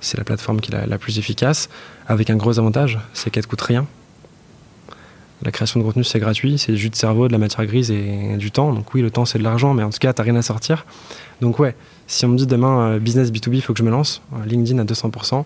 [0.00, 1.68] c'est la plateforme qui est la, la plus efficace,
[2.06, 3.86] avec un gros avantage, c'est qu'elle ne coûte rien.
[5.44, 7.90] La création de contenu, c'est gratuit, c'est du jus de cerveau, de la matière grise
[7.90, 8.72] et du temps.
[8.72, 10.86] Donc oui, le temps, c'est de l'argent, mais en tout cas, tu rien à sortir.
[11.40, 11.74] Donc ouais,
[12.06, 14.44] si on me dit demain, euh, business B2B, il faut que je me lance, euh,
[14.46, 15.44] LinkedIn à 200%,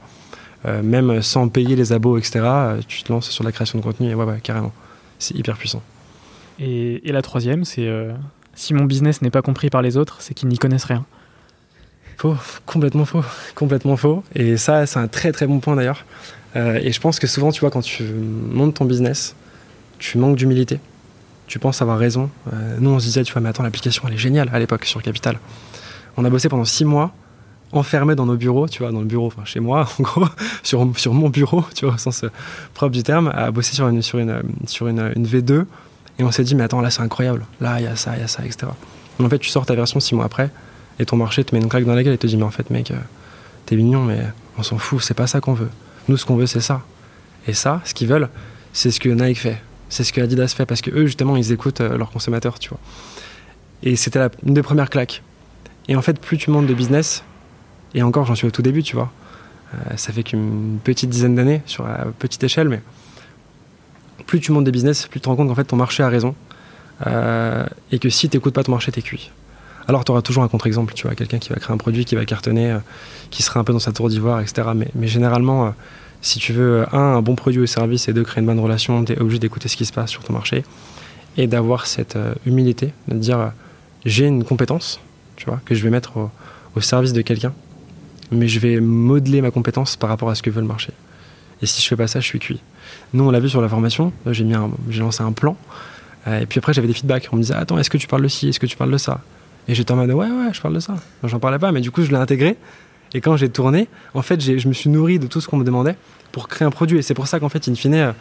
[0.67, 3.85] euh, même sans payer les abos, etc., euh, tu te lances sur la création de
[3.85, 4.73] contenu, et ouais, ouais, carrément.
[5.19, 5.83] C'est hyper puissant.
[6.59, 7.89] Et, la troisième, c'est
[8.55, 11.05] si mon business n'est pas compris par les autres, c'est qu'ils n'y connaissent rien.
[12.19, 12.35] Faux,
[12.65, 13.23] complètement faux,
[13.55, 14.25] complètement faux.
[14.35, 16.05] Et ça, c'est un très très bon point d'ailleurs.
[16.55, 19.37] et je pense que souvent, tu vois, quand tu montes ton business,
[19.99, 20.81] tu manques d'humilité.
[21.47, 22.29] Tu penses avoir raison.
[22.81, 25.01] nous, on se disait, tu vois, mais attends, l'application, elle est géniale à l'époque sur
[25.03, 25.39] Capital.
[26.17, 27.13] On a bossé pendant six mois
[27.73, 30.27] enfermés dans nos bureaux, tu vois, dans le bureau, enfin chez moi, en gros,
[30.63, 32.31] sur, sur mon bureau, tu vois, au sens euh,
[32.75, 35.65] propre du terme, à bosser sur une, sur une, sur une, V2.
[36.19, 37.45] Et on s'est dit, mais attends, là, c'est incroyable.
[37.61, 38.69] Là, il y a ça, il y a ça, etc.
[39.21, 40.51] en fait, tu sors ta version six mois après,
[40.99, 42.51] et ton marché te met une claque dans la gueule et te dit, mais en
[42.51, 42.95] fait, mec, euh,
[43.67, 44.21] t'es mignon, mais
[44.57, 45.71] on s'en fout, c'est pas ça qu'on veut.
[46.09, 46.83] Nous, ce qu'on veut, c'est ça.
[47.47, 48.29] Et ça, ce qu'ils veulent,
[48.73, 49.61] c'est ce que Nike fait.
[49.89, 52.71] C'est ce que Adidas fait, parce que eux, justement, ils écoutent euh, leurs consommateurs, tu
[52.71, 52.81] vois.
[53.83, 55.23] Et c'était une des premières claques.
[55.89, 57.23] Et en fait, plus tu montes de business,
[57.95, 59.11] et encore, j'en suis au tout début, tu vois.
[59.75, 62.81] Euh, ça fait qu'une petite dizaine d'années sur la petite échelle, mais
[64.27, 66.09] plus tu montes des business, plus tu te rends compte qu'en fait ton marché a
[66.09, 66.35] raison.
[67.07, 69.31] Euh, et que si tu n'écoutes pas ton marché, t'es cuit.
[69.89, 72.15] Alors tu auras toujours un contre-exemple, tu vois, quelqu'un qui va créer un produit, qui
[72.15, 72.77] va cartonner,
[73.31, 74.69] qui sera un peu dans sa tour d'ivoire, etc.
[74.75, 75.75] Mais, généralement,
[76.27, 79.05] si tu veux, un, un bon produit ou service et deux, créer une bonne relation,
[79.05, 80.65] tu es obligé d'écouter ce qui se passe sur ton marché
[81.37, 83.53] et d'avoir cette humilité, de dire
[84.05, 85.01] j'ai une compétence,
[85.37, 86.31] tu vois, que je vais mettre
[86.75, 87.53] au service de quelqu'un
[88.31, 90.93] mais je vais modeler ma compétence par rapport à ce que veut le marché.
[91.63, 92.61] Et si je fais pas ça, je suis cuit.
[93.15, 94.45] Nous, on l'a vu sur la formation, j'ai,
[94.99, 95.57] lancé un plan,
[96.27, 97.29] euh, et puis après j'avais des feedbacks.
[97.33, 98.99] On me disait, attends, est-ce que tu parles de ci, est-ce que tu parles de
[98.99, 99.21] ça?
[99.69, 100.97] Et j'étais en mode, ouais, ouais, je parle de ça.
[101.25, 102.57] J'en parlais pas, mais du coup, je l'ai intégré.
[103.15, 105.65] Et quand j'ai tourné, en fait, je me suis nourri de tout ce qu'on me
[105.65, 105.97] demandait
[106.33, 106.99] pour créer un produit.
[106.99, 108.13] Et c'est pour ça qu'en fait, in fine, euh,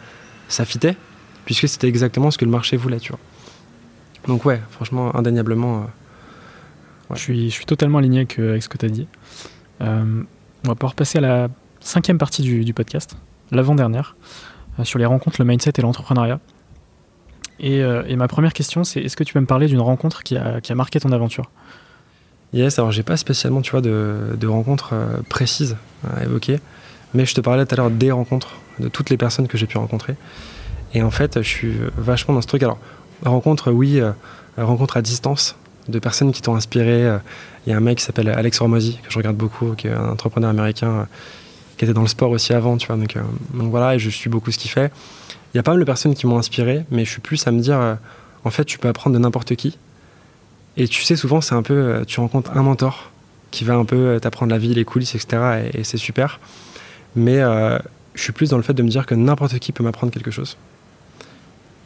[0.48, 0.96] ça fitait,
[1.44, 3.20] puisque c'était exactement ce que le marché voulait, tu vois.
[4.26, 5.82] Donc ouais, franchement, indéniablement.
[7.10, 9.06] Euh, je, suis, je suis totalement aligné avec, avec ce que tu as dit.
[9.80, 10.22] Euh,
[10.64, 11.48] on va pouvoir passer à la
[11.80, 13.16] cinquième partie du, podcast,
[13.50, 14.16] l'avant-dernière,
[14.78, 16.40] euh, sur les rencontres, le mindset et l'entrepreneuriat.
[17.60, 20.36] Et, euh, ma première question, c'est est-ce que tu peux me parler d'une rencontre qui
[20.36, 21.50] a, marqué ton aventure?
[22.52, 24.94] Yes, alors j'ai pas spécialement tu vois, de, rencontres
[25.28, 25.76] précises
[26.16, 26.60] à évoquer,
[27.12, 29.66] mais je te parlais tout à l'heure des rencontres, de toutes les personnes que j'ai
[29.66, 30.14] pu rencontrer.
[30.94, 32.62] Et en fait, je suis vachement dans ce truc.
[32.62, 32.78] Alors,
[33.24, 34.00] rencontre, oui,
[34.56, 35.56] rencontre à distance,
[35.88, 37.18] de personnes qui t'ont inspiré.
[37.66, 39.92] Il y a un mec qui s'appelle Alex Hormozy, que je regarde beaucoup, qui est
[39.92, 41.04] un entrepreneur américain euh,
[41.76, 42.96] qui était dans le sport aussi avant, tu vois.
[42.96, 43.22] Donc, euh,
[43.54, 44.92] donc voilà, et je suis beaucoup ce qu'il fait.
[45.52, 47.50] Il y a pas mal de personnes qui m'ont inspiré, mais je suis plus à
[47.50, 47.94] me dire, euh,
[48.44, 49.78] en fait, tu peux apprendre de n'importe qui.
[50.76, 53.10] Et tu sais, souvent, c'est un peu, tu rencontres un mentor
[53.50, 55.70] qui va un peu t'apprendre la vie, les coulisses, etc.
[55.72, 56.40] Et, c'est super.
[57.14, 57.40] Mais
[58.16, 60.30] je suis plus dans le fait de me dire que n'importe qui peut m'apprendre quelque
[60.30, 60.56] chose.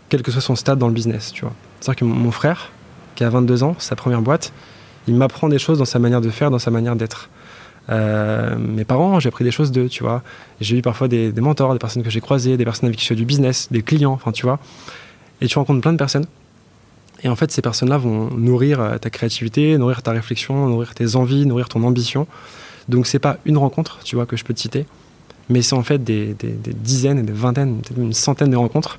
[0.08, 1.54] Quel que soit son stade dans le business, tu vois.
[1.80, 2.72] C'est-à-dire que mon frère,
[3.14, 4.52] qui a 22 ans, sa première boîte,
[5.06, 7.28] il m'apprend des choses dans sa manière de faire, dans sa manière d'être.
[7.88, 10.22] Euh, mes parents, j'ai appris des choses d'eux, tu vois.
[10.60, 13.08] J'ai eu parfois des, mentors, des personnes que j'ai croisées, des personnes avec qui je
[13.08, 14.58] fais du business, des clients, enfin, tu vois.
[15.40, 16.26] Et tu rencontres plein de personnes.
[17.22, 21.16] Et en fait, ces personnes-là vont nourrir euh, ta créativité, nourrir ta réflexion, nourrir tes
[21.16, 22.26] envies, nourrir ton ambition.
[22.88, 24.86] Donc, c'est pas une rencontre, tu vois, que je peux te citer,
[25.48, 26.34] mais c'est en fait des,
[26.74, 28.98] dizaines et des vingtaines, peut-être une centaine de rencontres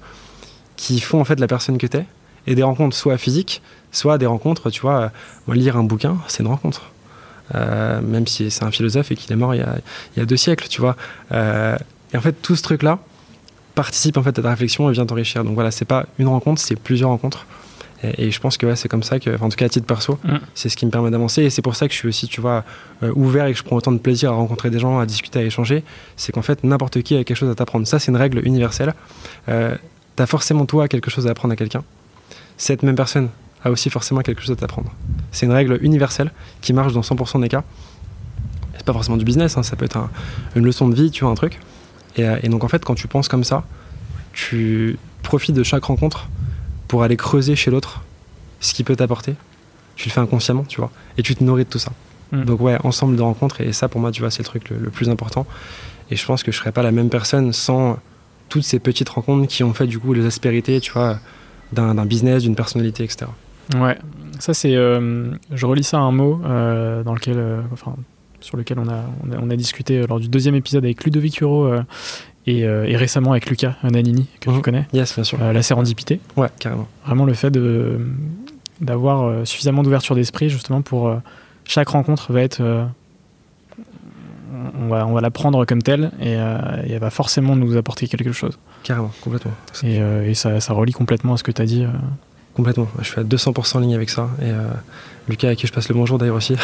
[0.75, 2.05] qui font en fait la personne que tu es.
[2.47, 3.61] Et des rencontres soit physiques,
[3.91, 5.11] soit des rencontres, tu vois,
[5.45, 6.91] moi, lire un bouquin, c'est une rencontre.
[7.53, 9.65] Euh, même si c'est un philosophe et qu'il est mort il
[10.17, 10.95] y, a, deux siècles, tu vois.
[11.31, 11.77] Euh,
[12.13, 12.99] et en fait, tout ce truc-là
[13.75, 15.43] participe en fait à ta réflexion et vient t'enrichir.
[15.43, 17.45] Donc voilà, c'est pas une rencontre, c'est plusieurs rencontres.
[18.03, 20.17] Et, je pense que ouais, c'est comme ça que, en tout cas à titre perso,
[20.23, 20.37] mm.
[20.55, 21.43] c'est ce qui me permet d'avancer.
[21.43, 22.63] Et c'est pour ça que je suis aussi, tu vois,
[23.03, 25.39] euh, ouvert et que je prends autant de plaisir à rencontrer des gens, à discuter,
[25.39, 25.83] à échanger.
[26.17, 27.85] C'est qu'en fait, n'importe qui a quelque chose à t'apprendre.
[27.85, 28.93] Ça, c'est une règle universelle.
[29.49, 29.75] Euh,
[30.15, 31.83] T'as forcément toi quelque chose à apprendre à quelqu'un.
[32.57, 33.29] Cette même personne
[33.63, 34.91] a aussi forcément quelque chose à t'apprendre.
[35.31, 36.31] C'est une règle universelle
[36.61, 37.63] qui marche dans 100% des cas.
[38.75, 40.09] C'est pas forcément du business, hein, ça peut être
[40.55, 41.59] une leçon de vie, tu vois, un truc.
[42.19, 43.63] Euh, et, donc en fait, quand tu penses comme ça,
[44.33, 46.29] tu profites de chaque rencontre
[46.91, 48.01] pour aller creuser chez l'autre
[48.59, 49.35] ce qui peut t'apporter.
[49.95, 51.93] Tu le fais inconsciemment, tu vois, et tu te nourris de tout ça.
[52.33, 52.43] Mm.
[52.43, 54.89] Donc ouais, ensemble de rencontres, et ça pour moi, tu vois, c'est le truc le,
[54.89, 55.47] plus important.
[56.09, 57.97] Et je pense que je serais pas la même personne sans
[58.49, 61.19] toutes ces petites rencontres qui ont fait du coup les aspérités, tu vois,
[61.71, 63.27] d'un business, d'une personnalité, etc.
[63.73, 63.97] Ouais,
[64.39, 64.75] ça c'est.
[64.75, 67.95] Euh, je relis ça à un mot euh, dans lequel, euh, enfin,
[68.41, 69.05] sur lequel on a,
[69.41, 71.71] on a, discuté lors du deuxième épisode avec Ludovic Huro
[72.47, 74.61] et, et, récemment avec Lucas Nanini, que tu mhm.
[74.61, 74.87] connais.
[74.93, 75.37] Yes, bien sûr.
[75.39, 76.19] la sérendipité.
[76.35, 76.87] Ouais, carrément.
[77.05, 77.99] Vraiment le fait de
[78.79, 81.15] d'avoir suffisamment d'ouverture d'esprit justement pour
[81.65, 82.63] chaque rencontre va être
[84.79, 88.31] on va, on va la prendre comme telle et, elle va forcément nous apporter quelque
[88.31, 88.57] chose.
[88.83, 89.51] Carrément, complètement.
[89.83, 91.85] Et, et ça, ça, relie complètement à ce que tu as dit
[92.55, 92.87] Complètement.
[92.99, 94.29] Je suis à 200% en ligne avec ça.
[94.41, 94.51] Et
[95.29, 96.55] Lucas, à qui je passe le bonjour d'ailleurs aussi.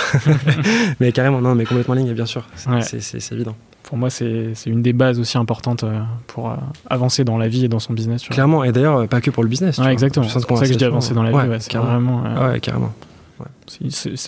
[1.00, 2.46] mais carrément, non, mais complètement en ligne, bien sûr.
[2.82, 3.56] C'est évident.
[3.88, 5.86] Pour moi, c'est une des bases aussi importantes
[6.28, 6.54] pour
[6.90, 8.28] avancer dans la vie et dans son business.
[8.28, 9.80] Clairement, et d'ailleurs, pas que pour le business.
[9.80, 10.28] exactement.
[10.28, 11.68] C'est pour ça que je dis avancer dans la vie.
[11.68, 12.20] carrément.
[12.20, 12.94] Vraiment, ouais, carrément.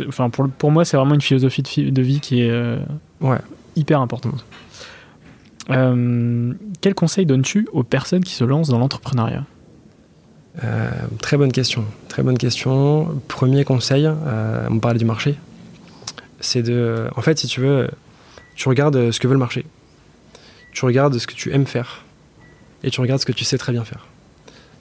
[0.07, 2.78] enfin, pour, pour, moi, c'est vraiment une philosophie de, vie qui est
[3.22, 3.38] ouais.
[3.76, 4.45] hyper importante.
[5.70, 9.43] Euh, quel conseil donnes-tu aux personnes qui se lancent dans l'entrepreneuriat?
[10.64, 10.89] Euh,
[11.22, 11.86] Très bonne question.
[12.07, 13.07] Très bonne question.
[13.28, 15.36] Premier conseil, euh, on parlait du marché.
[16.39, 17.07] C'est de.
[17.16, 17.89] En fait, si tu veux,
[18.60, 19.66] tu regardes ce que veut le marché.
[20.72, 22.03] Tu regardes ce que tu aimes faire.
[22.84, 24.05] Et tu regardes ce que tu sais très bien faire.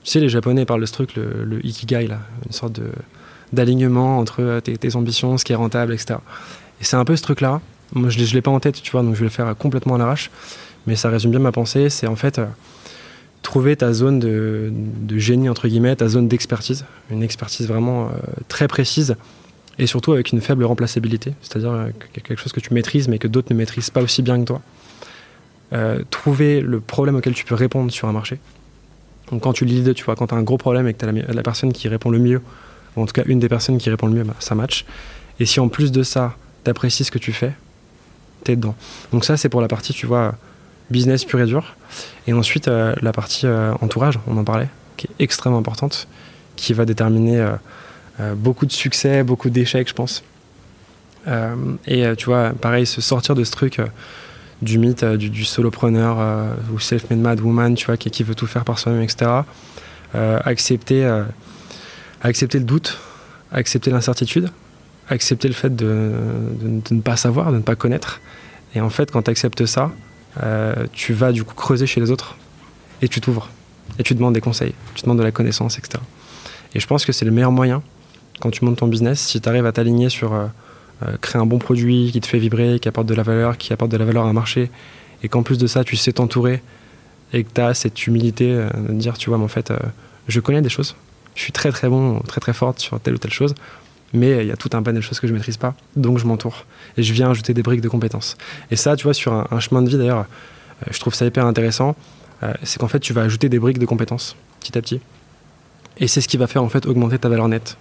[0.04, 2.90] Tu sais, les Japonais parlent de ce truc, le, ikigai, là, une sorte de,
[3.52, 6.18] d'alignement entre tes, tes, ambitions, ce qui est rentable, etc.
[6.80, 7.60] Et c'est un peu ce truc-là.
[7.94, 9.94] Moi, je ne l'ai pas en tête, tu vois, donc je vais le faire complètement
[9.94, 10.30] à l'arrache
[10.88, 11.90] mais ça résume bien ma pensée.
[11.90, 12.46] C'est en fait euh,
[13.42, 14.72] trouver ta zone de,
[15.18, 18.10] génie, entre guillemets, ta zone d'expertise, une expertise vraiment euh,
[18.48, 19.16] très précise
[19.78, 23.28] et surtout avec une faible remplaçabilité, c'est-à-dire euh, quelque chose que tu maîtrises mais que
[23.28, 24.60] d'autres ne maîtrisent pas aussi bien que toi.
[26.10, 28.38] trouver le problème auquel tu peux répondre sur un marché.
[29.30, 31.06] Donc quand tu leads, tu vois, quand tu as un gros problème et que tu
[31.06, 32.40] as la, personne qui répond le mieux,
[32.96, 34.84] ou en tout cas une des personnes qui répond le mieux, bah, ça match.
[35.40, 37.52] Et si en plus de ça, tu apprécies ce que tu fais,
[38.44, 38.74] tu es dedans.
[39.12, 40.34] Donc ça, c'est pour la partie, tu vois,
[40.90, 41.76] business pur et dur.
[42.26, 46.08] Et ensuite, euh, la partie euh, entourage, on en parlait, qui est extrêmement importante,
[46.56, 47.52] qui va déterminer euh,
[48.36, 50.24] beaucoup de succès, beaucoup d'échecs, je pense.
[51.86, 53.80] et tu vois, pareil, se sortir de ce truc
[54.60, 58.78] du mythe du, solopreneur ou self-made mad woman, tu vois, qui, veut tout faire par
[58.78, 59.30] soi-même, etc.
[60.14, 61.22] accepter,
[62.22, 62.98] accepter le doute,
[63.52, 64.50] accepter l'incertitude,
[65.08, 66.12] accepter le fait de,
[66.90, 68.20] ne pas savoir, de ne pas connaître.
[68.74, 69.90] Et en fait, quand tu acceptes ça,
[70.42, 72.36] euh, tu vas du coup creuser chez les autres
[73.02, 73.48] et tu t'ouvres.
[73.98, 76.02] Et tu demandes des conseils, tu demandes de la connaissance, etc.
[76.74, 77.82] Et je pense que c'est le meilleur moyen
[78.40, 80.46] quand tu montes ton business, si tu arrives à t'aligner sur euh,
[81.06, 83.72] euh, créer un bon produit qui te fait vibrer, qui apporte de la valeur, qui
[83.72, 84.70] apporte de la valeur à un marché,
[85.22, 86.62] et qu'en plus de ça, tu sais t'entourer
[87.32, 89.72] et que tu as cette humilité de dire, tu vois, mais en fait,
[90.28, 90.96] je connais des choses,
[91.34, 93.54] je suis très très bon, très très forte sur telle ou telle chose,
[94.12, 96.26] mais il y a tout un panel de choses que je maîtrise pas, donc je
[96.26, 96.64] m'entoure
[96.96, 98.36] et je viens ajouter des briques de compétences.
[98.70, 101.46] Et ça, tu vois, sur un, chemin de vie d'ailleurs, euh, je trouve ça hyper
[101.46, 101.94] intéressant,
[102.42, 105.00] euh, c'est qu'en fait tu vas ajouter des briques de compétences petit à petit,
[105.98, 107.76] et c'est ce qui va faire en fait augmenter ta valeur nette.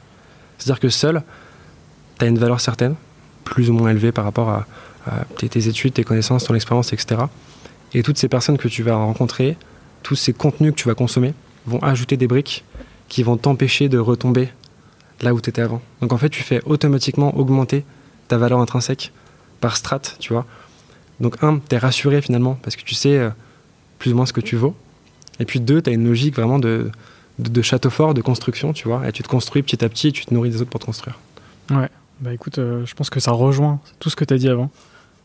[0.57, 1.23] C'est-à-dire que seul,
[2.19, 2.95] tu as une valeur certaine,
[3.43, 4.65] plus ou moins élevée par rapport à,
[5.37, 7.21] tes, études, tes connaissances, ton expérience, etc.
[7.93, 9.55] Et toutes ces personnes que tu vas rencontrer,
[10.03, 11.33] tous ces contenus que tu vas consommer,
[11.65, 12.65] vont ajouter des briques
[13.07, 14.49] qui vont t'empêcher de retomber
[15.21, 15.81] là où tu étais avant.
[16.01, 17.85] Donc en fait, tu fais automatiquement augmenter
[18.27, 19.13] ta valeur intrinsèque
[19.61, 20.45] par strat, tu vois.
[21.19, 23.29] Donc un, tu es rassuré finalement parce que tu sais euh,
[23.99, 24.75] plus ou moins ce que tu vaux.
[25.39, 26.91] Et puis deux, tu as une logique vraiment de,
[27.39, 29.07] de, château fort, de construction, tu vois.
[29.07, 30.85] Et tu te construis petit à petit et tu te nourris des autres pour te
[30.85, 31.19] construire.
[31.69, 34.49] Ouais, bah écoute, euh, je pense que ça rejoint tout ce que tu as dit
[34.49, 34.69] avant.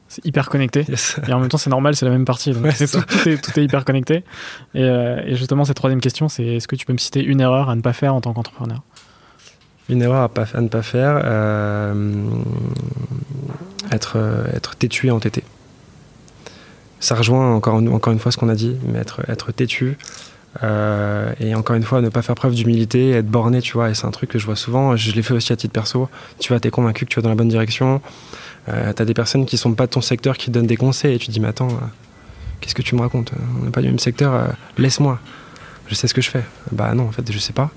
[0.08, 0.84] C'est hyper connecté.
[1.26, 2.52] Et en même temps, c'est normal, c'est la même partie.
[2.52, 4.24] Donc tout, est, tout, est, hyper connecté.
[4.74, 7.40] Et, euh, et justement, cette troisième question, c'est est-ce que tu peux me citer une
[7.40, 8.82] erreur à ne pas faire en tant qu'entrepreneur?
[9.88, 12.24] Une erreur à, ne pas faire, euh,
[13.90, 14.18] être,
[14.54, 15.44] être têtu et entêté.
[17.00, 19.96] Ça rejoint encore, encore une fois ce qu'on a dit, mais être, être têtu.
[20.62, 23.94] Euh, et encore une fois, ne pas faire preuve d'humilité, être borné, tu vois, et
[23.94, 26.08] c'est un truc que je vois souvent, je l'ai fait aussi à titre perso.
[26.38, 28.02] Tu vois, t'es convaincu que tu vas dans la bonne direction,
[28.68, 31.14] euh, t'as des personnes qui sont pas de ton secteur qui te donnent des conseils,
[31.14, 31.68] et tu dis, mais attends,
[32.60, 33.32] qu'est-ce que tu me racontes?
[33.60, 35.18] On n'est pas du même secteur, laisse-moi,
[35.88, 36.44] je sais ce que je fais.
[36.70, 37.70] Bah non, en fait, je sais pas.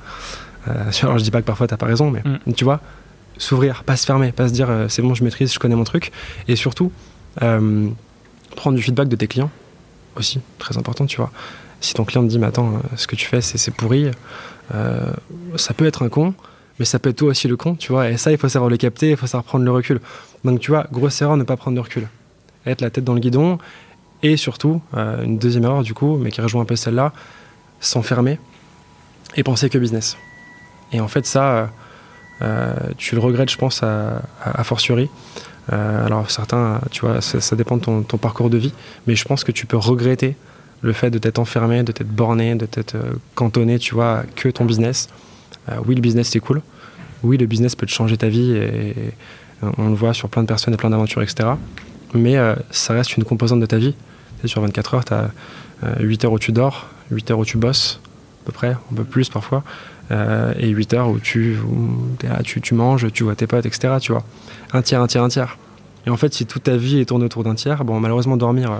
[0.67, 2.53] Euh, alors je dis pas que parfois t'as pas raison, mais mm.
[2.53, 2.81] tu vois,
[3.37, 5.83] s'ouvrir, pas se fermer, pas se dire euh, c'est bon, je maîtrise, je connais mon
[5.83, 6.11] truc,
[6.47, 6.91] et surtout
[7.41, 7.89] euh,
[8.55, 9.51] prendre du feedback de tes clients
[10.15, 11.31] aussi, très important, tu vois.
[11.85, 14.09] Si ton client te dit mais attends, ce que tu fais c'est pourri,
[14.71, 16.33] ça peut être un con,
[16.79, 18.09] mais ça peut être toi aussi le con, tu vois.
[18.09, 20.01] Et ça, il faut savoir le capter, il faut savoir prendre le recul.
[20.43, 22.07] Donc tu vois, grosse erreur, ne pas prendre de recul,
[22.65, 23.59] être la tête dans le guidon,
[24.23, 27.13] et surtout une deuxième erreur du coup, mais qui rejoint un peu celle-là,
[27.79, 28.39] s'enfermer
[29.35, 30.17] et penser que business.
[30.91, 31.69] Et en fait, ça,
[32.41, 35.09] euh, tu le regrettes, je pense, à, à, fortiori.
[35.73, 38.73] Euh, alors certains, tu vois, ça, dépend de ton, parcours de vie,
[39.07, 40.35] mais je pense que tu peux regretter
[40.81, 44.49] le fait de t'être enfermé, de t'être borné, de t'être euh, cantonné, tu vois, que
[44.49, 45.09] ton business.
[45.85, 46.61] oui, le business c'est cool.
[47.23, 48.93] Oui, le business peut te changer ta vie et,
[49.77, 51.49] on le voit sur plein de personnes et plein d'aventures, etc.
[52.13, 52.35] Mais
[52.69, 53.95] ça reste une composante de ta vie.
[54.43, 55.31] sur 24 heures, tu as
[55.99, 57.99] 8 heures où tu dors, 8 heures où tu bosses,
[58.43, 59.63] à peu près, un peu plus parfois.
[60.11, 61.57] Euh, et 8 heures où tu,
[62.43, 63.95] tu, tu, manges, tu vois tes potes, etc.
[63.99, 64.23] Tu vois.
[64.73, 65.57] Un tiers, un tiers, un tiers.
[66.05, 68.71] Et en fait, si toute ta vie est tournée autour d'un tiers, bon, malheureusement, dormir,
[68.71, 68.77] euh,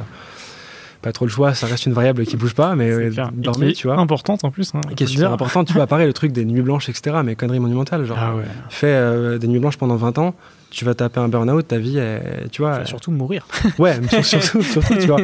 [1.06, 3.73] pas trop le choix, ça reste une variable qui bouge pas, mais euh, dormir, est
[3.73, 3.98] tu vois.
[3.99, 4.73] Importante en plus.
[4.73, 5.34] hein, qui est super dire.
[5.34, 8.36] important, tu vois, pareil, le truc des nuits blanches, etc., mais connerie monumentale, genre, Ah
[8.36, 8.44] ouais.
[8.69, 10.34] fais euh, des nuits blanches pendant 20 ans,
[10.72, 13.45] tu vas taper un burn-out, ta vie, elle- tu Tu vois, surtout mourir.
[13.77, 15.22] Ouais, surtout, surtout, tu vois.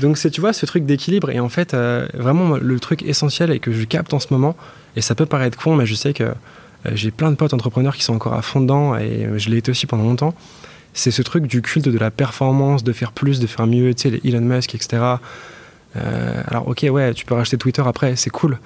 [0.00, 1.30] Donc c'est, tu vois, ce truc d'équilibre.
[1.30, 4.56] Et en fait, euh, vraiment, le truc essentiel et que je capte en ce moment,
[4.96, 6.24] et ça peut paraître con, mais je sais que
[6.92, 9.70] j'ai plein de potes entrepreneurs qui sont encore à fond dedans, et je l'ai été
[9.70, 10.34] aussi pendant longtemps.
[10.92, 14.02] C'est ce truc du culte de la performance, de faire plus, de faire mieux, tu
[14.02, 15.02] sais, les Elon Musk, etc.
[15.96, 18.58] Euh, alors, ok, ouais, tu peux racheter Twitter après, c'est cool.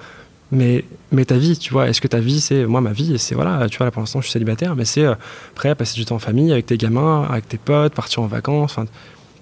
[0.51, 2.65] Mais, mais ta vie, tu vois, est-ce que ta vie, c'est.
[2.65, 5.03] Moi, ma vie, c'est voilà, tu vois, là pour l'instant, je suis célibataire, mais c'est
[5.03, 5.15] euh,
[5.55, 8.27] prêt à passer du temps en famille, avec tes gamins, avec tes potes, partir en
[8.27, 8.75] vacances.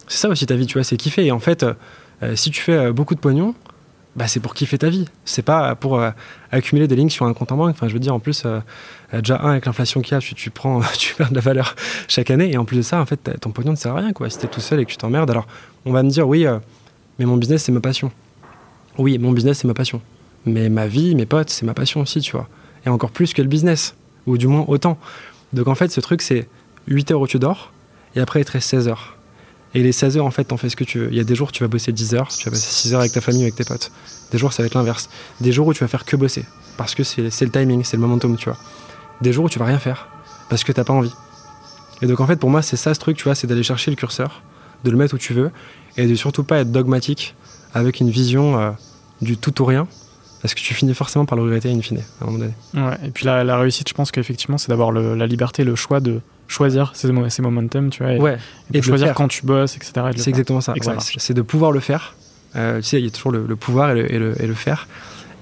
[0.07, 1.25] c'est ça aussi ta vie, tu vois, c'est kiffer.
[1.25, 1.65] Et en fait,
[2.23, 3.53] euh, si tu fais euh, beaucoup de pognon,
[4.15, 5.05] bah, c'est pour kiffer ta vie.
[5.25, 5.99] C'est pas pour
[6.51, 7.71] accumuler des lignes sur un compte en banque.
[7.71, 8.43] Enfin, je veux dire, en plus,
[9.21, 11.75] déjà, un, avec l'inflation qu'il y a, tu, tu prends, tu perds de la valeur
[12.07, 12.51] chaque année.
[12.51, 14.29] Et en plus de ça, en fait, ton pognon ne sert à rien, quoi.
[14.29, 15.47] Si t'es tout seul et que tu t'emmerdes, alors
[15.85, 16.59] on va me dire, oui, euh,
[17.19, 18.11] mais mon business, c'est ma passion.
[18.97, 20.01] Oui, mon business, c'est ma passion.
[20.45, 22.47] Mais ma vie, mes potes, c'est ma passion aussi, tu vois.
[22.85, 23.95] Et encore plus que le business.
[24.25, 24.97] Ou du moins autant.
[25.51, 26.47] Donc en fait, ce truc, c'est
[26.87, 27.71] 8 heures où tu dors.
[28.15, 29.17] Et après, il te reste 16 heures.
[29.75, 31.07] Et les 16 heures, en fait, t'en fais ce que tu veux.
[31.09, 32.99] Il y a des jours, tu vas bosser 10 heures, tu vas bosser 6 heures
[32.99, 33.91] avec ta famille ou avec tes potes.
[34.31, 35.09] Des jours, ça va être l'inverse.
[35.41, 36.45] Des jours où tu vas faire que bosser.
[36.77, 38.57] Parce que c'est le timing, c'est le momentum, tu vois.
[39.23, 40.07] Des jours où tu vas rien faire.
[40.49, 41.13] Parce que t'as pas envie.
[42.01, 43.89] Et donc, en fait, pour moi, c'est ça ce truc, tu vois, c'est d'aller chercher
[43.91, 44.41] le curseur,
[44.83, 45.51] de le mettre où tu veux,
[45.97, 47.35] et de surtout pas être dogmatique
[47.73, 48.71] avec une vision euh,
[49.21, 49.87] du tout ou rien.
[50.41, 52.53] Parce que tu finis forcément par le regretter in fine, à un moment donné.
[52.73, 56.01] Ouais, et puis la, la réussite, je pense qu'effectivement, c'est d'avoir la liberté, le choix
[56.01, 56.19] de
[56.49, 58.37] choisir ses, mo- ses momentum, tu vois, et, Ouais,
[58.73, 59.93] et et de choisir quand tu bosses, etc.
[60.13, 60.73] et C'est exactement ça.
[60.73, 60.95] Ouais.
[60.99, 62.15] c'est de pouvoir le faire.
[62.57, 64.45] Euh, tu sais, il y a toujours le, le pouvoir et le, et le- et
[64.45, 64.87] le faire.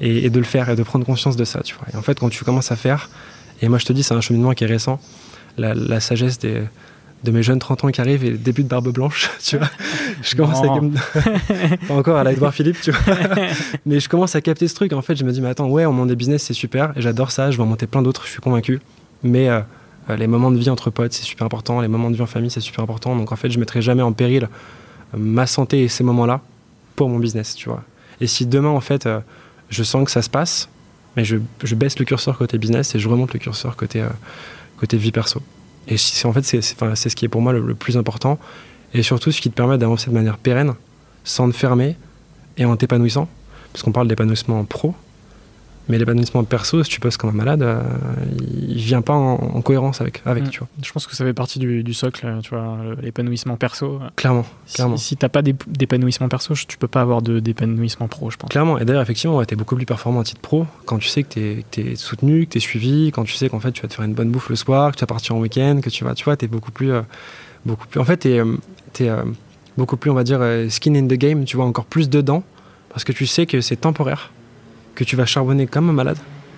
[0.02, 1.86] Et, et de le faire et de prendre conscience de ça, tu vois.
[1.94, 3.10] Et en fait, quand tu commences à faire,
[3.62, 5.00] et moi je te dis, c'est un cheminement qui est récent,
[5.58, 6.64] la, la sagesse des,
[7.24, 9.70] de mes jeunes 30 ans qui arrivent et le début de barbe blanche, tu vois.
[10.22, 10.68] Je commence à...
[11.88, 13.16] Pas encore à la Edouard Philippe, tu vois.
[13.86, 14.94] mais je commence à capter ce truc.
[14.94, 16.94] En fait, je me dis, mais attends, ouais, on monte des business, c'est super.
[16.96, 17.52] Et j'adore ça.
[17.52, 18.80] Je vais en monter plein d'autres, je suis convaincu.
[19.24, 19.62] Mais euh,
[20.10, 21.82] euh, les moments de vie entre potes, c'est super important.
[21.82, 23.16] Les moments de vie en famille, c'est super important.
[23.16, 24.50] Donc en fait, je mettrai jamais en péril
[25.14, 26.42] euh, ma santé et ces moments-là
[26.96, 27.84] pour mon business, tu vois.
[28.20, 29.20] Et si demain, en fait, euh,
[29.70, 30.70] je sens que ça se passe,
[31.16, 31.38] mais je,
[31.76, 34.08] baisse le curseur côté business et je remonte le curseur côté, euh,
[34.94, 35.42] vie perso.
[35.88, 38.40] Et c'est en fait, c'est ce qui est pour moi le, plus important.
[38.94, 40.74] Et surtout, ce qui te permet d'avancer de manière pérenne,
[41.24, 41.96] sans te fermer
[42.58, 43.30] et en t'épanouissant.
[43.72, 44.96] Parce qu'on parle d'épanouissement pro,
[45.90, 47.82] mais l'épanouissement perso, si tu bosses comme un malade, euh,
[48.40, 50.50] il vient pas en, en cohérence avec, avec Mm.
[50.50, 50.68] tu vois.
[50.84, 54.00] Je pense que ça fait partie du, du socle, tu vois, l'épanouissement perso.
[54.16, 54.98] Clairement, Si, clairement.
[54.98, 58.50] si t'as pas d'ép- d'épanouissement perso, tu peux pas avoir de- d'épanouissement pro, je pense.
[58.50, 61.08] Clairement, et d'ailleurs, effectivement, ouais, tu es beaucoup plus performant à titre pro quand tu
[61.10, 63.82] sais que tu es, soutenu, que tu es suivi, quand tu sais qu'en fait tu
[63.82, 65.90] vas te faire une bonne bouffe le soir, que tu vas partir en week-end, que
[65.90, 67.02] tu vas, tu vois, tu es beaucoup plus, euh,
[67.66, 68.00] beaucoup plus.
[68.00, 68.30] En fait, tu
[69.04, 69.12] es,
[69.78, 72.44] beaucoup plus, on va dire, euh, skin in the game, tu vois, encore plus dedans,
[72.90, 74.32] parce que tu sais que c'est temporaire,
[74.96, 76.18] que tu vas charbonner comme un malade,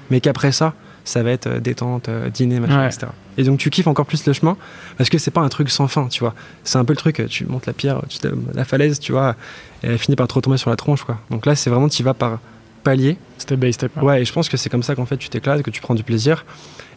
[0.10, 0.73] mais qu'après ça,
[1.05, 2.88] ça va être euh, détente, euh, dîner, machin, Ouais.
[2.88, 3.07] etc.
[3.38, 4.55] Et donc tu kiffes encore plus le chemin,
[4.97, 6.34] parce que c'est pas un truc sans fin, tu vois.
[6.64, 8.19] C'est un peu le truc, euh, tu montes la pierre, tu
[8.53, 9.35] la falaise, tu vois,
[9.84, 11.19] et elle finit par te retomber sur la tronche, quoi.
[11.30, 12.39] Donc là, c'est vraiment, tu vas par
[12.84, 13.18] palier.
[13.38, 13.91] Step by step.
[13.97, 14.01] hein.
[14.03, 15.95] Ouais, et je pense que c'est comme ça qu'en fait tu t'éclates, que tu prends
[15.95, 16.45] du plaisir.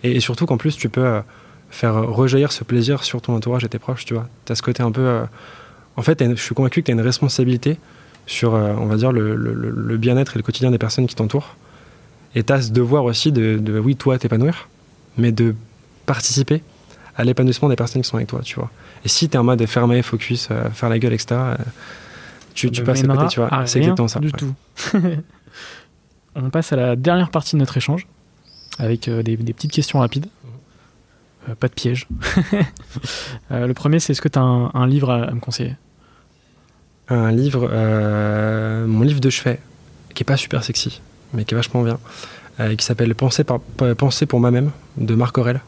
[0.05, 1.21] Et, et surtout qu'en plus tu peux euh,
[1.71, 4.29] faire rejaillir ce plaisir sur ton entourage et tes proches, tu vois.
[4.45, 5.01] Tu as ce côté un peu.
[5.03, 5.25] euh,
[5.97, 7.79] En fait, une- je suis convaincu que tu as une responsabilité
[8.27, 11.57] sur, euh, on va dire, le, le- bien-être et le quotidien des personnes qui t'entourent.
[12.35, 14.69] Et tu as ce devoir aussi de, de, oui, toi, t'épanouir,
[15.17, 15.55] mais de
[16.05, 16.63] participer
[17.17, 18.71] à l'épanouissement des personnes qui sont avec toi, tu vois.
[19.05, 21.57] Et si tu es en mode fermé, focus, euh, faire la gueule, etc., euh,
[22.55, 23.67] tu, passes à côté, tu vois.
[23.67, 24.21] C'est exactement ça.
[24.21, 24.33] Du ouais.
[24.33, 24.55] tout.
[26.35, 28.07] On passe à la dernière partie de notre échange
[28.79, 30.27] avec euh, des, des petites questions rapides.
[31.61, 32.09] Pas de piège.
[33.51, 35.77] Le premier, c'est est-ce que tu as un, un livre à, à me conseiller?
[37.09, 39.61] Un livre, euh, mon livre de chevet,
[40.15, 41.01] qui est pas super sexy,
[41.35, 41.99] mais qui est vachement bien,
[42.59, 45.61] euh, qui s'appelle Penser, pour moi-même, de Marc Aurèle,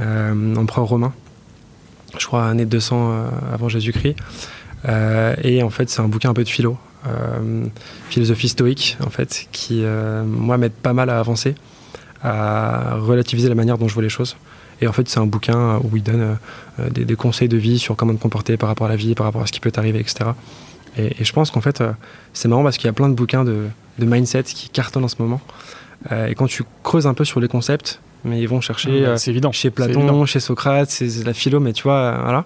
[0.00, 1.12] euh, empereur romain,
[2.18, 4.16] je crois année 200 euh, avant Jésus-Christ.
[5.42, 6.76] Et en fait, c'est un bouquin un peu de philo,
[8.10, 9.82] philosophie stoïque, en fait, qui,
[10.26, 11.54] moi, m'aide pas mal à avancer,
[12.22, 14.36] à relativiser la manière dont je vois les choses.
[14.80, 16.36] Et en fait, c'est un bouquin où il donne
[16.80, 19.14] euh, des, des conseils de vie sur comment te comporter par rapport à la vie,
[19.14, 20.30] par rapport à ce qui peut t'arriver, etc.
[20.96, 21.92] Et, et je pense qu'en fait, euh,
[22.32, 23.66] c'est marrant parce qu'il y a plein de bouquins de,
[23.98, 25.40] de mindset qui cartonnent en ce moment.
[26.12, 29.16] Euh, et quand tu creuses un peu sur les concepts, mais ils vont chercher euh,
[29.16, 29.52] C'est évident.
[29.52, 29.70] chez.
[29.70, 32.44] Platon, chez Socrate, c'est la philo, mais tu vois, euh, voilà.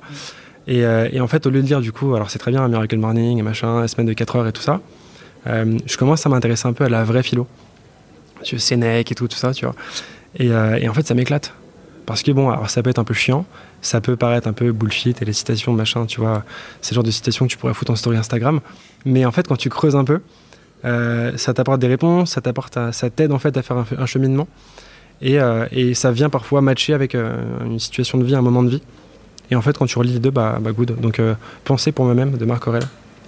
[0.66, 2.66] Et, euh, et en fait, au lieu de lire du coup, alors c'est très bien,
[2.68, 4.80] Miracle Morning, et machin, la semaine de 4 heures et tout ça,
[5.46, 7.46] euh, je commence à m'intéresser un peu à la vraie philo.
[8.50, 9.74] Vois, Sénèque et tout, tout ça, tu vois.
[10.38, 11.54] Et, euh, et en fait, ça m'éclate.
[12.08, 13.44] Parce que bon, alors ça peut être un peu chiant,
[13.82, 16.42] ça peut paraître un peu bullshit et les citations, machin, tu vois,
[16.80, 18.60] c'est le genre de citations que tu pourrais foutre en story Instagram.
[19.04, 20.22] Mais en fait, quand tu creuses un peu,
[20.86, 24.48] euh, ça t'apporte des réponses, ça t'apporte, ça t'aide en fait à faire un, cheminement.
[25.20, 28.70] Et, euh, et, ça vient parfois matcher avec une situation de vie, un moment de
[28.70, 28.82] vie.
[29.50, 30.98] Et en fait, quand tu relis les deux, bah, bah good.
[30.98, 31.20] Donc,
[31.64, 32.84] Penser pour moi-même de Marc Aurel,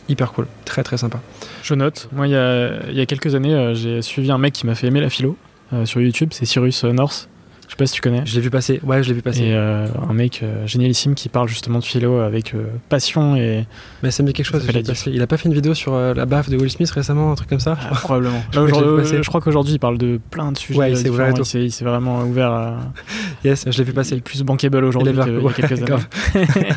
[0.08, 1.20] hyper cool, très très sympa.
[1.62, 2.08] Je note.
[2.12, 4.74] Moi, il y a, il y a quelques années, j'ai suivi un mec qui m'a
[4.74, 5.36] fait aimer la philo
[5.84, 7.29] sur YouTube, c'est Cyrus North.
[7.70, 8.22] Je sais pas si tu connais.
[8.26, 8.80] Je l'ai vu passer.
[8.82, 9.44] Ouais, je l'ai vu passer.
[9.44, 13.64] Et euh, un mec euh, génialissime qui parle justement de philo avec euh, passion et.
[14.02, 14.66] Mais ça me dit quelque chose.
[15.06, 17.48] Il a pas fait une vidéo sur la baffe de Will Smith récemment, un truc
[17.48, 17.78] comme ça?
[17.80, 18.42] Ah, Probablement.
[18.52, 20.80] je, crois qu'aujourd'hui il parle de plein de sujets.
[20.80, 22.50] Ouais, il s'est vraiment ouvert.
[22.50, 22.78] À...
[23.44, 24.16] yes, je l'ai vu passer.
[24.16, 26.02] Il est plus bankable aujourd'hui qu'il y a quelques années.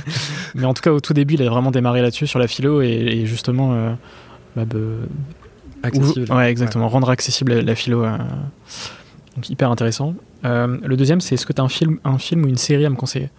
[0.53, 2.83] Mais en tout cas, au tout début, il a vraiment démarré là-dessus sur la philo
[2.83, 3.97] et, justement.
[4.55, 4.65] Bah,
[5.81, 6.31] accessible.
[6.31, 6.87] ouais, exactement.
[6.87, 8.05] Rendre accessible la, philo.
[9.35, 10.15] Donc hyper intéressant.
[10.45, 12.85] Euh, le deuxième, c'est est-ce que tu as un film, un film ou une série
[12.85, 13.29] à me conseiller?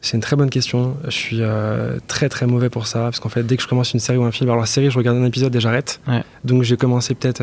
[0.00, 0.96] C'est une très bonne question.
[1.04, 3.92] Je suis euh, très très mauvais pour ça parce qu'en fait, dès que je commence
[3.92, 6.00] une série ou un film, alors la série, je regarde un épisode et j'arrête.
[6.44, 7.42] Donc j'ai commencé peut-être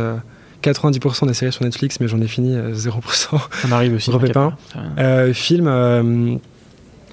[0.63, 3.01] 90% euh, des séries sur Netflix, mais j'en ai fini 0%.
[3.11, 4.11] Ça m'arrive aussi.
[5.33, 6.39] film,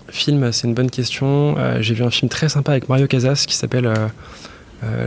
[0.08, 1.56] film, c'est une bonne question.
[1.80, 3.92] j'ai vu un film très sympa avec Mario Casas qui s'appelle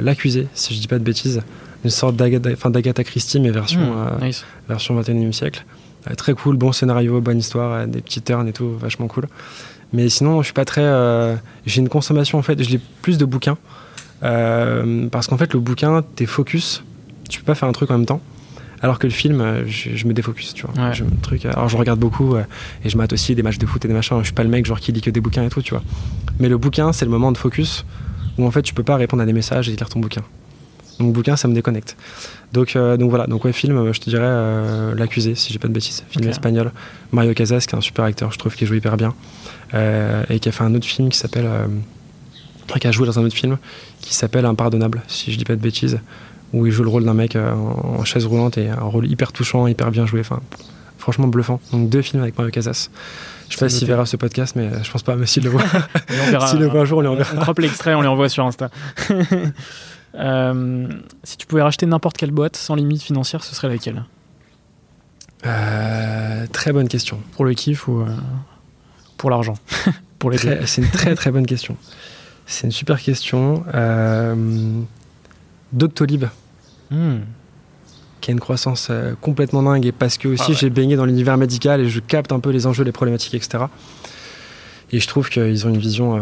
[0.01, 1.41] L'accusé, si je dis pas de bêtises.
[1.87, 4.29] Une sorte d'Agatha Christie, mais version, hmm,
[4.67, 5.63] version 21e siècle.
[6.09, 9.29] Euh, très cool, bon scénario, bonne histoire, euh, des petits turns et tout, vachement cool.
[9.93, 10.83] Mais sinon, je suis pas très.
[10.83, 13.57] Euh, j'ai une consommation en fait, je lis plus de bouquins.
[14.19, 16.83] parce qu'en fait, le bouquin, t'es focus,
[17.29, 18.19] tu peux pas faire un truc en même temps.
[18.81, 20.91] Alors que le film, je, me défocus, tu vois.
[20.91, 23.87] Je, truc, alors je regarde beaucoup et je mate aussi des matchs de foot et
[23.87, 24.17] des machins.
[24.19, 25.83] Je suis pas le mec genre qui lit que des bouquins et tout, tu vois.
[26.41, 27.85] Mais le bouquin, c'est le moment de focus
[28.37, 30.23] où en fait tu peux pas répondre à des messages et lire ton bouquin.
[30.99, 31.95] Donc bouquin, ça me déconnecte.
[32.53, 35.67] Donc, euh, donc voilà, donc ouais, film, je te dirais euh, L'accusé, si j'ai pas
[35.67, 36.71] de bêtises, film espagnol.
[37.11, 39.13] Mario Casas, qui est un super acteur, je trouve, qui joue hyper bien.
[39.73, 41.47] Euh, et qui a fait un autre film qui s'appelle.
[42.79, 43.57] qui a joué dans un autre film
[44.01, 45.99] qui s'appelle Impardonnable, si je dis pas de bêtises,
[46.53, 49.67] où il joue le rôle d'un mec en, chaise roulante et un rôle hyper touchant,
[49.67, 50.21] hyper bien joué.
[50.21, 50.39] Enfin,
[50.97, 51.59] franchement bluffant.
[51.71, 52.89] Donc deux films avec Mario Casas.
[53.49, 55.61] Je sais pas s'il verra ce podcast, mais je pense pas, mais s'il le voit.
[56.47, 57.33] s'il le voit un jour, on lui enverra.
[57.35, 58.69] On croppe l'extrait, on lui envoie sur Insta.
[60.15, 60.87] Euh,
[61.23, 64.03] si tu pouvais racheter n'importe quelle boîte sans limite financière, ce serait laquelle?
[65.45, 67.21] Euh, Très bonne question.
[67.33, 68.07] Pour le kiff ou euh,
[69.17, 69.53] pour l'argent?
[70.17, 71.77] Pour les C'est une très très bonne question.
[72.47, 73.63] C'est une super question.
[75.71, 76.25] Doctolib.
[76.89, 77.17] Hmm.
[78.27, 78.91] Qui a une croissance
[79.21, 82.33] complètement dingue et parce que aussi ah j'ai baigné dans l'univers médical et je capte
[82.33, 83.63] un peu les enjeux, les problématiques, etc.
[84.91, 86.21] Et je trouve qu'ils ont une vision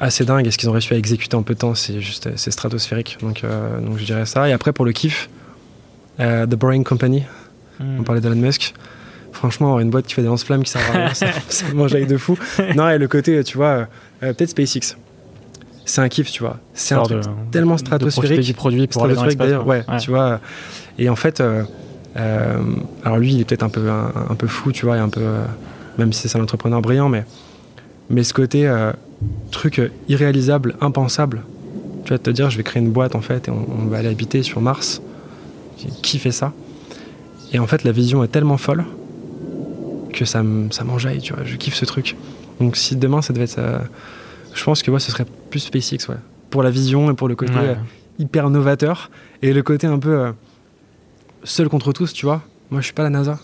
[0.00, 2.30] assez dingue et ce qu'ils ont réussi à exécuter en peu de temps, c'est juste
[2.36, 3.18] c'est stratosphérique.
[3.20, 4.48] Donc, euh, donc je dirais ça.
[4.48, 5.28] Et après, pour le kiff,
[6.18, 7.22] euh, The Boring Company,
[7.78, 8.00] hmm.
[8.00, 8.74] on parlait d'Elon Musk.
[9.32, 12.08] Franchement, une boîte qui fait des lance-flammes qui sert à rien, ça, ça mange avec
[12.08, 12.36] de fou.
[12.74, 13.86] Non, et le côté, tu vois,
[14.22, 14.96] euh, peut-être SpaceX.
[15.84, 16.58] C'est un kiff, tu vois.
[16.74, 18.40] C'est un truc tellement stratosphérique.
[18.40, 20.40] du produit pour aller dans d'ailleurs, ouais, tu vois.
[20.98, 21.42] Et en fait,
[23.04, 25.24] alors lui, il est peut-être un peu, un, peu fou, tu vois, et un peu,
[25.98, 27.24] même si c'est un entrepreneur brillant, mais,
[28.08, 28.70] mais ce côté,
[29.50, 31.42] truc irréalisable, impensable.
[32.04, 34.08] Tu vas te dire, je vais créer une boîte en fait et on, va aller
[34.08, 35.02] habiter sur Mars.
[36.02, 36.52] Qui fait ça?
[37.52, 38.84] Et en fait, la vision est tellement folle
[40.12, 41.44] que ça, ça m'enjaille, tu vois.
[41.44, 42.16] Je kiffe ce truc.
[42.60, 43.60] Donc si demain ça devait être.
[44.54, 46.16] Je pense que moi, ce serait plus SpaceX, ouais.
[46.50, 47.74] Pour la vision et pour le côté euh,
[48.18, 49.10] hyper novateur
[49.42, 50.32] et le côté un peu euh,
[51.44, 52.42] seul contre tous, tu vois.
[52.70, 53.38] Moi, je suis pas la NASA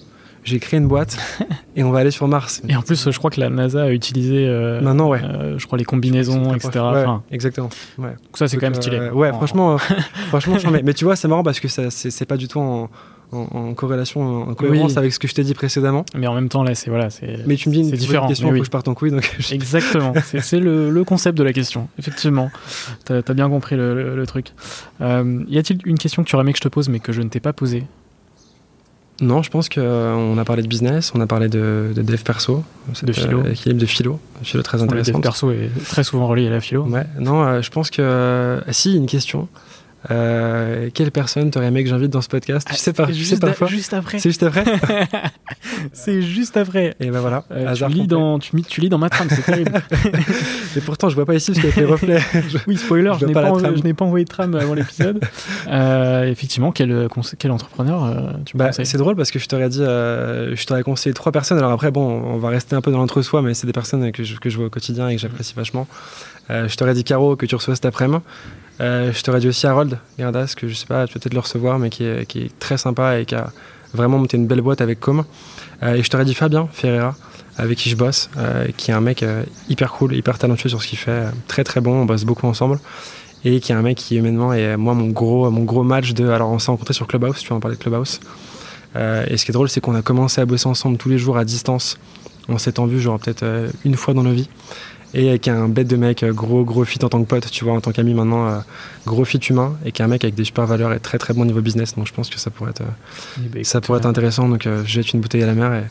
[0.47, 1.19] j'ai créé une boîte
[1.77, 2.63] et on va aller sur Mars.
[2.69, 5.21] Et en plus, je crois que la NASA a utilisé euh, Maintenant, ouais.
[5.23, 6.85] Euh, je crois les combinaisons, etc.
[7.31, 7.69] exactement.
[7.99, 8.11] Ouais.
[8.11, 8.99] Donc ça, c'est quand même stylé.
[8.99, 9.77] Euh, ouais, franchement,
[10.29, 12.89] franchement, mais, mais, tu vois, c'est marrant parce que c'est pas du tout en,
[13.33, 16.05] en, corrélation, en cohérence avec ce que je t'ai dit précédemment.
[16.15, 17.39] Mais en même temps, là, c'est voilà, c'est.
[17.47, 18.29] Mais tu me dis une différent.
[18.29, 19.37] question, il faut que je parte en couille, donc.
[19.51, 20.13] Exactement.
[20.41, 21.89] c'est le, le, concept de la question.
[21.99, 22.51] Effectivement,
[23.05, 24.53] t'as as bien compris le, le truc.
[25.01, 27.23] y a-t-il une question que tu aurais aimé que je te pose, mais que je
[27.23, 27.85] ne t'ai pas posée?
[29.21, 32.63] Non, je pense qu'on euh, a parlé de business, on a parlé de, dev perso,
[33.03, 33.41] de philo.
[33.41, 35.13] Euh, équilibre de philo, philo très intéressant.
[35.13, 36.85] Le dev perso est très souvent relié à la philo.
[36.85, 39.49] Ouais, non, euh, je pense que si une question.
[40.11, 42.69] Euh, quelle personne t'aurais aimé que j'invite dans ce podcast?
[42.71, 43.07] Je sais pas.
[43.07, 44.19] Juste, sais juste après.
[44.19, 44.65] C'est juste après?
[45.93, 46.95] c'est juste après.
[47.01, 47.45] Et ben voilà.
[47.51, 49.73] Euh, tu, lis dans, tu, tu, lis dans ma trame, c'est terrible.
[50.77, 52.21] Et pourtant, je vois pas ici parce qu'il y a les reflets.
[52.67, 55.21] oui, spoiler, je, n'ai pas, pas, envoyé de trame avant l'épisode.
[55.69, 57.09] Euh, effectivement, quel,
[57.39, 61.33] quel entrepreneur tu bah, C'est drôle parce que je t'aurais dit, je t'aurais conseillé trois
[61.33, 61.59] personnes.
[61.59, 64.23] Alors après, bon, on va rester un peu dans l'entre-soi, mais c'est des personnes que
[64.23, 65.87] je, que je vois au quotidien et que j'apprécie vachement.
[66.49, 68.21] je t'aurais dit Caro que tu reçois cet après-midi.
[68.81, 71.41] Euh, je t'aurais dit aussi Harold Gardas, que je sais pas, tu vas peut-être le
[71.41, 73.51] recevoir, mais qui est, très sympa et qui a
[73.95, 75.25] vraiment monté une belle boîte avec Com.
[75.83, 77.15] Euh, et je t'aurais dit Fabien Ferreira,
[77.57, 78.29] avec qui je bosse,
[78.77, 79.25] qui est un mec
[79.69, 82.79] hyper cool, hyper talentueux sur ce qu'il fait, très très bon, on bosse beaucoup ensemble.
[83.45, 86.29] Et qui est un mec qui humainement est moi mon gros mon gros match de
[86.29, 88.21] alors on s'est rencontré sur Clubhouse tu vas en parler de Clubhouse.
[88.95, 91.39] Et ce qui est drôle c'est qu'on a commencé à bosser ensemble tous les jours
[91.39, 91.97] à distance.
[92.49, 94.49] On s'étant vu genre peut-être une fois dans nos vies
[95.15, 97.65] et avec un bête de mec, euh, gros gros fit en tant que pote, tu
[97.65, 98.59] vois, en tant qu'ami maintenant, euh,
[99.07, 101.35] gros fit humain, et qui est un mec avec des super valeurs et très très
[101.35, 101.95] bon niveau business.
[101.95, 104.49] Donc je pense que ça pourrait être, euh, eh ben, ça pourrait être intéressant.
[104.49, 105.85] Donc je jette une bouteille à la mer et,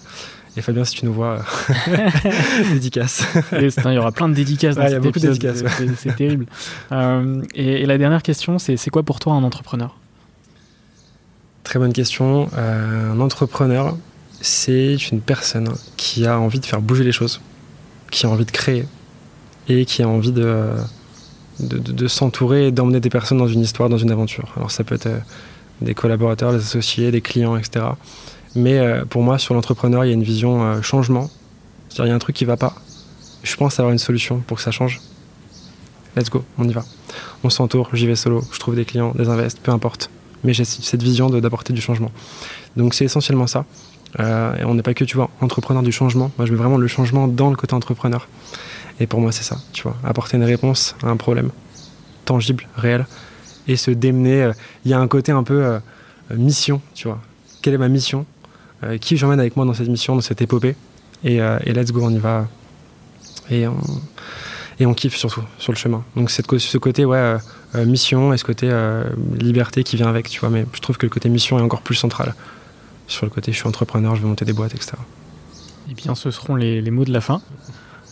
[0.57, 1.39] et Fabien, si tu nous vois,
[2.71, 3.25] dédicace.
[3.53, 4.75] il y aura plein de dédicaces.
[4.79, 5.63] il y a beaucoup de dédicaces.
[5.97, 6.45] C'est terrible.
[7.53, 9.95] et, la dernière question, c'est quoi pour toi un entrepreneur?
[11.63, 12.47] Très bonne question.
[12.55, 13.97] un entrepreneur,
[14.41, 17.41] c'est une personne qui a envie de faire bouger les choses,
[18.11, 18.85] qui a envie de créer,
[19.67, 20.69] et qui a envie de,
[21.59, 24.53] de, s'entourer et d'emmener des personnes dans une histoire, dans une aventure.
[24.57, 25.19] Alors ça peut être euh,
[25.81, 27.85] des collaborateurs, des associés, des clients, etc.
[28.55, 31.29] Mais euh, pour moi, sur l'entrepreneur, il y a une vision euh, changement.
[31.89, 32.75] C'est-à-dire, il y a un truc qui ne va pas.
[33.43, 35.01] Je pense avoir une solution pour que ça change.
[36.15, 36.83] Let's go, on y va.
[37.43, 40.09] On s'entoure, j'y vais solo, je trouve des clients, des invests, peu importe.
[40.43, 42.11] Mais j'ai cette vision d'apporter du changement.
[42.77, 43.65] Donc c'est essentiellement ça.
[44.19, 46.31] et on n'est pas que, tu vois, entrepreneur du changement.
[46.37, 48.27] Moi, je mets vraiment le changement dans le côté entrepreneur.
[48.99, 51.49] Et pour moi, c'est ça, tu vois, apporter une réponse à un problème
[52.25, 53.05] tangible, réel,
[53.67, 54.43] et se démener.
[54.43, 54.53] Euh,
[54.83, 55.79] il y a un côté un peu euh,
[56.31, 57.21] mission, tu vois.
[57.61, 58.25] Quelle est ma mission
[58.83, 60.75] euh, Qui j'emmène avec moi dans cette mission, dans cette épopée?
[61.23, 62.47] Et, let's go, on y va.
[63.49, 63.77] Et on,
[64.79, 66.03] et kiffe surtout sur le chemin.
[66.15, 67.37] Donc cette, ce côté ouais,
[67.73, 68.69] mission et ce côté
[69.39, 70.49] liberté qui vient avec, tu vois.
[70.49, 72.35] Mais je trouve que le côté mission est encore plus central.
[73.07, 74.93] Sur le côté je suis entrepreneur, je vais monter des boîtes, etc.
[75.89, 77.41] Eh bien, ce seront les mots de la fin.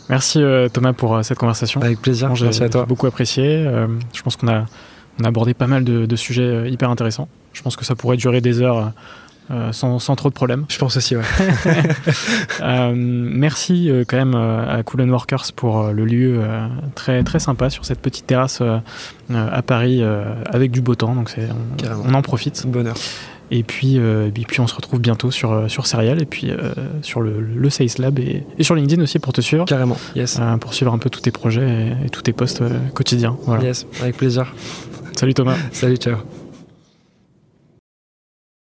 [0.09, 1.81] Merci euh, Thomas pour euh, cette conversation.
[1.81, 2.85] Avec plaisir, merci à toi.
[2.85, 3.45] beaucoup apprécié.
[3.45, 4.65] Euh, je pense qu'on a,
[5.19, 7.27] on a abordé pas mal de, sujets hyper intéressants.
[7.53, 8.91] Je pense que ça pourrait durer des heures.
[9.71, 10.65] sans, sans, trop de problèmes.
[10.69, 11.23] Je pense aussi, ouais.
[12.95, 16.41] merci quand même à Cool Workers pour le lieu
[16.95, 18.61] très, très sympa sur cette petite terrasse
[19.31, 20.01] à Paris
[20.45, 22.65] avec du beau temps, donc on, on, en profite.
[22.65, 22.95] Bonheur.
[23.55, 26.49] Et puis, euh, et puis on se retrouve bientôt sur, euh, sur Serial et puis
[26.49, 26.73] euh,
[27.03, 29.65] sur le, le Sales Lab et, sur LinkedIn aussi pour te suivre.
[29.65, 30.41] Carrément, yes.
[30.59, 32.63] pour suivre un peu tous tes projets et, tous tes posts
[32.95, 33.37] quotidiens.
[33.61, 34.55] Yes, avec plaisir.
[35.15, 35.55] Salut Thomas.
[35.71, 36.17] Salut, ciao.